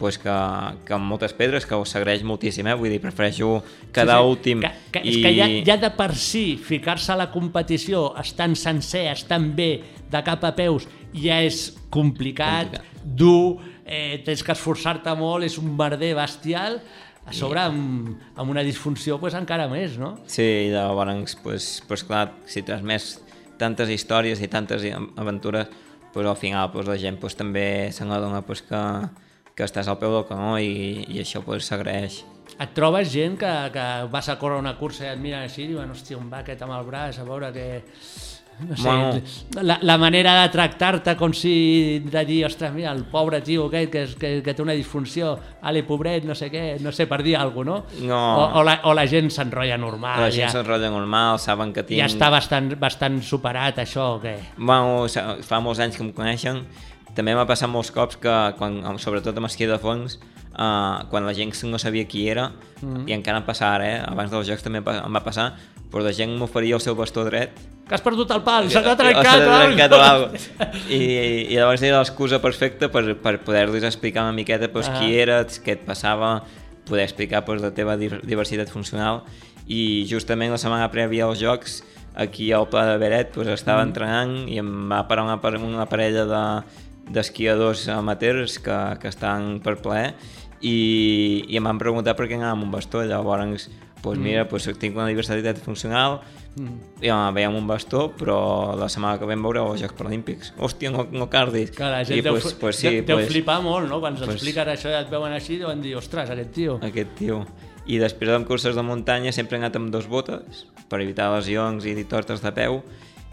pues, 0.03 0.17
que, 0.19 0.35
que 0.83 0.95
amb 0.97 1.07
moltes 1.07 1.31
pedres, 1.39 1.63
que 1.63 1.79
ho 1.79 1.85
segueix 1.87 2.25
moltíssim, 2.27 2.67
eh? 2.67 2.75
vull 2.75 2.91
dir, 2.91 2.99
prefereixo 2.99 3.61
quedar 3.95 4.19
sí, 4.19 4.25
sí. 4.25 4.33
últim. 4.33 4.65
Que, 4.65 4.73
que, 4.97 5.03
i... 5.07 5.13
És 5.13 5.19
que 5.23 5.31
ja, 5.37 5.47
ja 5.69 5.77
de 5.79 5.93
per 5.95 6.11
si 6.19 6.57
ficar-se 6.59 7.13
a 7.15 7.21
la 7.21 7.29
competició 7.31 8.09
estant 8.19 8.59
sencer, 8.59 9.05
estant 9.13 9.53
bé, 9.55 9.71
de 10.11 10.25
cap 10.27 10.43
a 10.43 10.51
peus, 10.59 10.89
ja 11.15 11.39
és 11.47 11.69
complicat, 11.95 12.75
complicat. 12.75 13.07
dur, 13.23 13.63
eh, 13.87 14.19
tens 14.27 14.43
que 14.43 14.57
esforçar-te 14.59 15.15
molt, 15.23 15.47
és 15.47 15.61
un 15.63 15.71
merder 15.79 16.17
bestial, 16.19 16.81
a 17.23 17.31
sobre 17.31 17.63
amb, 17.63 18.11
amb 18.35 18.51
una 18.51 18.67
disfunció 18.67 19.21
pues, 19.23 19.39
encara 19.39 19.71
més, 19.71 19.95
no? 20.03 20.17
Sí, 20.27 20.43
i 20.67 20.71
llavors, 20.75 21.37
pues, 21.47 21.77
pues, 21.87 22.03
clar, 22.03 22.33
si 22.51 22.67
tens 22.67 22.83
més 22.83 23.13
tantes 23.63 23.95
històries 23.95 24.43
i 24.43 24.51
tantes 24.51 24.83
aventures, 24.91 25.71
pues, 26.11 26.27
al 26.27 26.41
final 26.43 26.73
pues, 26.75 26.91
la 26.91 26.99
gent 26.99 27.23
pues, 27.23 27.39
també 27.39 27.93
se 27.95 28.03
n'adona 28.03 28.43
pues, 28.43 28.67
que, 28.67 28.83
que 29.57 29.67
estàs 29.69 29.89
al 29.89 29.99
peu 30.01 30.15
del 30.15 30.29
canó 30.29 30.57
i, 30.59 31.05
i 31.13 31.23
això 31.23 31.43
pues, 31.45 31.69
s'agraeix. 31.69 32.23
Et 32.61 32.75
trobes 32.77 33.09
gent 33.13 33.39
que, 33.41 33.53
que 33.73 33.87
vas 34.13 34.29
a 34.29 34.37
córrer 34.41 34.61
una 34.61 34.77
cursa 34.79 35.07
i 35.07 35.13
et 35.13 35.21
miren 35.21 35.47
així 35.47 35.65
i 35.65 35.73
diuen, 35.73 35.91
hòstia, 35.93 36.21
un 36.21 36.31
aquest 36.37 36.63
amb 36.65 36.77
el 36.77 36.87
braç, 36.89 37.19
a 37.19 37.27
veure 37.29 37.53
que 37.55 37.67
no 38.61 38.77
sé, 38.77 38.83
bueno. 38.83 39.21
la, 39.63 39.79
la 39.83 39.99
manera 39.99 40.43
de 40.43 40.49
tractar-te 40.53 41.15
com 41.17 41.33
si 41.35 42.01
de 42.05 42.25
dir, 42.29 42.45
ostres, 42.47 42.73
mira, 42.75 42.93
el 42.93 43.05
pobre 43.11 43.41
tio 43.43 43.67
aquest 43.67 43.91
que, 43.91 44.05
que, 44.21 44.31
que 44.45 44.55
té 44.55 44.63
una 44.63 44.77
disfunció, 44.77 45.33
ale, 45.63 45.83
pobret, 45.89 46.27
no 46.29 46.37
sé 46.39 46.51
què, 46.53 46.79
no 46.85 46.93
sé, 46.95 47.09
per 47.11 47.23
dir 47.25 47.35
alguna 47.41 47.81
cosa, 47.81 47.99
no? 48.03 48.07
no. 48.13 48.21
O, 48.21 48.47
o, 48.61 48.65
la, 48.67 48.79
o 48.87 48.95
la 48.95 49.07
gent 49.11 49.33
s'enrotlla 49.33 49.79
normal. 49.81 50.21
La 50.27 50.31
gent 50.31 50.47
ja, 50.47 50.53
s'enrotlla 50.59 50.93
normal, 50.93 51.41
saben 51.43 51.75
que 51.75 51.85
tinc... 51.89 51.99
Ja 51.99 52.09
està 52.11 52.31
bastant, 52.33 52.73
bastant 52.79 53.19
superat 53.27 53.83
això 53.83 54.13
o 54.19 54.23
què? 54.23 54.37
Bueno, 54.59 55.09
fa 55.49 55.63
molts 55.65 55.83
anys 55.83 55.99
que 55.99 56.07
em 56.07 56.13
coneixen, 56.15 56.63
també 57.17 57.35
m'ha 57.35 57.47
passat 57.49 57.71
molts 57.71 57.91
cops 57.95 58.17
que, 58.21 58.37
quan, 58.59 58.81
sobretot 58.99 59.37
amb 59.37 59.51
esquí 59.51 59.69
de 59.69 59.79
fons, 59.79 60.19
uh, 60.53 61.05
quan 61.11 61.27
la 61.27 61.35
gent 61.37 61.53
no 61.69 61.79
sabia 61.79 62.07
qui 62.09 62.29
era, 62.29 62.53
mm 62.81 62.95
-hmm. 62.95 63.09
i 63.09 63.13
encara 63.13 63.39
em 63.39 63.45
passa 63.45 63.75
ara, 63.75 63.87
eh? 63.87 64.03
abans 64.07 64.31
dels 64.31 64.47
jocs 64.47 64.63
també 64.63 64.79
em 64.79 65.15
va 65.15 65.25
passar, 65.25 65.55
però 65.91 66.03
la 66.03 66.13
gent 66.13 66.37
m'oferia 66.39 66.75
el 66.75 66.81
seu 66.81 66.95
bastó 66.95 67.25
dret 67.25 67.51
que 67.93 67.97
has 67.97 68.01
perdut 68.01 68.31
el 68.31 68.41
pal, 68.41 68.71
se 68.71 68.81
t'ha 68.81 68.95
trencat, 68.97 69.43
trencat 69.43 69.93
o 69.93 69.99
I, 70.89 71.01
I 71.53 71.57
llavors 71.59 71.83
era 71.83 71.99
l'excusa 71.99 72.39
perfecta 72.41 72.89
per, 72.89 73.03
per 73.21 73.41
poder-los 73.45 73.85
explicar 73.85 74.23
una 74.23 74.33
miqueta 74.33 74.71
pues, 74.73 74.89
ah. 74.89 74.99
qui 74.99 75.19
eres, 75.19 75.59
què 75.61 75.75
et 75.77 75.83
passava, 75.85 76.39
poder 76.89 77.05
explicar 77.05 77.45
pues, 77.45 77.61
la 77.61 77.73
teva 77.75 77.99
diversitat 77.99 78.71
funcional 78.73 79.25
i 79.69 80.07
justament 80.09 80.55
la 80.55 80.61
setmana 80.63 80.89
prèvia 80.95 81.27
als 81.27 81.43
jocs 81.43 81.83
aquí 82.15 82.51
al 82.53 82.69
Pla 82.73 82.87
de 82.87 82.97
Beret 83.03 83.35
pues, 83.35 83.51
estava 83.53 83.83
mm. 83.83 83.91
entrenant 83.91 84.35
i 84.49 84.59
em 84.63 84.73
va 84.89 85.03
parar 85.09 85.27
una, 85.29 85.39
una 85.61 85.87
parella 85.91 86.25
de, 86.29 86.43
d'esquiadors 87.11 87.89
amateurs 87.93 88.59
que, 88.63 88.79
que 89.01 89.11
estan 89.11 89.59
per 89.65 89.79
plaer 89.83 90.13
i, 90.63 91.45
i 91.49 91.59
em 91.59 91.67
van 91.67 91.81
preguntar 91.81 92.15
per 92.17 92.29
què 92.29 92.39
anàvem 92.39 92.61
amb 92.61 92.69
un 92.69 92.75
bastó 92.75 93.03
llavors 93.03 93.69
pues 94.03 94.19
mm. 94.19 94.23
mira, 94.23 94.49
pues, 94.49 94.67
tinc 94.79 94.97
una 94.97 95.07
diversitat 95.07 95.61
funcional 95.63 96.21
mm. 96.59 97.03
ja 97.07 97.17
veiem 97.35 97.55
un 97.57 97.67
bastó 97.71 98.09
però 98.19 98.75
la 98.79 98.89
setmana 98.93 99.21
que 99.21 99.29
vam 99.31 99.47
veure 99.47 99.63
els 99.63 99.83
Jocs 99.83 99.97
Paralímpics 99.99 100.53
hòstia, 100.59 100.91
no, 100.95 101.07
no 101.15 101.29
cardis 101.31 101.71
Clar, 101.77 101.93
la 101.95 102.03
gent 102.05 102.19
I, 102.19 102.25
deu, 102.27 102.37
pues, 102.39 102.57
pues, 102.59 102.83
sí, 102.83 103.01
deu 103.01 103.23
pues, 103.23 103.31
flipar 103.31 103.61
molt 103.65 103.89
no? 103.89 104.01
quan 104.03 104.19
pues, 104.19 104.43
això 104.43 104.91
i 104.91 104.99
et 104.99 105.11
veuen 105.11 105.33
així 105.33 105.61
deuen 105.63 105.81
dir, 105.85 105.95
ostres, 105.97 106.35
aquest 106.35 106.53
tio 106.59 106.79
aquest 106.83 107.15
tio 107.19 107.45
i 107.87 107.99
després 108.03 108.35
amb 108.35 108.47
curses 108.47 108.77
de 108.79 108.85
muntanya 108.87 109.33
sempre 109.35 109.59
he 109.59 109.63
anat 109.63 109.79
amb 109.79 109.91
dos 109.95 110.11
botes 110.11 110.67
per 110.91 111.01
evitar 111.01 111.31
lesions 111.35 111.87
i 111.87 111.97
tortes 112.05 112.43
de 112.43 112.55
peu 112.55 112.83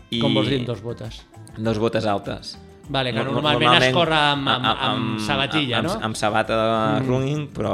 i... 0.09 0.21
com 0.21 0.33
vols 0.37 0.49
dir 0.53 0.63
dos 0.69 0.85
botes? 0.85 1.23
dos 1.57 1.81
botes 1.81 2.05
altes 2.05 2.57
Vale, 2.89 3.11
que 3.13 3.21
normalment, 3.21 3.59
normalment 3.61 3.83
es 3.85 3.93
corre 3.93 4.17
amb, 4.17 4.47
amb, 4.49 4.65
amb, 4.65 4.79
amb 4.87 5.19
sabatilla, 5.21 5.77
amb, 5.77 5.87
no? 5.87 5.91
Amb, 5.93 6.05
amb 6.07 6.17
sabata 6.17 6.55
de 6.57 6.69
mm. 6.73 7.05
running, 7.05 7.43
però 7.53 7.73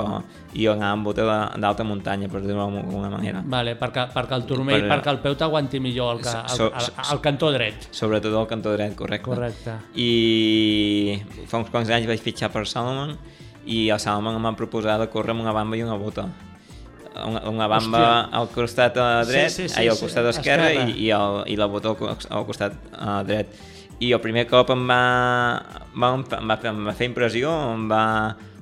jo 0.52 0.74
anava 0.74 0.92
amb 0.98 1.08
bota 1.08 1.28
d'alta 1.56 1.86
muntanya, 1.88 2.28
per 2.32 2.42
dir-ho 2.44 2.58
d'alguna 2.60 3.12
manera. 3.14 3.44
Vale, 3.56 3.78
perquè, 3.80 4.10
perquè 4.12 4.36
el 4.36 4.44
turmell, 4.50 4.84
per, 4.84 4.90
perquè 4.98 5.14
el 5.14 5.22
peu 5.24 5.38
t'aguanti 5.40 5.80
millor 5.84 6.18
el, 6.18 6.26
el, 6.26 6.50
so, 6.52 6.68
el, 6.68 6.90
el, 6.92 7.06
el 7.14 7.22
cantó 7.24 7.52
dret. 7.56 7.88
Sobretot 7.96 8.36
el 8.36 8.50
cantó 8.50 8.74
dret, 8.76 8.96
correcte. 9.00 9.30
Correcte. 9.30 9.78
I 9.96 11.46
fa 11.48 11.62
uns 11.64 11.72
quants 11.72 11.94
anys 11.96 12.10
vaig 12.12 12.24
fitxar 12.24 12.52
per 12.52 12.66
Salomon 12.68 13.16
i 13.72 13.86
a 13.96 14.00
Salomon 14.02 14.36
em 14.36 14.50
van 14.52 14.60
proposar 14.60 14.98
de 15.00 15.08
córrer 15.14 15.32
amb 15.32 15.46
una 15.46 15.56
bamba 15.56 15.80
i 15.80 15.86
una 15.86 15.96
bota 16.00 16.28
una, 17.24 17.40
una 17.48 17.68
bamba 17.72 18.02
Hòstia. 18.02 18.36
al 18.36 18.50
costat 18.52 19.00
dret, 19.30 19.48
sí, 19.48 19.64
sí, 19.64 19.70
sí, 19.70 19.80
ai, 19.80 19.88
al 19.88 19.96
costat 19.96 20.28
sí, 20.28 20.34
esquerre, 20.36 20.68
esquerre. 20.74 20.92
I, 20.92 21.08
i, 21.08 21.10
el, 21.16 21.40
i 21.54 21.56
la 21.56 21.70
bota 21.72 21.94
al, 21.96 22.20
al 22.36 22.46
costat 22.48 22.76
uh, 22.92 23.22
dret 23.28 23.56
i 24.00 24.12
el 24.12 24.22
primer 24.22 24.46
cop 24.50 24.72
em 24.74 24.84
va, 24.90 25.02
va, 25.96 26.12
em 26.16 26.26
va, 26.50 26.60
em 26.72 26.84
va 26.90 26.96
fer 26.98 27.10
impressió, 27.12 27.54
em 27.74 27.88
va... 27.92 28.04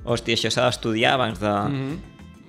Hòstia, 0.04 0.36
això 0.36 0.50
s'ha 0.52 0.66
d'estudiar 0.68 1.14
abans 1.16 1.40
de... 1.40 1.50
Mm 1.50 1.80
-hmm. 1.80 1.98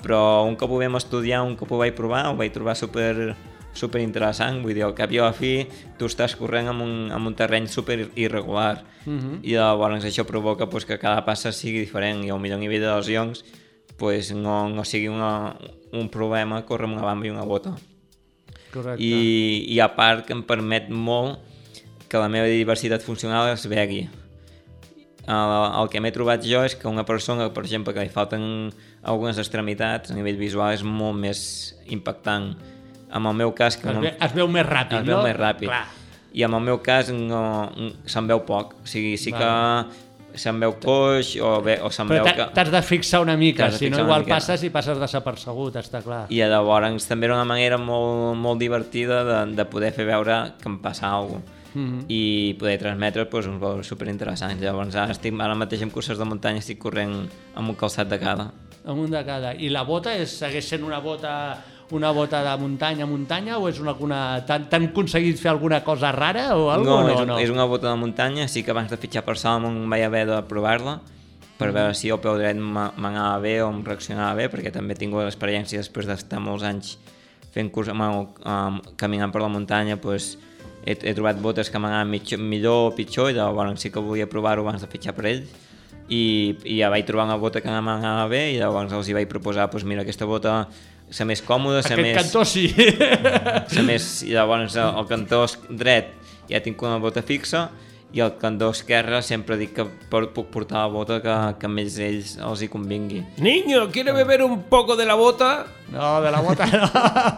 Però 0.05 0.45
un 0.45 0.55
cop 0.55 0.71
ho 0.71 0.77
vam 0.77 0.95
estudiar, 0.95 1.41
un 1.41 1.55
cop 1.55 1.71
ho 1.71 1.77
vaig 1.77 1.95
provar, 1.95 2.27
ho 2.27 2.35
vaig 2.35 2.51
trobar 2.51 2.75
super, 2.75 3.35
super 3.73 4.01
interessant, 4.01 4.61
vull 4.61 4.73
dir, 4.73 4.83
al 4.83 4.93
cap 4.93 5.11
i 5.11 5.19
a 5.19 5.23
la 5.23 5.33
fi 5.33 5.67
tu 5.97 6.05
estàs 6.05 6.35
corrent 6.35 6.67
en 6.67 6.81
un, 6.81 7.11
en 7.11 7.27
un 7.27 7.35
terreny 7.35 7.67
super 7.67 8.09
irregular 8.15 8.83
mm 9.05 9.19
-hmm. 9.19 9.39
i 9.43 9.51
llavors 9.53 10.05
això 10.05 10.23
provoca 10.23 10.69
pues, 10.69 10.85
que 10.85 10.97
cada 10.97 11.25
passa 11.25 11.51
sigui 11.51 11.79
diferent 11.79 12.23
i 12.23 12.31
millor 12.31 12.59
nivell 12.59 12.81
de 12.81 12.95
lesions 12.95 13.43
pues, 13.97 14.33
no, 14.33 14.69
no 14.69 14.83
sigui 14.83 15.07
una, 15.07 15.55
un 15.91 16.09
problema 16.09 16.65
córrer 16.65 16.85
amb 16.85 16.97
una 16.97 17.05
bamba 17.05 17.25
i 17.25 17.29
una 17.29 17.43
bota. 17.43 17.75
Correcte. 18.73 19.03
I, 19.03 19.65
I 19.69 19.79
a 19.79 19.95
part 19.95 20.25
que 20.25 20.33
em 20.33 20.43
permet 20.43 20.89
molt 20.89 21.39
que 22.09 22.21
la 22.21 22.29
meva 22.29 22.47
diversitat 22.49 23.03
funcional 23.05 23.51
es 23.53 23.65
vegui. 23.69 24.05
El, 25.25 25.51
el 25.81 25.89
que 25.89 26.01
m'he 26.03 26.13
trobat 26.13 26.43
jo 26.45 26.61
és 26.65 26.75
que 26.77 26.87
una 26.89 27.05
persona, 27.05 27.47
per 27.53 27.63
exemple, 27.65 27.95
que 27.95 28.05
li 28.05 28.13
falten 28.13 28.69
algunes 29.01 29.39
extremitats 29.41 30.13
a 30.13 30.17
nivell 30.17 30.37
visual 30.37 30.75
és 30.75 30.85
molt 30.85 31.17
més 31.17 31.39
impactant. 31.89 32.51
En 33.09 33.25
el 33.25 33.37
meu 33.37 33.53
cas... 33.57 33.77
Que 33.81 33.89
es, 33.89 33.95
no, 33.95 34.05
ve, 34.05 34.13
es 34.21 34.35
veu 34.37 34.49
més 34.51 34.65
ràpid, 34.67 35.01
es 35.01 35.07
no? 35.07 35.07
Es 35.07 35.15
veu 35.15 35.29
més 35.31 35.37
ràpid. 35.39 35.69
Clar. 35.71 35.85
I 36.35 36.43
en 36.45 36.57
el 36.57 36.65
meu 36.67 36.81
cas 36.83 37.09
no, 37.15 37.41
se'n 38.11 38.29
veu 38.29 38.43
poc. 38.45 38.75
O 38.83 38.89
sigui, 38.89 39.15
sí 39.17 39.33
vale. 39.33 39.47
que 39.47 40.41
se'n 40.43 40.59
veu 40.59 40.75
coix 40.83 41.31
o, 41.39 41.55
ve, 41.63 41.77
o 41.79 41.89
se'n 41.95 42.09
veu 42.11 42.25
que... 42.27 42.49
t'has 42.53 42.69
de 42.73 42.81
fixar 42.83 43.21
una 43.23 43.37
mica, 43.39 43.69
si 43.71 43.87
no 43.89 44.01
igual 44.03 44.25
passes 44.27 44.65
i 44.67 44.69
passes 44.69 44.99
desapercebut, 44.99 45.79
està 45.79 46.03
clar. 46.03 46.25
I 46.27 46.41
llavors 46.43 47.07
també 47.07 47.29
era 47.29 47.37
una 47.39 47.47
manera 47.47 47.79
molt, 47.79 48.35
molt 48.35 48.59
divertida 48.59 49.23
de, 49.23 49.37
de 49.55 49.65
poder 49.71 49.93
fer 49.95 50.09
veure 50.11 50.41
que 50.59 50.67
em 50.67 50.81
passa 50.83 51.07
alguna 51.07 51.39
cosa 51.39 51.54
mm 51.75 51.85
-hmm. 51.85 52.05
i 52.07 52.55
poder 52.59 52.79
transmetre 52.79 53.25
doncs, 53.25 53.47
uns 53.47 53.61
valors 53.61 53.87
superinteressants. 53.87 54.61
Llavors 54.61 54.95
ara, 54.95 55.11
estic, 55.11 55.33
ara 55.39 55.55
mateix 55.55 55.81
en 55.81 55.91
curses 55.91 56.17
de 56.17 56.25
muntanya 56.25 56.59
estic 56.59 56.79
corrent 56.79 57.29
amb 57.55 57.69
un 57.69 57.75
calçat 57.75 58.09
de 58.09 58.19
cada. 58.19 58.51
Amb 58.85 58.99
un 58.99 59.11
de 59.11 59.25
cada. 59.25 59.53
I 59.53 59.69
la 59.69 59.83
bota 59.83 60.13
és, 60.13 60.29
segueix 60.29 60.65
sent 60.67 60.83
una 60.83 60.99
bota 60.99 61.57
una 61.91 62.11
bota 62.11 62.41
de 62.43 62.61
muntanya 62.61 63.03
a 63.03 63.07
muntanya 63.07 63.57
o 63.59 63.69
és 63.69 63.79
una, 63.79 63.93
una 63.99 64.43
t'han 64.45 64.87
aconseguit 64.89 65.37
fer 65.37 65.51
alguna 65.51 65.83
cosa 65.83 66.11
rara 66.11 66.55
o 66.55 66.71
alguna 66.71 66.89
no, 66.89 67.03
no, 67.03 67.21
és, 67.21 67.27
no? 67.27 67.39
és 67.39 67.49
una 67.49 67.65
bota 67.65 67.91
de 67.91 67.95
muntanya, 67.95 68.47
sí 68.47 68.63
que 68.63 68.71
abans 68.71 68.89
de 68.89 68.97
fitxar 68.97 69.23
per 69.23 69.37
Salomon 69.37 69.87
vaig 69.89 70.03
haver 70.03 70.25
de 70.25 70.41
provar-la 70.49 70.99
per 71.59 71.71
veure 71.71 71.93
si 71.95 72.09
el 72.11 72.19
peu 72.19 72.35
dret 72.37 72.57
m'anava 72.57 73.37
bé 73.39 73.61
o 73.63 73.69
em 73.69 73.83
reaccionava 73.85 74.33
bé, 74.35 74.49
perquè 74.51 74.73
també 74.75 74.95
he 74.95 74.99
tingut 74.99 75.23
l'experiència 75.23 75.79
després 75.79 76.09
d'estar 76.09 76.41
molts 76.43 76.65
anys 76.67 76.97
fent 77.55 77.69
curs, 77.71 77.87
um, 77.87 78.81
caminant 78.99 79.31
per 79.31 79.41
la 79.41 79.47
muntanya, 79.51 79.95
doncs, 79.95 80.35
he, 80.85 80.95
he 80.95 81.13
trobat 81.17 81.39
botes 81.41 81.69
que 81.71 81.81
m'anaven 81.81 82.13
millor 82.45 82.91
o 82.91 82.95
pitjor 82.95 83.31
i 83.31 83.37
llavors 83.37 83.81
sí 83.81 83.91
que 83.91 84.03
volia 84.03 84.29
provar-ho 84.29 84.65
abans 84.65 84.81
de 84.85 84.89
fitxar 84.91 85.15
per 85.17 85.27
ells 85.31 85.53
i, 86.07 86.55
i 86.63 86.79
ja 86.79 86.91
vaig 86.93 87.05
trobar 87.07 87.25
una 87.25 87.37
bota 87.41 87.61
que 87.61 87.69
m'anava 87.69 88.27
bé 88.29 88.51
i 88.53 88.59
llavors 88.61 88.93
els 88.93 89.09
hi 89.09 89.17
vaig 89.17 89.29
proposar 89.31 89.69
pues 89.73 89.83
mira 89.83 90.05
aquesta 90.05 90.27
bota 90.29 90.65
la 91.05 91.25
més 91.29 91.41
còmoda, 91.45 91.83
la 91.85 91.97
més... 92.01 92.15
cantó 92.17 92.41
sí. 92.45 92.65
La 93.77 93.83
més... 93.85 94.23
I 94.25 94.33
llavors 94.33 94.73
el, 94.75 94.95
el 94.99 95.05
cantó 95.09 95.43
dret 95.69 96.13
ja 96.49 96.61
tinc 96.65 96.81
una 96.81 96.97
bota 97.01 97.21
fixa 97.25 97.67
i 98.13 98.21
el 98.23 98.35
cantó 98.39 98.69
esquerre 98.71 99.21
sempre 99.25 99.57
dic 99.59 99.73
que 99.75 99.85
puc 100.09 100.47
portar 100.51 100.85
la 100.85 100.91
bota 100.91 101.21
que, 101.23 101.33
que 101.59 101.67
més 101.67 101.97
ells 101.99 102.37
els 102.39 102.61
hi 102.63 102.69
convingui. 102.71 103.23
Niño, 103.43 103.89
¿quiere 103.91 104.13
beber 104.15 104.43
un 104.43 104.63
poco 104.69 104.95
de 104.95 105.05
la 105.05 105.15
bota? 105.15 105.65
No, 105.91 106.19
de 106.21 106.31
la 106.31 106.39
bota 106.41 106.65
no. 106.65 106.87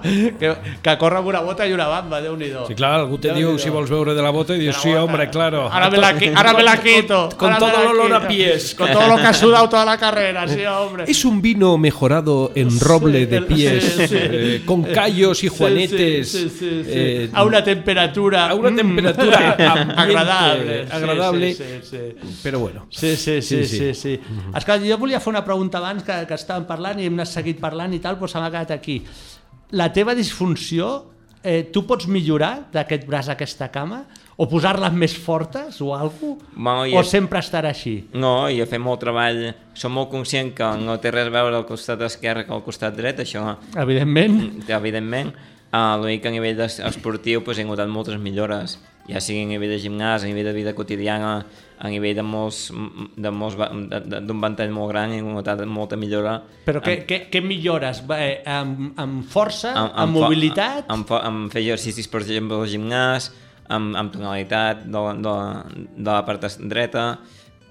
que, 0.39 0.53
que 0.82 0.93
corre 0.97 1.20
amb 1.20 1.28
una 1.28 1.41
bota 1.43 1.65
i 1.68 1.74
una 1.76 1.88
bamba, 1.89 2.22
déu-n'hi-do. 2.24 2.63
Sí, 2.70 2.78
clar, 2.80 2.93
algú 3.01 3.18
te 3.20 3.34
diu 3.36 3.57
si 3.59 3.72
vols 3.74 3.89
veure 3.91 4.13
de 4.15 4.24
la 4.24 4.32
bota 4.32 4.55
i 4.55 4.61
dius, 4.61 4.78
sí, 4.80 4.93
hombre, 4.95 5.28
claro. 5.30 5.65
Ahora 5.68 5.89
me 5.89 5.97
la, 5.97 6.13
ahora 6.36 6.53
me 6.53 6.63
la 6.63 6.78
quito. 6.80 7.28
Con 7.36 7.51
me 7.51 7.59
todo 7.59 7.82
el 7.82 7.88
olor 7.88 8.13
a 8.13 8.28
pies. 8.28 8.74
Con 8.76 8.91
todo 8.91 9.07
lo 9.07 9.18
que 9.18 9.28
ha 9.28 9.34
sudado 9.34 9.68
toda 9.68 9.84
la 9.84 9.97
carrera, 9.97 10.47
sí, 10.47 10.63
hombre. 10.70 11.03
Es 11.07 11.26
un 11.26 11.41
vino 11.41 11.78
mejorado 11.78 12.51
en 12.55 12.80
roble 12.80 13.26
de 13.26 13.41
pies, 13.41 13.84
sí, 13.84 14.07
sí. 14.07 14.15
eh, 14.18 14.61
con 14.65 14.84
callos 14.84 15.43
y 15.43 15.49
juanetes. 15.49 16.32
sí, 16.32 16.49
sí, 16.49 16.49
sí, 16.49 16.84
sí. 16.86 16.91
eh, 16.93 17.30
a 17.34 17.43
una 17.43 17.63
temperatura. 17.63 18.49
a 18.49 18.53
una 18.53 18.70
mm, 18.70 18.76
temperatura 18.78 19.55
ambiente, 19.97 20.57
agradable. 20.62 20.86
sí, 20.88 20.95
agradable. 20.97 21.53
Sí, 21.53 21.64
sí, 21.82 21.97
sí. 22.22 22.38
Però 22.43 22.60
bueno. 22.60 22.86
Sí, 22.89 23.16
sí, 23.16 23.41
sí, 23.41 23.64
Sí, 23.64 23.66
sí. 23.66 23.78
sí. 23.78 23.93
sí, 23.93 24.16
sí. 24.18 24.20
Esclar, 24.55 24.80
jo 24.84 24.97
volia 24.97 25.20
fer 25.20 25.32
una 25.34 25.43
pregunta 25.45 25.78
abans 25.80 26.03
que, 26.03 26.20
que 26.28 26.34
estàvem 26.38 26.66
parlant 26.70 26.99
i 26.99 27.05
hem 27.10 27.14
anat 27.20 27.28
seguit 27.32 27.60
parlant 27.60 27.93
i 27.93 27.99
tal, 28.03 28.18
però 28.20 28.28
se 28.32 28.39
m'ha 28.39 28.49
quedat 28.53 28.72
aquí. 28.78 29.01
La 29.72 29.89
teva 29.93 30.14
disfunció, 30.16 31.12
eh, 31.43 31.64
tu 31.74 31.86
pots 31.88 32.08
millorar 32.08 32.68
d'aquest 32.74 33.05
braç 33.08 33.28
a 33.30 33.36
aquesta 33.38 33.68
cama? 33.72 34.05
O 34.38 34.45
posar-les 34.45 34.93
més 34.93 35.16
fortes 35.18 35.80
o 35.82 35.95
alguna 35.95 36.38
Bueno, 36.53 36.86
i 36.86 36.93
O 36.95 37.01
sempre 37.03 37.39
estarà 37.39 37.72
així? 37.74 38.03
No, 38.14 38.45
jo 38.53 38.68
fem 38.70 38.84
molt 38.86 38.99
treball, 39.01 39.47
som 39.74 39.91
molt 39.97 40.12
conscient 40.12 40.51
que 40.53 40.68
no 40.78 40.99
té 41.01 41.10
res 41.10 41.26
a 41.26 41.34
veure 41.34 41.55
al 41.58 41.66
costat 41.66 42.01
esquerre 42.05 42.45
que 42.45 42.53
al 42.53 42.62
costat 42.64 42.93
dret, 42.95 43.18
això 43.26 43.55
Evidentment. 43.76 44.70
evidentment. 44.70 45.34
Uh, 45.78 45.97
L'únic 45.99 46.21
que 46.23 46.30
a 46.30 46.32
nivell 46.32 46.59
es- 46.63 46.80
esportiu 46.80 47.43
pues, 47.43 47.59
he 47.59 47.63
notat 47.67 47.89
moltes 47.91 48.15
millores, 48.23 48.78
ja 49.05 49.19
sigui 49.21 49.43
a 49.43 49.49
nivell 49.49 49.69
de 49.75 49.78
gimnàs, 49.84 50.23
a 50.23 50.30
nivell 50.30 50.47
de 50.47 50.53
vida 50.55 50.71
quotidiana, 50.73 51.34
a 51.78 51.89
nivell 51.91 52.15
de 52.17 52.23
molts, 52.25 52.71
de 53.15 53.32
molts 53.36 53.57
d'un 53.59 54.39
ventall 54.41 54.71
molt 54.73 54.89
gran, 54.93 55.11
he 55.13 55.19
notat 55.21 55.61
molta 55.69 55.99
millora. 55.99 56.39
Però 56.65 56.82
què, 56.82 56.95
què, 57.05 57.19
què 57.30 57.41
millores? 57.45 57.99
Eh, 58.15 58.41
amb, 58.49 58.95
amb 58.97 59.28
força, 59.30 59.73
amb, 59.75 59.91
amb, 59.93 60.15
fo- 60.15 60.23
mobilitat? 60.23 60.88
Amb, 60.89 61.05
fo- 61.11 61.21
amb 61.21 61.51
fer 61.53 61.61
exercicis, 61.67 62.07
per 62.09 62.23
exemple, 62.23 62.57
al 62.57 62.71
gimnàs, 62.71 63.30
amb, 63.69 63.93
amb 63.99 64.15
tonalitat 64.15 64.86
de, 64.88 64.97
la- 64.97 65.17
de, 65.28 65.36
de 65.99 66.09
la 66.09 66.21
part 66.25 66.47
dreta, 66.63 67.05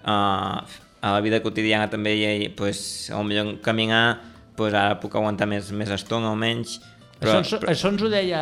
uh, 0.04 0.60
a 1.00 1.12
la 1.16 1.20
vida 1.24 1.40
quotidiana 1.42 1.88
també, 1.90 2.12
i, 2.44 2.48
pues, 2.54 3.08
potser 3.10 3.56
caminar, 3.66 4.20
pues, 4.54 4.74
ara 4.76 5.00
puc 5.00 5.16
aguantar 5.16 5.48
més, 5.50 5.72
més 5.72 5.90
estona 5.90 6.30
almenys, 6.30 6.78
Però, 7.18 7.38
això, 7.40 7.56
ens, 7.56 7.68
això 7.72 7.88
ens 7.88 8.02
ho 8.04 8.08
deia, 8.12 8.40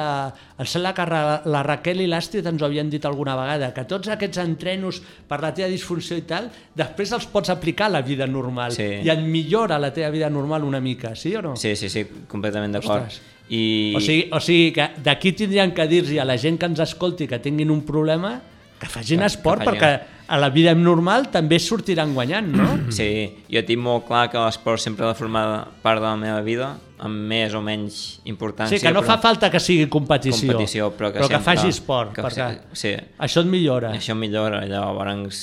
em 0.59 0.67
sembla 0.67 0.91
que 0.97 1.05
la, 1.07 1.21
la 1.47 1.61
Raquel 1.63 2.01
i 2.03 2.09
l'Àstrid 2.11 2.47
ens 2.51 2.63
ho 2.63 2.67
havien 2.67 2.89
dit 2.91 3.05
alguna 3.07 3.37
vegada, 3.39 3.69
que 3.77 3.85
tots 3.87 4.09
aquests 4.11 4.41
entrenos 4.43 4.99
per 5.31 5.39
la 5.45 5.53
teva 5.55 5.69
disfunció 5.71 6.17
i 6.19 6.25
tal, 6.27 6.49
després 6.75 7.13
els 7.15 7.27
pots 7.31 7.53
aplicar 7.55 7.87
a 7.87 7.95
la 7.99 8.03
vida 8.03 8.27
normal 8.27 8.73
Sí. 8.75 8.89
i 9.07 9.11
et 9.13 9.23
millora 9.23 9.79
la 9.79 9.93
teva 9.95 10.11
vida 10.11 10.29
normal 10.29 10.65
una 10.67 10.81
mica, 10.81 11.15
sí 11.15 11.37
o 11.37 11.43
no? 11.43 11.55
Sí, 11.57 11.77
sí, 11.77 11.89
sí, 11.89 12.03
completament 12.27 12.75
d'acord. 12.75 13.15
I... 13.49 13.93
O 13.95 14.01
sigui, 14.01 14.25
o 14.33 14.41
sigui 14.41 14.73
que 14.73 14.89
d'aquí 15.05 15.33
tindrien 15.39 15.71
que 15.77 15.87
dir-hi 15.87 16.19
a 16.19 16.25
la 16.25 16.35
gent 16.41 16.59
que 16.59 16.67
ens 16.67 16.81
escolti 16.81 17.29
que 17.29 17.39
tinguin 17.39 17.71
un 17.71 17.83
problema 17.87 18.41
que 18.81 18.89
facin 18.91 19.21
Que- 19.21 19.27
esport 19.31 19.61
que 19.63 19.67
facin. 19.71 19.81
perquè 19.81 20.25
a 20.27 20.39
la 20.41 20.49
vida 20.51 20.73
normal 20.75 21.29
també 21.31 21.59
sortiran 21.61 22.15
guanyant, 22.17 22.49
no? 22.57 22.67
Sí, 22.91 23.45
jo 23.53 23.63
tinc 23.63 23.79
molt 23.85 24.07
clar 24.09 24.31
que 24.33 24.41
l'esport 24.41 24.81
sempre 24.81 25.05
ha 25.05 25.13
de 25.13 25.19
formar 25.19 25.45
part 25.85 26.01
de 26.01 26.09
la 26.09 26.17
meva 26.17 26.41
vida, 26.41 26.73
amb 27.05 27.29
més 27.29 27.55
o 27.55 27.61
menys 27.65 28.01
importància. 28.31 28.79
Sí, 28.79 28.83
que 28.85 28.93
no 28.95 29.03
però... 29.03 29.15
fa 29.15 29.21
falta 29.29 29.51
que 29.53 29.61
sigui 29.63 29.87
competició, 29.93 30.55
competició 30.55 30.91
però 30.97 31.13
que, 31.13 31.21
però 31.21 31.29
que 31.29 31.39
sempre, 31.39 31.53
faci 31.53 31.73
esport, 31.75 32.13
que, 32.17 32.25
perquè 32.25 32.51
sí, 32.73 32.95
això 33.27 33.45
et 33.45 33.51
millora. 33.51 33.95
Això 33.97 34.17
em 34.17 34.23
millora, 34.25 34.65
llavors, 34.71 35.41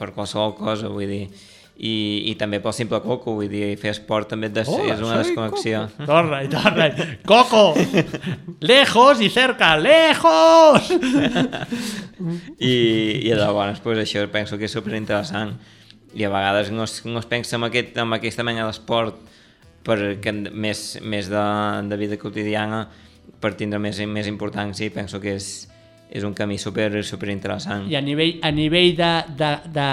per 0.00 0.12
qualsevol 0.16 0.56
cosa, 0.58 0.90
vull 0.92 1.10
dir, 1.10 1.26
i, 1.82 1.92
i 2.30 2.34
també 2.38 2.60
pel 2.62 2.74
simple 2.76 3.00
coco, 3.02 3.34
vull 3.38 3.50
dir, 3.50 3.72
fer 3.80 3.90
esport 3.94 4.28
també 4.30 4.50
és, 4.52 4.70
Hola, 4.70 4.94
és 4.94 5.02
una 5.02 5.18
desconnexió. 5.18 5.82
Torna, 6.06 6.42
torna. 6.52 6.88
Coco, 7.26 7.74
lejos 8.60 9.20
y 9.20 9.30
cerca, 9.30 9.76
lejos. 9.76 10.92
I, 12.62 12.74
i 13.26 13.34
llavors 13.34 13.80
pues, 13.82 13.98
això 14.04 14.22
penso 14.30 14.58
que 14.60 14.68
és 14.68 14.74
superinteressant 14.76 15.56
i 16.14 16.26
a 16.26 16.30
vegades 16.30 16.70
no 16.70 16.84
es, 16.84 17.00
no 17.08 17.18
es 17.18 17.26
pensa 17.26 17.56
en, 17.56 17.64
aquest, 17.66 17.96
en 17.98 18.12
aquesta 18.14 18.44
mena 18.46 18.68
d'esport 18.68 19.18
perquè 19.82 20.32
més, 20.50 20.82
més 21.02 21.30
de, 21.30 21.44
de 21.90 21.98
vida 21.98 22.18
quotidiana 22.20 22.84
per 23.42 23.54
tindre 23.58 23.80
més, 23.82 23.98
més 24.06 24.28
importància 24.30 24.86
i 24.86 24.94
penso 24.94 25.20
que 25.22 25.34
és, 25.38 25.48
és 26.10 26.26
un 26.26 26.34
camí 26.34 26.58
super, 26.58 26.90
super 27.06 27.30
interessant. 27.34 27.88
I 27.90 27.98
a 27.98 28.02
nivell, 28.04 28.38
a 28.42 28.52
nivell 28.54 28.94
de, 28.98 29.12
de, 29.38 29.50
de, 29.74 29.88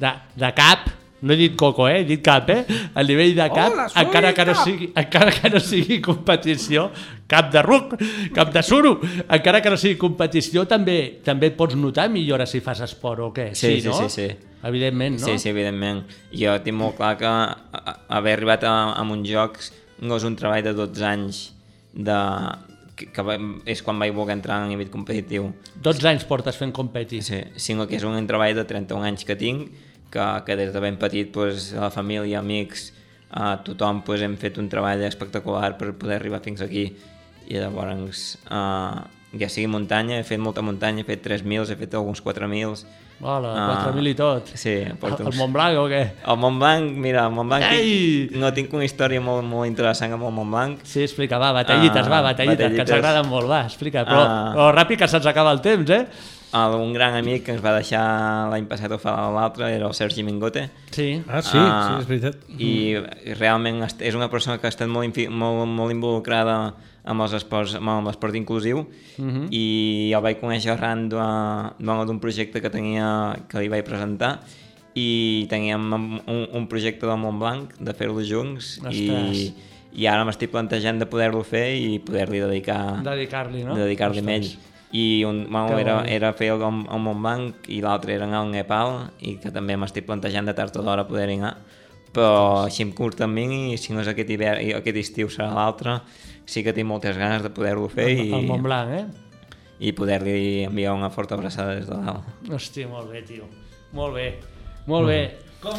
de, 0.00 0.14
de 0.40 0.52
cap, 0.56 0.88
no 1.22 1.32
he 1.32 1.36
dit 1.36 1.56
coco, 1.56 1.86
eh? 1.88 2.00
he 2.00 2.04
dit 2.08 2.22
cap, 2.24 2.48
eh? 2.50 2.64
A 2.94 3.04
nivell 3.04 3.34
de 3.36 3.48
cap, 3.52 3.72
Hola, 3.72 3.86
encara, 4.02 4.32
que 4.34 4.44
no 4.48 4.54
sigui, 4.62 4.90
encara 4.96 5.34
que 5.36 5.50
no 5.52 5.60
sigui 5.60 6.00
competició, 6.04 6.88
cap 7.30 7.50
de 7.52 7.62
ruc, 7.62 7.96
cap 8.36 8.52
de 8.54 8.62
suro, 8.66 8.96
encara 9.22 9.60
que 9.60 9.72
no 9.72 9.80
sigui 9.80 9.98
competició, 10.00 10.64
també 10.70 11.20
també 11.24 11.52
et 11.52 11.58
pots 11.58 11.76
notar 11.76 12.08
millora 12.12 12.48
si 12.48 12.62
fas 12.64 12.80
esport 12.86 13.26
o 13.26 13.30
què? 13.36 13.50
Sí, 13.54 13.80
sí, 13.80 13.88
no? 13.88 13.98
sí, 14.00 14.08
sí. 14.14 14.48
Evidentment, 14.62 15.20
no? 15.20 15.26
Sí, 15.26 15.38
sí, 15.40 15.48
evidentment. 15.48 16.02
Jo 16.36 16.58
tinc 16.64 16.76
molt 16.76 16.98
clar 16.98 17.14
que 17.20 17.28
haver 18.12 18.34
arribat 18.36 18.66
a, 18.68 18.74
a 18.92 19.04
uns 19.08 19.28
jocs 19.28 19.70
no 20.00 20.16
és 20.20 20.26
un 20.28 20.36
treball 20.36 20.64
de 20.64 20.74
12 20.76 21.06
anys 21.08 21.40
de, 21.92 22.18
que, 23.00 23.24
és 23.68 23.82
quan 23.84 24.00
vaig 24.00 24.12
voler 24.16 24.36
entrar 24.36 24.60
a 24.60 24.68
nivell 24.68 24.90
competitiu. 24.92 25.50
12 25.82 26.08
anys 26.12 26.26
portes 26.28 26.58
fent 26.60 26.72
competi. 26.76 27.22
Sí, 27.24 27.40
sinó 27.56 27.86
que 27.88 27.96
és 27.96 28.04
un 28.08 28.28
treball 28.28 28.56
de 28.56 28.66
31 28.68 29.08
anys 29.12 29.24
que 29.28 29.36
tinc, 29.40 29.68
que, 30.10 30.26
que 30.46 30.56
des 30.56 30.72
de 30.72 30.80
ben 30.80 30.96
petit 30.98 31.30
pues, 31.32 31.72
la 31.72 31.90
família, 31.90 32.38
amics, 32.40 32.92
a 33.30 33.56
tothom 33.62 34.02
pues, 34.02 34.20
hem 34.22 34.36
fet 34.36 34.58
un 34.58 34.68
treball 34.68 35.02
espectacular 35.06 35.76
per 35.78 35.92
poder 35.94 36.16
arribar 36.20 36.40
fins 36.42 36.60
aquí. 36.62 36.88
I 37.50 37.58
llavors, 37.58 38.38
uh, 38.50 39.00
ja 39.38 39.48
sigui 39.50 39.66
muntanya, 39.70 40.18
he 40.20 40.24
fet 40.26 40.38
molta 40.42 40.62
muntanya, 40.62 41.02
he 41.02 41.06
fet 41.06 41.22
3.000, 41.26 41.70
he 41.70 41.76
fet 41.78 41.94
alguns 41.94 42.20
4.000. 42.22 42.84
Hola, 43.22 43.50
Ah, 43.52 43.92
4.000 43.92 44.08
i 44.08 44.14
tot. 44.16 44.46
Sí, 44.56 44.78
porto 44.98 45.22
El 45.22 45.28
uns- 45.28 45.36
Montblanc 45.36 45.76
o 45.76 45.88
què? 45.90 45.98
El 46.26 46.38
Montblanc, 46.40 46.94
mira, 46.96 47.26
el 47.26 47.34
Montblanc 47.36 47.66
Ei! 47.68 48.28
tinc, 48.30 48.38
no 48.40 48.48
tinc 48.56 48.72
una 48.72 48.86
història 48.86 49.20
molt, 49.20 49.44
molt 49.44 49.68
interessant 49.68 50.14
amb 50.16 50.24
el 50.24 50.32
Montblanc. 50.32 50.80
Sí, 50.88 51.02
explica, 51.04 51.36
va, 51.38 51.50
batallites, 51.52 52.06
Ah, 52.06 52.08
va, 52.08 52.20
batallites, 52.22 52.56
que 52.56 52.64
ens 52.64 52.78
batallites. 52.78 52.96
agraden 52.96 53.28
molt, 53.28 53.46
va, 53.50 53.60
explica. 53.66 54.06
Però, 54.08 54.22
Ah. 54.24 54.52
però 54.56 54.70
ràpid 54.74 54.96
que 54.98 55.08
se'ns 55.08 55.26
acaba 55.26 55.52
el 55.52 55.60
temps, 55.60 55.90
eh? 55.90 56.06
Un 56.52 56.92
gran 56.92 57.14
amic 57.14 57.44
que 57.46 57.52
ens 57.54 57.62
va 57.62 57.76
deixar 57.76 58.02
l'any 58.50 58.64
passat 58.66 58.90
o 58.90 58.98
fa 58.98 59.12
l'altre 59.30 59.68
era 59.70 59.86
el 59.86 59.94
Sergi 59.94 60.24
Mingote. 60.26 60.68
Sí. 60.90 61.22
Ah, 61.28 61.40
sí, 61.42 61.54
sí, 61.58 62.00
és 62.00 62.08
veritat. 62.08 62.40
I 62.58 63.34
realment 63.38 63.84
és 64.00 64.14
una 64.18 64.28
persona 64.32 64.58
que 64.58 64.66
ha 64.66 64.72
estat 64.74 64.88
molt, 64.90 65.16
molt, 65.30 65.68
molt 65.70 65.94
involucrada 65.94 66.74
amb 67.10 67.22
els 67.24 67.32
esports, 67.38 67.76
amb 67.78 68.04
l'esport 68.06 68.34
inclusiu 68.36 68.82
Mhm. 69.18 69.46
i 69.50 70.12
el 70.14 70.22
vaig 70.22 70.40
conèixer 70.40 70.72
arran 70.74 71.08
d'un 71.08 72.20
projecte 72.20 72.60
que 72.60 72.70
tenia 72.70 73.36
que 73.48 73.60
li 73.60 73.68
vaig 73.68 73.84
presentar 73.84 74.40
i 74.94 75.46
teníem 75.48 75.92
un, 76.26 76.48
un 76.52 76.66
projecte 76.66 77.06
del 77.06 77.16
Montblanc 77.16 77.76
de 77.78 77.94
fer-lo 77.94 78.22
junts 78.26 78.80
i, 78.90 79.08
Ostres. 79.08 79.52
i 79.94 80.06
ara 80.06 80.24
m'estic 80.24 80.50
plantejant 80.50 80.98
de 80.98 81.06
poder-lo 81.06 81.42
fer 81.44 81.76
i 81.78 81.98
poder-li 82.00 82.40
dedicar 82.40 83.02
Dedicar-li, 83.04 83.62
no? 83.64 83.74
de 83.76 83.82
dedicar-li 83.86 84.18
amb 84.18 84.28
ell. 84.34 84.50
I 84.92 85.22
un, 85.24 85.44
bueno, 85.50 85.76
Que 85.76 85.82
era, 85.82 86.04
era 86.10 86.32
fer 86.34 86.50
el, 86.50 86.62
el 86.62 87.02
Montblanc 87.04 87.68
i 87.70 87.78
l'altre 87.84 88.16
era 88.16 88.26
anar 88.26 88.40
al 88.42 88.50
Nepal 88.50 88.96
i 89.22 89.36
que 89.38 89.52
també 89.54 89.76
m'estic 89.78 90.08
plantejant 90.08 90.50
de 90.50 90.54
tard 90.58 90.74
o 90.76 90.82
d'hora 90.82 91.06
poder 91.06 91.28
anar 91.30 91.54
però 92.10 92.64
així 92.64 92.82
en 92.82 92.90
curt 92.90 93.20
termini 93.22 93.74
i 93.74 93.78
si 93.78 93.94
no 93.94 94.02
és 94.02 94.10
aquest, 94.10 94.30
hivern, 94.34 94.64
aquest 94.80 94.98
estiu 94.98 95.30
serà 95.30 95.52
l'altre 95.54 96.00
sí 96.42 96.64
que 96.66 96.74
tinc 96.74 96.88
moltes 96.90 97.14
ganes 97.18 97.44
de 97.46 97.52
poder-lo 97.54 97.86
fer 97.92 98.08
El, 98.10 98.24
i, 98.24 98.32
el 98.34 98.48
Montblanc, 98.48 98.96
eh? 98.98 99.04
i 99.80 99.92
poder-li 99.96 100.64
enviar 100.66 100.96
una 100.98 101.12
forta 101.14 101.38
abraçada 101.38 101.78
des 101.78 101.86
de 101.86 101.94
dalt 101.94 102.50
Hòstia, 102.50 102.90
molt 102.90 103.14
bé, 103.14 103.22
tio. 103.22 103.46
Molt 103.94 104.14
bé. 104.14 104.26
Molt 104.90 105.06
bé. 105.06 105.22
Com, 105.60 105.76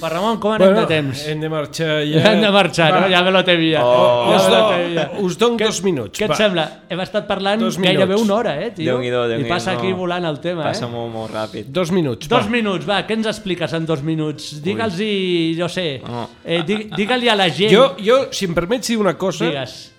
per 0.00 0.08
Ramon, 0.10 0.40
com 0.42 0.50
anem 0.56 0.72
Bueno, 0.72 0.80
de 0.80 0.86
temps? 0.90 1.20
hem 1.30 1.38
de 1.38 1.48
marxar 1.48 2.00
ja. 2.02 2.22
Hem 2.32 2.40
de 2.42 2.48
marxar, 2.50 2.88
Va. 2.90 3.00
no? 3.04 3.10
Ja 3.12 3.20
me 3.22 3.30
lo 3.30 3.44
temia. 3.46 3.78
Oh. 3.84 4.32
ja 4.32 4.36
Us 4.36 4.42
me 4.42 4.50
lo 4.50 4.56
do- 4.56 4.70
temia. 4.72 5.04
us 5.20 5.36
dono 5.38 5.56
dos 5.60 5.78
minuts, 5.84 6.18
Què 6.18 6.26
et 6.26 6.34
sembla? 6.34 6.64
Hem 6.90 6.98
estat 7.04 7.28
parlant 7.28 7.60
Dos 7.62 7.78
gairebé 7.78 8.16
una 8.18 8.34
hora, 8.34 8.56
eh, 8.60 8.72
tio? 8.72 8.88
Déu-n'hi-do, 8.90 9.20
I 9.26 9.28
Déu-n'hi-do. 9.28 9.48
passa 9.48 9.76
aquí 9.76 9.92
volant 9.92 10.24
el 10.26 10.40
tema, 10.40 10.64
passa 10.64 10.86
eh? 10.86 10.90
molt, 10.90 11.12
molt 11.14 11.30
ràpid 11.32 11.66
Dos 11.70 11.92
minuts, 11.92 12.26
Dos 12.28 12.44
va. 12.46 12.50
minuts, 12.50 12.88
va, 12.88 13.06
què 13.06 13.12
ens 13.20 13.26
expliques 13.30 13.72
en 13.72 13.86
dos 13.86 14.02
minuts? 14.02 14.60
Digue'ls-hi, 14.64 15.54
jo 15.56 15.68
sé, 15.68 16.02
Oh. 16.10 16.26
eh, 16.44 16.64
dig- 16.66 16.90
digue-li 16.96 17.28
a 17.28 17.36
la 17.36 17.48
gent... 17.50 17.70
Jo, 17.70 17.94
jo, 18.02 18.24
si 18.32 18.46
em 18.46 18.54
permets 18.54 18.88
dir 18.88 18.98
una 18.98 19.14
cosa... 19.16 19.44
Digues. 19.44 19.89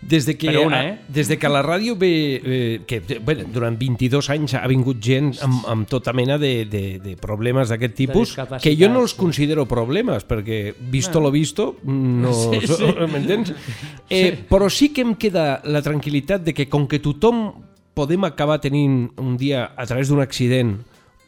Des 0.00 0.26
de 0.26 0.36
que, 0.36 0.50
Però 0.50 0.66
una, 0.68 0.80
eh? 0.84 0.98
des 1.08 1.26
de 1.28 1.38
que 1.40 1.48
la 1.48 1.62
ràdio 1.64 1.96
ve, 1.98 2.10
eh, 2.44 2.80
que 2.86 3.00
bueno, 3.24 3.46
durant 3.52 3.78
22 3.80 4.28
anys 4.30 4.54
ha 4.54 4.66
vingut 4.68 5.00
gent 5.02 5.32
amb, 5.42 5.64
amb 5.66 5.88
tota 5.88 6.12
mena 6.12 6.36
de, 6.38 6.66
de, 6.70 6.82
de 7.02 7.16
problemes 7.16 7.72
d'aquest 7.72 7.94
tipus, 7.96 8.28
discapacitat, 8.34 8.62
que 8.62 8.76
jo 8.78 8.90
no 8.92 9.02
els 9.02 9.14
considero 9.18 9.66
problemes, 9.66 10.26
perquè 10.28 10.74
visto 10.78 11.18
Ah. 11.18 11.22
lo 11.22 11.30
visto, 11.30 11.76
no... 11.84 12.32
Sí, 12.32 12.60
sí. 12.76 12.92
M'entens? 13.12 13.54
Eh, 14.10 14.36
però 14.48 14.68
sí 14.70 14.90
que 14.92 15.02
em 15.02 15.14
queda 15.16 15.62
la 15.64 15.82
tranquil·litat 15.82 16.44
de 16.44 16.52
que 16.54 16.68
com 16.68 16.86
que 16.86 17.00
tothom 17.00 17.48
podem 17.96 18.26
acabar 18.28 18.60
tenint 18.60 19.06
un 19.16 19.36
dia, 19.40 19.72
a 19.74 19.86
través 19.88 20.08
d'un 20.12 20.20
accident, 20.20 20.76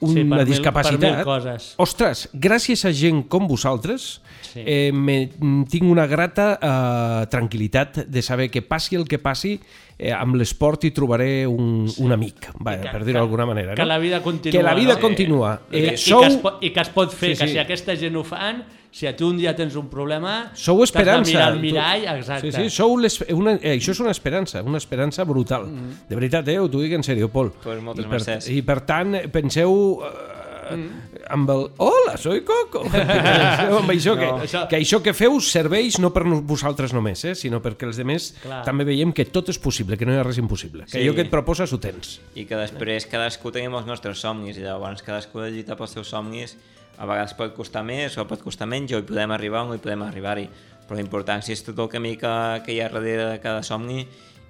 una 0.00 0.12
Sí, 0.12 0.24
per 0.24 0.38
mil- 0.38 0.46
discapacitat... 0.46 1.00
per 1.00 1.16
mil 1.16 1.24
coses. 1.26 1.74
Ostres, 1.82 2.28
gràcies 2.32 2.84
a 2.86 2.92
gent 2.92 3.24
com 3.28 3.48
vosaltres 3.48 4.20
Sí. 4.48 4.62
eh, 4.64 4.92
me, 4.94 5.28
tinc 5.68 5.82
una 5.84 6.06
grata 6.06 6.58
eh, 6.62 7.26
tranquil·litat 7.28 8.06
de 8.06 8.22
saber 8.22 8.50
que 8.50 8.62
passi 8.62 8.96
el 8.96 9.04
que 9.06 9.18
passi 9.18 9.58
eh, 9.98 10.12
amb 10.14 10.36
l'esport 10.38 10.84
hi 10.86 10.92
trobaré 10.94 11.46
un, 11.46 11.88
un 11.98 12.12
amic, 12.14 12.46
va, 12.64 12.76
que- 12.80 12.88
per 12.94 13.02
dir-ho 13.04 13.18
d'alguna 13.18 13.44
manera. 13.50 13.74
Que 13.74 13.82
no? 13.82 13.88
la 13.88 13.98
vida 13.98 14.22
continua. 14.22 14.56
Que 14.56 14.62
la 14.64 14.74
vida 14.74 14.94
no? 14.94 15.00
continua. 15.00 15.60
I, 15.68 15.74
que, 15.74 15.86
Eh, 15.88 15.94
i, 15.94 15.96
sou, 15.98 16.20
que 16.22 16.26
es 16.30 16.36
pot, 16.40 16.62
I 16.64 16.70
que 16.72 16.80
es 16.80 16.88
pot 16.94 17.12
fer, 17.12 17.34
Sí, 17.34 17.42
que 17.42 17.48
sí. 17.48 17.52
si 17.54 17.58
aquesta 17.58 17.96
gent 17.98 18.16
ho 18.16 18.24
fan, 18.24 18.62
si 18.90 19.06
a 19.06 19.14
tu 19.16 19.28
un 19.28 19.36
dia 19.36 19.54
tens 19.54 19.74
un 19.76 19.88
problema, 19.88 20.50
Sou 20.54 20.76
t'has 20.78 20.78
de 20.78 20.84
esperança. 21.00 21.30
mirar 21.30 21.52
Tu- 21.54 21.60
mirall, 21.60 22.06
exacte. 22.18 22.52
Sí, 22.52 22.62
sí, 22.62 22.70
sou 22.70 22.96
les, 22.98 23.20
una, 23.30 23.52
eh, 23.60 23.76
això 23.78 23.90
és 23.92 24.00
una 24.00 24.10
esperança, 24.10 24.62
una 24.62 24.78
esperança 24.78 25.24
brutal. 25.24 25.66
Mm. 25.66 26.08
De 26.08 26.14
veritat, 26.16 26.48
eh, 26.48 26.58
ho 26.58 26.68
t'ho 26.68 26.80
dic 26.80 26.92
en 26.92 27.02
sèrio, 27.02 27.28
Pol. 27.28 27.52
Pues 27.62 27.82
moltes 27.82 28.04
I 28.04 28.08
per, 28.08 28.16
mercès. 28.18 28.48
I 28.50 28.62
per 28.62 28.80
tant, 28.86 29.14
penseu 29.30 30.00
eh, 30.04 30.34
Mm. 30.68 30.88
amb 31.30 31.48
el 31.48 31.62
hola, 31.78 32.18
soy 32.18 32.42
Coco. 32.44 32.82
Amb 33.78 33.88
això, 33.90 34.14
que, 34.18 34.26
No. 34.26 34.38
Això- 34.42 34.68
que 34.68 34.76
això 34.76 35.00
que 35.02 35.14
feu 35.14 35.40
serveix 35.40 35.98
no 35.98 36.10
per 36.12 36.24
vosaltres 36.24 36.92
només, 36.92 37.24
eh, 37.24 37.34
sinó 37.34 37.62
perquè 37.62 37.86
els 37.86 37.96
demés 37.96 38.34
Clar. 38.42 38.64
també 38.64 38.84
veiem 38.84 39.12
que 39.14 39.24
tot 39.24 39.48
és 39.48 39.58
possible, 39.58 39.96
que 39.96 40.04
no 40.04 40.12
hi 40.12 40.16
ha 40.18 40.22
res 40.22 40.36
impossible. 40.36 40.84
Que 40.84 40.90
Sí. 40.90 40.98
allò 40.98 41.14
que 41.14 41.22
et 41.22 41.30
proposes 41.30 41.72
ho 41.72 41.78
tens. 41.80 42.20
I 42.34 42.44
que 42.44 42.54
després 42.56 43.06
cadascú 43.06 43.50
tenim 43.50 43.74
els 43.76 43.86
nostres 43.86 44.18
somnis 44.20 44.58
i 44.58 44.60
llavors 44.60 45.02
cadascú 45.02 45.40
ha 45.40 45.44
de 45.46 45.52
lluitar 45.52 45.76
pels 45.76 45.90
seus 45.90 46.08
somnis 46.08 46.58
a 46.98 47.06
vegades 47.06 47.34
pot 47.38 47.54
costar 47.54 47.84
més 47.86 48.16
o 48.18 48.24
pot 48.26 48.42
costar 48.42 48.66
menys 48.66 48.92
o 48.92 48.98
hi 48.98 49.06
podem 49.06 49.30
arribar 49.34 49.62
o 49.62 49.68
no 49.70 49.74
hi 49.78 49.82
podem 49.82 50.02
arribar-hi. 50.02 50.48
Però 50.88 50.96
l'important 50.98 51.42
és 51.52 51.62
tot 51.64 51.78
el 51.78 51.88
camí 51.92 52.16
que, 52.16 52.32
que 52.64 52.72
hi 52.74 52.80
ha 52.80 52.88
darrere 52.90 53.26
de 53.34 53.40
cada 53.44 53.62
somni 53.62 54.06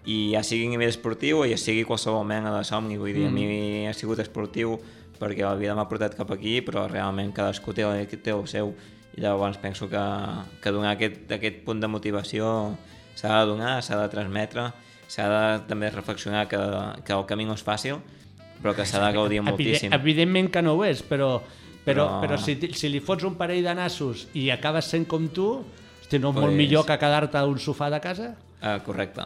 i 0.08 0.30
ja 0.32 0.40
sigui 0.46 0.68
a 0.68 0.70
nivell 0.70 0.88
esportiu 0.92 1.42
o 1.42 1.46
ja 1.50 1.56
sigui 1.60 1.82
qualsevol 1.84 2.24
mena 2.24 2.52
de 2.56 2.62
somni. 2.64 2.96
Vull 2.96 3.12
dir, 3.12 3.26
a 3.26 3.30
mi 3.34 3.86
ha 3.88 3.92
sigut 3.94 4.20
esportiu 4.22 4.78
perquè 5.18 5.42
la 5.42 5.56
vida 5.58 5.74
m'ha 5.74 5.88
portat 5.90 6.14
cap 6.16 6.30
aquí 6.30 6.60
però 6.62 6.86
realment 6.88 7.32
cadascú 7.34 7.74
té, 7.74 7.82
el- 7.82 8.06
té 8.06 8.30
el 8.30 8.46
seu. 8.48 8.72
I 9.18 9.20
llavors 9.20 9.58
penso 9.58 9.88
que, 9.90 9.98
que 10.62 10.70
donar 10.70 10.92
aquest, 10.94 11.26
aquest 11.32 11.64
punt 11.66 11.80
de 11.82 11.88
motivació 11.90 12.76
s'ha 13.18 13.40
de 13.40 13.46
donar, 13.50 13.82
s'ha 13.82 13.98
de 13.98 14.08
transmetre 14.12 14.68
s'ha 15.08 15.24
de 15.32 15.42
també 15.66 15.88
reflexionar 15.90 16.46
que, 16.46 16.58
que 17.04 17.12
el 17.16 17.24
camí 17.26 17.44
no 17.48 17.54
és 17.58 17.64
fàcil 17.66 17.98
però 18.62 18.74
que 18.76 18.84
s'ha 18.86 19.00
de 19.04 19.12
gaudir 19.16 19.40
moltíssim. 19.42 19.92
Evidentment 19.96 20.50
que 20.54 20.62
no 20.62 20.74
ho 20.76 20.84
és, 20.84 21.02
però, 21.02 21.40
però, 21.88 22.04
Però- 22.20 22.20
però 22.20 22.38
si, 22.38 22.58
si 22.76 22.88
li 22.92 23.00
fots 23.00 23.24
un 23.24 23.34
parell 23.40 23.64
de 23.64 23.74
nassos 23.74 24.26
i 24.36 24.50
acabes 24.52 24.84
sent 24.92 25.06
com 25.08 25.28
tu, 25.32 25.48
hosti, 26.02 26.18
no 26.20 26.28
és 26.30 26.34
Pues- 26.36 26.44
molt 26.44 26.54
millor 26.56 26.84
que 26.86 26.98
quedar-te 27.00 27.38
a 27.40 27.46
un 27.48 27.58
sofà 27.58 27.88
de 27.90 28.00
casa? 28.04 28.34
uh, 28.62 28.78
correcte 28.84 29.24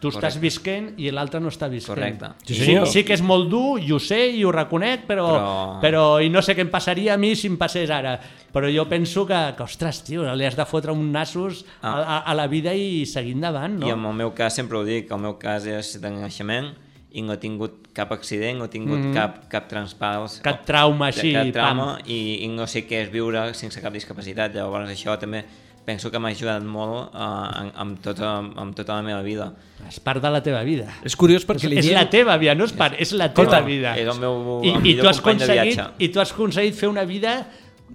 Tu 0.00 0.10
Correcte. 0.10 0.26
estàs 0.26 0.40
visquent 0.42 0.88
i 1.00 1.08
l'altre 1.10 1.40
no 1.40 1.48
està 1.48 1.64
visquent. 1.70 1.94
Correcte. 1.96 2.26
Sí, 2.44 2.54
Sí, 2.54 2.74
sí 2.92 3.04
que 3.04 3.14
és 3.14 3.22
molt 3.22 3.48
dur, 3.48 3.78
i 3.80 3.90
ho 3.94 3.98
sé, 3.98 4.18
i 4.36 4.42
ho 4.44 4.50
reconec, 4.52 5.06
però, 5.06 5.24
però... 5.30 5.80
Però- 5.80 6.22
i 6.22 6.28
no 6.28 6.42
sé 6.42 6.54
què 6.54 6.60
em 6.60 6.68
passaria 6.68 7.14
a 7.14 7.16
mi 7.16 7.30
si 7.34 7.46
em 7.48 7.56
passés 7.56 7.88
ara. 7.88 8.18
Però 8.52 8.68
jo 8.68 8.84
penso 8.86 9.24
que, 9.24 9.54
que 9.56 9.62
ostres, 9.62 10.02
tio, 10.04 10.26
li 10.34 10.44
has 10.44 10.56
de 10.58 10.66
fotre 10.66 10.92
un 10.92 11.10
nassos 11.10 11.64
a, 11.80 11.88
a, 12.02 12.18
a 12.18 12.34
la 12.34 12.46
vida 12.48 12.74
i 12.74 13.06
seguir 13.06 13.32
endavant, 13.32 13.78
no? 13.80 13.86
I 13.88 13.92
en 13.92 14.04
el 14.04 14.12
meu 14.14 14.34
cas 14.34 14.52
sempre 14.54 14.76
ho 14.76 14.84
dic, 14.84 15.10
el 15.10 15.20
meu 15.20 15.38
cas 15.38 15.64
és 15.64 15.94
de 16.02 16.10
naixement 16.10 16.74
i 17.14 17.22
no 17.22 17.32
he 17.34 17.38
tingut 17.38 17.88
cap 17.94 18.10
accident, 18.12 18.58
no 18.58 18.66
he 18.66 18.72
tingut 18.72 18.98
Mhm. 18.98 19.12
cap, 19.14 19.44
cap 19.48 19.68
transpals, 19.70 20.40
Cap 20.42 20.64
trauma 20.66 21.06
així, 21.12 21.32
cap 21.32 21.52
trauma 21.54 21.86
pam. 21.98 22.06
i, 22.10 22.44
i 22.44 22.48
no 22.50 22.66
sé 22.66 22.82
què 22.88 23.04
és 23.06 23.10
viure 23.12 23.52
sense 23.54 23.80
cap 23.80 23.92
discapacitat, 23.94 24.52
llavors 24.54 24.90
això 24.90 25.14
també 25.18 25.44
penso 25.84 26.10
que 26.10 26.18
m'ha 26.18 26.30
ajudat 26.32 26.62
molt 26.64 27.12
uh, 27.12 27.20
amb, 27.60 27.72
amb, 27.76 27.98
tota, 28.00 28.38
amb 28.38 28.74
tota 28.74 28.94
la 28.96 29.02
meva 29.02 29.20
vida. 29.22 29.50
És 29.86 30.00
part 30.00 30.22
de 30.22 30.30
la 30.32 30.40
teva 30.42 30.62
vida. 30.64 30.86
És 31.04 31.14
curiós 31.14 31.44
perquè 31.46 31.68
li 31.68 31.76
és 31.78 31.84
diem... 31.84 31.98
la 31.98 32.08
teva 32.08 32.38
vida, 32.40 32.54
no 32.56 32.64
és 32.64 32.72
part, 32.72 32.94
és 32.98 33.12
la 33.12 33.28
teva 33.34 33.50
Total, 33.50 33.64
vida. 33.66 33.92
és 34.00 34.08
el 34.08 34.18
meu- 34.18 34.62
I, 34.64 34.70
el 34.70 34.76
i, 34.78 34.80
millor 34.80 35.02
tu 35.04 35.08
has 35.10 35.20
company 35.20 35.38
de 35.38 35.44
aconseguit, 35.44 35.76
viatge. 35.76 35.92
I 35.98 36.08
tu 36.08 36.20
has 36.20 36.32
aconseguit 36.32 36.74
fer 36.74 36.88
una 36.88 37.04
vida 37.04 37.46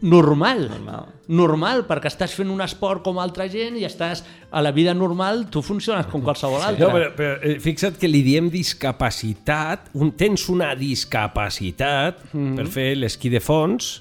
normal. 0.01 0.67
Normal. 0.69 1.05
Normal, 1.29 1.83
perquè 1.87 2.09
estàs 2.09 2.33
fent 2.37 2.49
un 2.49 2.61
esport 2.65 3.03
com 3.05 3.19
altra 3.21 3.47
gent 3.51 3.77
i 3.77 3.85
estàs 3.87 4.23
a 4.49 4.63
la 4.65 4.71
vida 4.75 4.95
normal, 4.97 5.45
tu 5.51 5.61
funciones 5.65 6.07
com 6.09 6.23
qualsevol 6.25 6.63
altre. 6.63 6.87
No, 6.87 6.91
però, 6.95 7.09
però 7.15 7.37
eh, 7.45 7.57
fixa't 7.63 7.99
que 8.01 8.09
li 8.09 8.23
diem 8.25 8.49
discapacitat, 8.53 9.91
un, 9.99 10.13
tens 10.17 10.47
una 10.49 10.73
discapacitat 10.79 12.29
mm. 12.31 12.53
per 12.57 12.69
fer 12.71 12.91
l'esquí 12.97 13.31
de 13.33 13.43
fons, 13.43 13.97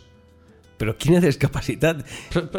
però 0.79 0.95
quina 0.95 1.19
discapacitat? 1.19 2.05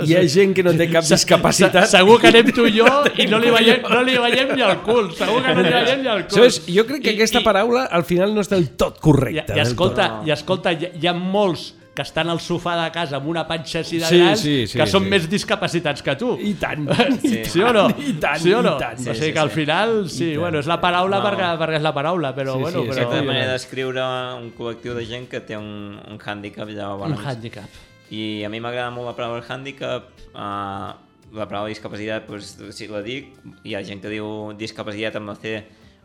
Hi 0.03 0.17
ha 0.17 0.25
gent 0.27 0.51
que 0.57 0.63
no 0.65 0.73
té 0.75 0.89
cap 0.91 1.05
discapacitat. 1.07 1.85
se- 1.87 1.97
Segur 1.97 2.19
que 2.19 2.27
anem 2.27 2.51
tu 2.51 2.67
i 2.67 2.73
jo 2.75 2.85
i 3.23 3.27
no 3.31 3.39
li 3.39 3.53
veiem, 3.55 3.85
no 3.87 4.01
li 4.03 4.17
veiem 4.19 4.53
ni 4.59 4.65
el 4.67 4.81
cul. 4.83 5.07
Segur 5.15 5.39
que 5.45 5.55
no 5.55 5.63
li 5.63 5.71
veiem 5.71 6.03
ni 6.03 6.11
el 6.11 6.25
cul. 6.27 6.43
Saps? 6.43 6.65
Jo 6.67 6.83
crec 6.89 7.05
que 7.07 7.15
aquesta 7.15 7.41
paraula 7.45 7.87
al 7.87 8.03
final 8.03 8.35
no 8.35 8.43
és 8.43 8.51
del 8.51 8.73
tot 8.75 8.99
I, 8.99 9.03
correcta. 9.07 9.55
i 9.55 9.61
del 9.61 9.65
escolta, 9.65 10.09
tot. 10.17 10.27
i 10.27 10.35
escolta 10.35 10.75
hi, 10.75 10.91
hi 10.99 11.07
ha 11.07 11.15
molts 11.15 11.69
que 11.99 12.05
estan 12.07 12.29
al 12.31 12.39
sofà 12.39 12.77
de 12.79 12.85
casa 12.95 13.17
amb 13.19 13.27
una 13.27 13.41
panxa 13.49 13.81
així 13.81 13.97
de 13.99 14.07
Sí, 14.07 14.19
gran 14.21 14.37
sí, 14.39 14.53
sí, 14.71 14.77
que 14.79 14.85
són 14.87 15.03
sí. 15.03 15.09
més 15.11 15.25
discapacitats 15.27 16.01
que 16.05 16.15
tu. 16.15 16.29
I 16.39 16.53
tant. 16.61 16.85
Sí, 17.19 17.41
sí 17.51 17.59
o 17.65 17.73
no? 17.75 17.83
I 17.91 18.13
tant, 18.23 18.39
sí 18.39 18.53
o 18.55 18.61
no? 18.63 18.77
i 18.77 18.79
tant. 18.79 18.95
o 18.95 19.03
Sí, 19.03 19.09
sigui 19.17 19.25
sí, 19.27 19.33
que 19.35 19.41
al 19.43 19.51
final, 19.51 19.93
sí, 20.09 20.29
bueno, 20.39 20.61
és 20.63 20.69
la 20.71 20.79
paraula 20.79 21.19
No. 21.19 21.25
perquè, 21.27 21.49
perquè 21.59 21.75
és 21.81 21.83
la 21.83 21.91
paraula, 21.97 22.31
però 22.37 22.55
Sí, 22.55 22.61
bueno, 22.63 22.83
sí, 22.85 22.87
però... 22.93 23.03
Aquesta 23.09 23.25
manera 23.27 23.51
d'escriure 23.51 24.05
un 24.39 24.47
col·lectiu 24.55 24.95
de 24.95 25.03
gent 25.09 25.27
que 25.27 25.41
té 25.43 25.57
un, 25.59 25.99
un 26.07 26.17
hàndicap 26.23 26.71
llavors. 26.71 27.11
Un 27.11 27.25
hàndicap. 27.25 27.67
I 28.15 28.45
a 28.47 28.49
mi 28.49 28.61
m'agrada 28.63 28.89
molt 28.95 29.11
la 29.11 29.15
paraula 29.19 29.43
hàndicap, 29.43 30.07
uh, 30.31 30.95
la 31.35 31.45
paraula 31.51 31.67
discapacitat, 31.69 32.25
doncs, 32.31 32.55
si 32.73 32.87
la 32.89 33.03
dic, 33.05 33.35
hi 33.67 33.75
ha 33.75 33.83
gent 33.85 33.99
que 34.01 34.09
diu 34.15 34.53
discapacitat 34.57 35.19
amb 35.19 35.29
la 35.33 35.35
C 35.37 35.57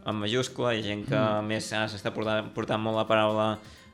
en 0.05 0.18
majúscula, 0.20 0.74
hi 0.74 0.82
ha 0.82 0.88
gent 0.90 1.07
que 1.09 1.16
Mm. 1.16 1.47
més 1.49 1.70
ara 1.72 1.86
s'està 1.88 2.11
portant, 2.12 2.51
portant 2.53 2.82
molt 2.82 2.99
la 2.99 3.07
paraula 3.09 3.47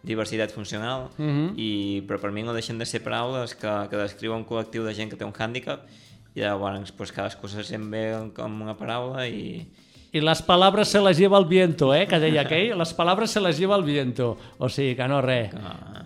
diversitat 0.03 0.51
funcional, 0.53 1.09
Mhm. 1.19 1.55
i, 1.57 2.03
però 2.09 2.19
per 2.21 2.31
mi 2.33 2.43
no 2.43 2.53
deixen 2.55 2.79
de 2.79 2.87
ser 2.87 3.03
paraules 3.03 3.55
que, 3.55 3.69
que 3.91 3.97
descriuen 3.97 4.39
un 4.39 4.47
col·lectiu 4.47 4.83
de 4.85 4.95
gent 4.95 5.11
que 5.11 5.17
té 5.17 5.25
un 5.25 5.33
hàndicap, 5.33 5.81
i 6.35 6.41
llavors 6.41 6.93
doncs, 6.95 7.13
cadascú 7.13 7.49
se 7.49 7.65
sent 7.65 7.91
bé 7.91 8.31
com 8.35 8.61
una 8.63 8.77
paraula 8.77 9.27
i, 9.29 9.67
I 10.13 10.21
les 10.21 10.43
palabras 10.43 10.89
se 10.89 11.01
les 11.01 11.17
lleva 11.19 11.39
el 11.39 11.45
viento, 11.45 11.95
eh? 11.95 12.05
Que 12.09 12.19
deia 12.19 12.41
aquell, 12.43 12.77
les 12.77 12.93
palabres 12.95 13.31
se 13.31 13.41
les 13.41 13.57
lleva 13.61 13.77
el 13.77 13.85
viento. 13.85 14.37
O 14.59 14.69
sigui 14.69 14.97
que 14.97 15.07
no 15.07 15.21
res. 15.23 15.53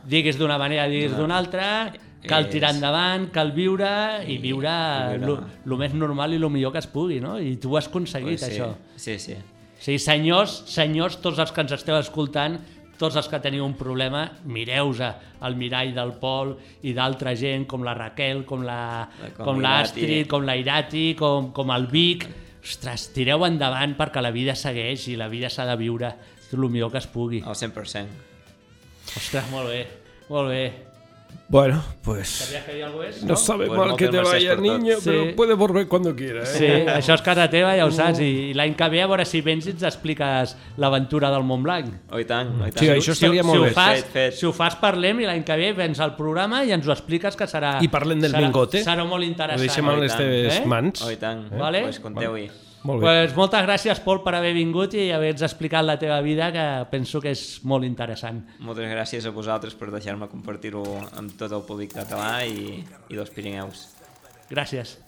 Diguis 0.04 0.36
d'una 0.36 0.58
manera, 0.58 0.84
diguis 0.86 1.12
No. 1.12 1.22
d'una 1.22 1.38
altra, 1.38 1.90
cal 2.28 2.50
tirar 2.50 2.74
endavant, 2.74 3.30
cal 3.32 3.52
viure 3.52 4.22
i 4.28 4.34
i 4.34 4.38
viure. 4.38 4.68
el 5.14 5.76
més 5.78 5.94
normal 5.94 6.34
i 6.34 6.36
el 6.36 6.50
millor 6.50 6.72
que 6.72 6.78
es 6.80 6.86
pugui, 6.86 7.18
no? 7.20 7.38
I 7.40 7.56
tu 7.56 7.72
ho 7.72 7.78
has 7.78 7.88
aconseguit, 7.88 8.38
Pues 8.38 8.52
sí, 8.52 8.60
això. 8.60 8.74
sí, 8.96 9.18
sí. 9.18 9.36
Sí, 9.78 9.98
senyors, 9.98 10.64
senyors, 10.66 11.18
tots 11.22 11.38
els 11.38 11.50
que 11.52 11.60
ens 11.62 11.72
esteu 11.72 11.96
escoltant, 11.96 12.58
tots 12.98 13.18
els 13.20 13.28
que 13.30 13.40
teniu 13.42 13.64
un 13.66 13.74
problema, 13.78 14.24
mireu-vos 14.44 15.02
al 15.04 15.58
mirall 15.58 15.92
del 15.96 16.14
Pol 16.20 16.54
i 16.86 16.94
d'altra 16.96 17.34
gent 17.38 17.66
com 17.70 17.84
la 17.86 17.94
Raquel, 17.96 18.44
com 18.46 18.64
la 18.66 19.08
Com 19.36 19.44
com 19.44 19.62
l'Astrid, 19.64 20.28
com 20.30 20.46
la 20.46 20.56
Irati, 20.56 21.12
com, 21.18 21.52
com 21.56 21.74
el 21.74 21.88
Vic. 21.90 22.28
Ostres, 22.64 23.10
tireu 23.12 23.44
endavant 23.44 23.92
perquè 23.98 24.22
la 24.24 24.32
vida 24.32 24.54
segueix 24.56 25.08
i 25.12 25.18
la 25.20 25.28
vida 25.28 25.50
s'ha 25.52 25.66
de 25.68 25.76
viure 25.76 26.14
el 26.54 26.70
millor 26.70 26.92
que 26.92 27.02
es 27.02 27.06
pugui. 27.10 27.42
Al 27.44 27.58
100%. 27.58 28.06
Ostres, 29.18 29.50
molt 29.50 29.68
bé, 29.68 29.86
molt 30.30 30.48
bé. 30.54 30.93
Bueno, 31.48 31.82
pues... 32.02 32.28
¿Sabías 32.28 32.64
que 32.64 32.82
algo 32.82 33.02
eso? 33.02 33.26
No 33.26 33.36
sabe 33.36 33.66
Pues 33.66 33.78
mal 33.78 33.96
que 33.96 34.08
te 34.08 34.18
vaya, 34.18 34.56
niño, 34.56 34.96
Sí. 34.98 35.02
pero 35.10 35.36
puede 35.36 35.54
volver 35.54 35.86
cuando 35.88 36.16
quiera. 36.16 36.42
Eh? 36.42 36.46
Sí, 36.46 36.64
això 36.98 37.14
és 37.14 37.22
casa 37.22 37.44
teva, 37.52 37.74
ja 37.76 37.84
ho 37.86 37.92
saps, 37.92 38.18
i 38.24 38.54
l'any 38.56 38.74
que 38.74 38.88
ve 38.88 39.02
a 39.04 39.06
veure 39.06 39.26
si 39.28 39.42
vens 39.44 39.66
i 39.68 39.74
ens 39.74 39.84
expliques 39.84 40.56
l'aventura 40.80 41.30
del 41.30 41.44
Montblanc. 41.44 41.92
Oh, 42.10 42.18
i 42.18 42.24
tant, 42.24 42.48
oh, 42.60 42.66
i 42.66 42.72
tant. 42.72 42.80
Sí, 42.80 42.88
això 42.90 43.12
estaria 43.12 43.44
si, 43.44 43.48
molt 43.48 43.60
si 43.60 43.64
bé. 43.66 43.70
Ho 43.70 43.74
fas, 43.76 44.00
Fet, 44.00 44.10
fet. 44.16 44.38
Si 44.40 44.46
ho 44.48 44.52
fas, 44.56 44.76
parlem 44.80 45.20
i 45.20 45.28
l'any 45.28 45.44
que 45.44 45.56
ve 45.60 45.72
vens 45.76 46.00
al 46.00 46.16
programa 46.16 46.64
i 46.64 46.72
ens 46.72 46.88
ho 46.88 46.92
expliques 46.96 47.36
que 47.36 47.46
serà... 47.46 47.76
I 47.84 47.88
parlem 47.92 48.20
del 48.24 48.32
serà, 48.32 48.40
Mingote. 48.48 48.82
Serà 48.82 49.04
molt 49.04 49.22
Ho 49.22 49.28
interessant. 49.28 49.60
deixem 49.68 49.84
en 49.88 49.94
Oh, 49.98 50.00
les 50.02 50.12
tant. 50.16 50.20
teves 50.24 50.60
Eh? 50.60 50.66
mans. 50.66 51.02
Oh, 51.04 51.10
i 51.12 51.16
tant. 51.20 51.46
Eh? 51.52 51.58
Vale? 51.60 51.82
Pues 51.82 52.00
compteu-hi. 52.00 52.50
Molt 52.84 53.00
bé. 53.00 53.06
Pues 53.06 53.32
moltes 53.36 53.64
gràcies, 53.64 54.00
Pol, 54.04 54.20
per 54.24 54.34
haver 54.36 54.52
vingut 54.52 54.92
i 54.98 55.06
haver-nos 55.16 55.46
explicat 55.46 55.86
la 55.86 55.96
teva 56.00 56.18
vida, 56.24 56.50
que 56.52 56.64
penso 56.90 57.20
que 57.24 57.32
és 57.32 57.44
molt 57.64 57.86
interessant. 57.88 58.42
Moltes 58.60 58.90
gràcies 58.92 59.24
a 59.24 59.32
vosaltres 59.32 59.76
per 59.80 59.88
deixar-me 59.94 60.28
compartir-ho 60.28 60.84
amb 61.16 61.32
tot 61.40 61.54
el 61.56 61.64
públic 61.64 61.94
català 61.96 62.44
i, 62.44 62.82
i 63.08 63.16
dels 63.16 63.32
Pirineus. 63.32 63.88
Gràcies. 64.52 64.98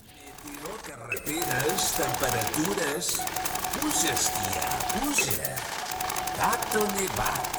Carreteres, 0.87 1.91
temperatures... 2.01 3.12
Puja, 3.77 4.14
esquiar, 4.14 4.70
puja. 4.97 5.53
Tato 6.39 6.87
nevat. 6.97 7.57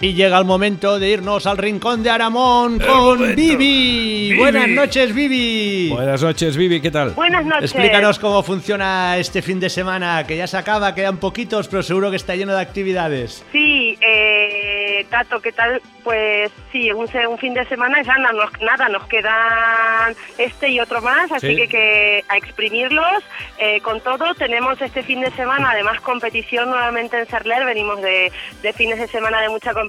Y 0.00 0.14
llega 0.14 0.38
el 0.38 0.44
momento 0.44 1.00
de 1.00 1.08
irnos 1.10 1.44
al 1.48 1.56
rincón 1.58 2.04
de 2.04 2.10
Aramón 2.10 2.78
con 2.78 3.34
Vivi. 3.34 4.32
Buenas 4.38 4.68
noches, 4.68 5.12
Vivi. 5.12 5.88
Buenas 5.90 6.22
noches, 6.22 6.56
Vivi, 6.56 6.80
¿qué 6.80 6.92
tal? 6.92 7.10
Buenas 7.10 7.44
noches. 7.44 7.72
Explícanos 7.72 8.20
cómo 8.20 8.44
funciona 8.44 9.16
este 9.18 9.42
fin 9.42 9.58
de 9.58 9.68
semana, 9.68 10.24
que 10.24 10.36
ya 10.36 10.46
se 10.46 10.56
acaba, 10.56 10.94
quedan 10.94 11.16
poquitos, 11.16 11.66
pero 11.66 11.82
seguro 11.82 12.10
que 12.10 12.16
está 12.16 12.36
lleno 12.36 12.54
de 12.54 12.60
actividades. 12.60 13.44
Sí, 13.50 13.98
eh, 14.00 15.04
Tato, 15.10 15.40
¿qué 15.40 15.50
tal? 15.50 15.82
Pues 16.04 16.52
sí, 16.70 16.92
un, 16.92 17.06
un 17.28 17.38
fin 17.38 17.54
de 17.54 17.64
semana 17.66 18.00
ya 18.02 18.16
no 18.18 18.28
nada, 18.64 18.88
nos 18.88 19.04
quedan 19.08 20.14
este 20.38 20.68
y 20.70 20.78
otro 20.80 21.02
más, 21.02 21.30
así 21.32 21.48
Sí. 21.48 21.56
que, 21.56 21.68
que 21.68 22.24
a 22.28 22.36
exprimirlos 22.36 23.24
eh, 23.58 23.80
con 23.80 24.00
todo. 24.00 24.32
Tenemos 24.36 24.80
este 24.80 25.02
fin 25.02 25.20
de 25.22 25.30
semana, 25.32 25.72
además, 25.72 26.00
competición 26.02 26.70
nuevamente 26.70 27.18
en 27.18 27.26
Serler, 27.26 27.64
venimos 27.66 28.00
de, 28.00 28.30
de 28.62 28.72
fines 28.72 28.98
de 29.00 29.08
semana 29.08 29.40
de 29.40 29.48
mucha 29.48 29.72
competición 29.74 29.87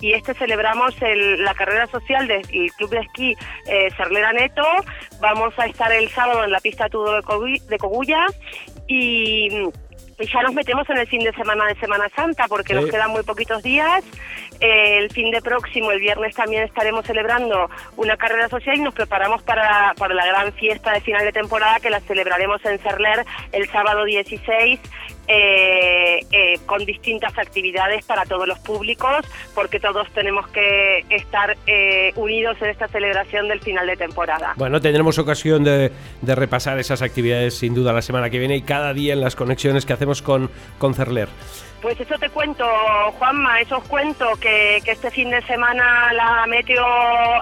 y 0.00 0.12
este 0.12 0.34
celebramos 0.34 0.94
el- 1.02 1.44
la 1.44 1.54
carrera 1.54 1.86
social 1.88 2.26
del 2.26 2.42
Club 2.76 2.90
de 2.90 2.98
Esquí 3.00 3.34
eh, 3.66 3.88
Serlera 3.96 4.32
Neto. 4.32 4.64
Vamos 5.20 5.52
a 5.58 5.66
estar 5.66 5.90
el 5.92 6.08
sábado 6.10 6.44
en 6.44 6.52
la 6.52 6.60
pista 6.60 6.88
Tudo 6.88 7.14
de, 7.14 7.22
Cogu- 7.22 7.60
de 7.66 7.78
Cogulla 7.78 8.24
y... 8.86 9.48
Y 10.20 10.26
ya 10.26 10.42
nos 10.42 10.52
metemos 10.52 10.88
en 10.90 10.98
el 10.98 11.06
fin 11.06 11.20
de 11.22 11.32
semana 11.32 11.64
de 11.66 11.76
Semana 11.78 12.08
Santa 12.16 12.46
porque 12.48 12.74
Sí. 12.74 12.80
nos 12.80 12.90
quedan 12.90 13.12
muy 13.12 13.22
poquitos 13.22 13.62
días. 13.62 14.02
El 14.60 15.10
fin 15.10 15.30
de 15.30 15.40
próximo, 15.40 15.92
el 15.92 16.00
viernes, 16.00 16.34
también 16.34 16.64
estaremos 16.64 17.04
celebrando 17.04 17.70
una 17.96 18.16
carrera 18.16 18.48
social 18.48 18.76
y 18.76 18.80
nos 18.80 18.94
preparamos 18.94 19.42
para, 19.42 19.94
para 19.96 20.14
la 20.14 20.26
gran 20.26 20.52
fiesta 20.52 20.92
de 20.92 21.00
final 21.00 21.24
de 21.24 21.32
temporada 21.32 21.78
que 21.80 21.90
la 21.90 22.00
celebraremos 22.00 22.64
en 22.64 22.78
Cerler 22.78 23.24
el 23.52 23.68
sábado 23.70 24.04
16 24.04 24.80
eh, 25.30 26.20
eh, 26.32 26.54
con 26.64 26.86
distintas 26.86 27.36
actividades 27.36 28.02
para 28.06 28.24
todos 28.24 28.48
los 28.48 28.58
públicos 28.60 29.26
porque 29.54 29.78
todos 29.78 30.08
tenemos 30.14 30.48
que 30.48 31.04
estar 31.10 31.54
eh, 31.66 32.12
unidos 32.16 32.56
en 32.62 32.70
esta 32.70 32.88
celebración 32.88 33.46
del 33.46 33.60
final 33.60 33.86
de 33.86 33.96
temporada. 33.96 34.54
Bueno, 34.56 34.80
tendremos 34.80 35.18
ocasión 35.18 35.64
de, 35.64 35.92
de 36.22 36.34
repasar 36.34 36.78
esas 36.78 37.02
actividades 37.02 37.58
sin 37.58 37.74
duda 37.74 37.92
la 37.92 38.00
semana 38.00 38.30
que 38.30 38.38
viene 38.38 38.56
y 38.56 38.62
cada 38.62 38.94
día 38.94 39.12
en 39.12 39.20
las 39.20 39.36
conexiones 39.36 39.84
que 39.84 39.92
hacemos 39.92 40.22
con, 40.22 40.50
con 40.78 40.94
Cerler. 40.94 41.28
Pues 41.80 42.00
eso 42.00 42.18
te 42.18 42.28
cuento, 42.30 42.64
Juanma, 43.18 43.60
eso 43.60 43.78
os 43.78 43.84
cuento, 43.84 44.32
que, 44.40 44.78
este 44.78 45.12
fin 45.12 45.30
de 45.30 45.40
semana 45.42 46.12
la 46.12 46.44
meteo 46.48 46.84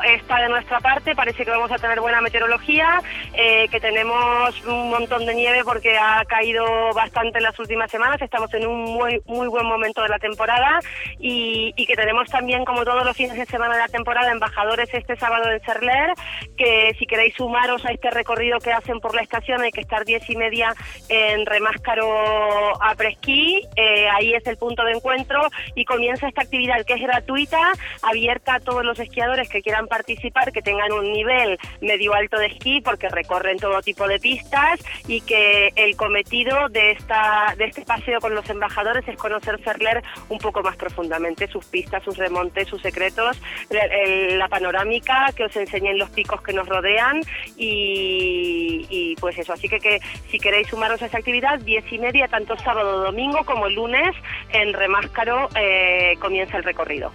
está 0.02 0.42
de 0.42 0.50
nuestra 0.50 0.78
parte, 0.80 1.14
parece 1.14 1.42
que 1.42 1.50
vamos 1.50 1.72
a 1.72 1.78
tener 1.78 2.00
buena 2.00 2.20
meteorología, 2.20 3.00
eh, 3.32 3.66
que 3.70 3.80
tenemos 3.80 4.62
un 4.66 4.90
montón 4.90 5.24
de 5.24 5.34
nieve 5.34 5.62
porque 5.64 5.96
ha 5.96 6.22
caído 6.26 6.64
bastante 6.92 7.38
en 7.38 7.44
las 7.44 7.58
últimas 7.58 7.90
semanas, 7.90 8.20
estamos 8.20 8.52
en 8.52 8.66
un 8.66 8.82
muy, 8.82 9.22
muy 9.24 9.48
buen 9.48 9.64
momento 9.64 10.02
de 10.02 10.08
la 10.10 10.18
temporada 10.18 10.80
y, 11.18 11.72
que 11.86 11.94
tenemos 11.94 12.28
también, 12.28 12.64
como 12.64 12.84
todos 12.84 13.04
los 13.04 13.16
fines 13.16 13.36
de 13.36 13.46
semana 13.46 13.74
de 13.74 13.80
la 13.80 13.88
temporada, 13.88 14.32
embajadores 14.32 14.92
este 14.92 15.16
sábado 15.16 15.50
en 15.50 15.60
Cerler, 15.60 16.12
que 16.58 16.94
si 16.98 17.06
queréis 17.06 17.34
sumaros 17.36 17.86
a 17.86 17.92
este 17.92 18.10
recorrido 18.10 18.58
que 18.58 18.72
hacen 18.72 18.98
por 18.98 19.14
la 19.14 19.22
estación 19.22 19.62
hay 19.62 19.70
que 19.70 19.82
estar 19.82 20.04
diez 20.04 20.28
y 20.28 20.36
media 20.36 20.74
en 21.08 21.46
Remáscaro 21.46 22.82
a 22.82 22.94
Presquí, 22.96 23.62
eh, 23.76 24.08
es 24.34 24.46
el 24.46 24.56
punto 24.56 24.84
de 24.84 24.92
encuentro 24.92 25.40
y 25.74 25.84
comienza 25.84 26.28
esta 26.28 26.42
actividad 26.42 26.84
que 26.84 26.94
es 26.94 27.00
gratuita, 27.00 27.60
abierta 28.02 28.54
a 28.54 28.60
todos 28.60 28.84
los 28.84 28.98
esquiadores 28.98 29.48
que 29.48 29.62
quieran 29.62 29.86
participar, 29.86 30.52
que 30.52 30.62
tengan 30.62 30.92
un 30.92 31.12
nivel 31.12 31.58
medio 31.80 32.14
alto 32.14 32.38
de 32.38 32.46
esquí 32.46 32.80
porque 32.80 33.08
recorren 33.08 33.58
todo 33.58 33.80
tipo 33.82 34.06
de 34.06 34.18
pistas 34.18 34.80
y 35.06 35.20
que 35.20 35.72
el 35.76 35.96
cometido 35.96 36.68
de 36.68 36.92
esta 36.92 37.54
de 37.56 37.64
este 37.66 37.82
paseo 37.82 38.20
con 38.20 38.34
los 38.34 38.48
embajadores 38.50 39.06
es 39.08 39.16
conocer 39.16 39.58
Ferler 39.58 40.02
un 40.28 40.38
poco 40.38 40.62
más 40.62 40.76
profundamente, 40.76 41.48
sus 41.48 41.64
pistas, 41.66 42.02
sus 42.02 42.16
remontes, 42.16 42.68
sus 42.68 42.82
secretos, 42.82 43.40
la 43.70 44.48
panorámica, 44.48 45.26
que 45.36 45.44
os 45.44 45.56
enseñen 45.56 45.98
los 45.98 46.10
picos 46.10 46.42
que 46.42 46.52
nos 46.52 46.68
rodean 46.68 47.20
y, 47.56 49.14
pues 49.20 49.38
eso, 49.38 49.52
así 49.52 49.68
que, 49.68 49.78
que 49.78 50.00
si 50.30 50.38
queréis 50.38 50.68
sumaros 50.68 51.00
a 51.02 51.06
esta 51.06 51.18
actividad, 51.18 51.58
diez 51.60 51.84
y 51.90 51.98
media, 51.98 52.28
tanto 52.28 52.56
sábado, 52.58 53.04
domingo 53.04 53.44
como 53.44 53.68
lunes, 53.68 54.15
en 54.50 54.72
Remáscaro 54.72 55.48
eh, 55.54 56.16
comienza 56.20 56.56
el 56.56 56.64
recorrido. 56.64 57.12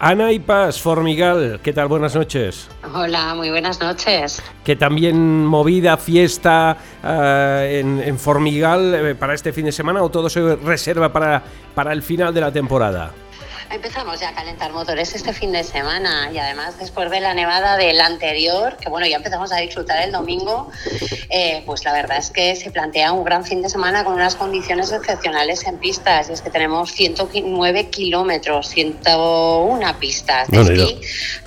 Ana 0.00 0.30
y 0.30 0.38
Paz, 0.38 0.80
Formigal, 0.80 1.58
¿qué 1.60 1.72
tal? 1.72 1.88
Buenas 1.88 2.14
noches. 2.14 2.70
Hola, 2.94 3.34
muy 3.34 3.50
buenas 3.50 3.80
noches. 3.80 4.40
Que 4.64 4.76
también 4.76 5.44
movida, 5.44 5.96
fiesta 5.96 6.76
eh, 7.02 7.80
en, 7.82 8.00
en 8.00 8.16
Formigal 8.16 8.94
eh, 8.94 9.14
para 9.16 9.34
este 9.34 9.52
fin 9.52 9.64
de 9.64 9.72
semana 9.72 10.00
o 10.00 10.08
todo 10.08 10.30
se 10.30 10.54
reserva 10.54 11.12
para, 11.12 11.42
para 11.74 11.92
el 11.92 12.02
final 12.02 12.32
de 12.32 12.40
la 12.40 12.52
temporada. 12.52 13.10
Empezamos 13.70 14.18
ya 14.18 14.30
a 14.30 14.34
calentar 14.34 14.72
motores 14.72 15.14
este 15.14 15.34
fin 15.34 15.52
de 15.52 15.62
semana 15.62 16.30
y 16.32 16.38
además 16.38 16.78
después 16.78 17.10
de 17.10 17.20
la 17.20 17.34
nevada 17.34 17.76
del 17.76 18.00
anterior, 18.00 18.78
que 18.78 18.88
bueno, 18.88 19.06
ya 19.06 19.16
empezamos 19.16 19.52
a 19.52 19.56
disfrutar 19.58 20.02
el 20.02 20.10
domingo, 20.10 20.70
eh, 21.28 21.62
pues 21.66 21.84
la 21.84 21.92
verdad 21.92 22.16
es 22.16 22.30
que 22.30 22.56
se 22.56 22.70
plantea 22.70 23.12
un 23.12 23.24
gran 23.24 23.44
fin 23.44 23.60
de 23.60 23.68
semana 23.68 24.04
con 24.04 24.14
unas 24.14 24.36
condiciones 24.36 24.90
excepcionales 24.90 25.66
en 25.66 25.76
pistas 25.76 26.30
y 26.30 26.32
es 26.32 26.40
que 26.40 26.48
tenemos 26.48 26.92
109 26.92 27.90
kilómetros, 27.90 28.68
101 28.70 29.98
pistas 29.98 30.48
de 30.48 30.56
No, 30.56 30.88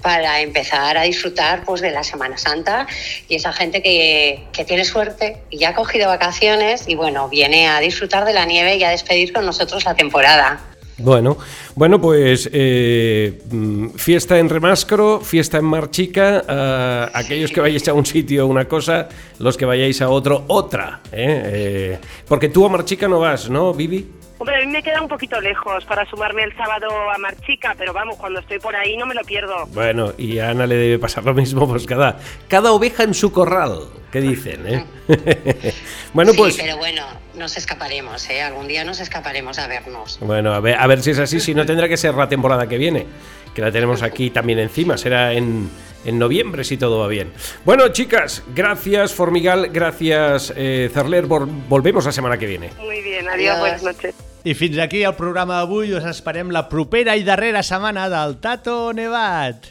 para 0.04 0.42
empezar 0.42 1.00
a 1.00 1.02
disfrutar 1.02 1.64
pues 1.66 1.82
de 1.82 1.90
la 1.90 2.04
Semana 2.04 2.38
Santa 2.38 2.86
y 3.28 3.36
esa 3.36 3.52
gente 3.52 3.82
que, 3.82 4.46
que 4.54 4.64
tiene 4.64 4.86
suerte 4.86 5.42
y 5.50 5.58
ya 5.58 5.70
ha 5.70 5.76
cogido 5.76 6.08
vacaciones 6.08 6.88
y 6.88 6.94
bueno, 6.94 7.30
viene 7.30 7.68
a 7.68 7.80
disfrutar 7.80 8.26
de 8.26 8.34
la 8.34 8.46
nieve 8.46 8.76
y 8.76 8.84
a 8.84 8.92
despedir 8.92 9.34
con 9.34 9.44
nosotros 9.44 9.86
la 9.86 9.96
temporada. 9.96 10.71
Bueno, 10.98 11.38
bueno, 11.76 12.00
pues 12.00 12.50
eh, 12.52 13.42
mm, 13.50 13.90
fiesta 13.96 14.38
en 14.38 14.50
Remáscaro, 14.50 15.20
fiesta 15.20 15.58
en 15.58 15.66
Marchica, 15.66 16.44
eh, 16.48 17.10
aquellos 17.14 17.52
que 17.52 17.62
vayáis 17.62 17.88
a 17.88 17.94
un 17.94 18.06
sitio 18.06 18.46
una 18.46 18.66
cosa, 18.66 19.10
los 19.40 19.58
que 19.58 19.66
vayáis 19.66 20.02
a 20.02 20.10
otro 20.10 20.44
otra, 20.48 21.02
¿eh? 21.12 21.42
Eh, 21.46 22.00
porque 22.28 22.50
tú 22.50 22.66
a 22.66 22.70
Marchica 22.70 23.08
no 23.08 23.20
vas, 23.20 23.50
¿no, 23.50 23.74
Vivi? 23.74 24.21
Hombre, 24.42 24.56
a 24.56 24.60
mí 24.66 24.72
me 24.72 24.82
queda 24.82 25.00
un 25.00 25.08
poquito 25.08 25.40
lejos 25.40 25.86
para 25.86 26.04
sumarme 26.10 26.42
el 26.42 26.56
sábado 26.58 26.88
a 27.14 27.18
Marchica, 27.20 27.76
pero 27.78 27.94
vamos, 27.94 28.16
cuando 28.18 28.40
estoy 28.40 28.58
por 28.58 28.76
ahí 28.76 28.98
no 28.98 29.06
me 29.06 29.14
lo 29.14 29.22
pierdo. 29.22 29.68
Bueno, 29.68 30.14
y 30.18 30.40
a 30.40 30.50
Ana 30.50 30.66
le 30.66 30.74
debe 30.78 30.98
pasar 30.98 31.24
lo 31.24 31.36
mismo, 31.36 31.68
pues 31.68 31.86
cada, 31.86 32.18
cada 32.48 32.72
oveja 32.72 33.04
en 33.04 33.14
su 33.14 33.32
corral, 33.32 33.82
¿qué 34.12 34.20
dicen, 34.20 34.66
eh? 34.68 34.86
bueno, 36.14 36.32
Sí, 36.32 36.38
pues... 36.40 36.58
pero 36.60 36.76
bueno, 36.78 37.04
nos 37.36 37.56
escaparemos, 37.56 38.28
¿eh? 38.32 38.42
Algún 38.42 38.68
día 38.68 38.84
nos 38.84 39.00
escaparemos 39.00 39.60
a 39.60 39.68
vernos. 39.68 40.18
Bueno, 40.22 40.56
a 40.56 40.60
ver, 40.60 40.76
a 40.80 40.88
ver 40.88 41.04
si 41.04 41.12
es 41.12 41.20
así, 41.20 41.40
si 41.40 41.54
no 41.54 41.64
tendrá 41.64 41.88
que 41.88 41.96
ser 41.98 42.16
la 42.16 42.28
temporada 42.28 42.68
que 42.68 42.80
viene, 42.80 43.06
que 43.54 43.62
la 43.62 43.72
tenemos 43.72 44.02
aquí 44.02 44.32
también 44.32 44.58
encima, 44.58 44.98
será 44.98 45.34
en, 45.34 45.70
en 46.04 46.18
noviembre 46.18 46.64
si 46.64 46.78
todo 46.78 46.98
va 47.02 47.08
bien. 47.08 47.32
Bueno, 47.64 47.90
chicas, 47.90 48.42
gracias 48.56 49.14
Formigal, 49.14 49.70
gracias 49.72 50.52
eh, 50.58 50.90
Cerler, 50.92 51.28
vol- 51.28 51.48
volvemos 51.70 52.06
la 52.08 52.12
semana 52.12 52.40
que 52.40 52.48
viene. 52.48 52.72
Muy 52.80 53.04
bien, 53.04 53.30
adiós, 53.30 53.60
buenas 53.60 53.84
noches. 53.84 54.16
I 54.44 54.56
fins 54.58 54.80
aquí 54.82 55.04
el 55.06 55.14
programa 55.14 55.60
d'avui. 55.60 55.92
Us 55.94 56.08
esperem 56.10 56.50
la 56.54 56.64
propera 56.70 57.14
i 57.14 57.26
darrera 57.28 57.62
setmana 57.62 58.08
del 58.10 58.40
Tato 58.42 58.78
Nevat. 58.98 59.70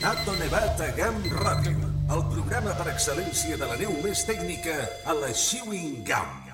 Tato 0.00 0.34
Nevat 0.40 0.82
a 0.82 0.90
GAM 0.96 1.22
Ràdio, 1.30 1.92
el 2.16 2.26
programa 2.32 2.74
per 2.80 2.88
excel·lència 2.90 3.60
de 3.60 3.70
la 3.70 3.78
neu 3.78 3.94
més 4.02 4.26
tècnica 4.26 4.74
a 5.06 5.14
la 5.14 5.30
Chewing 5.30 6.02
Gum. 6.10 6.45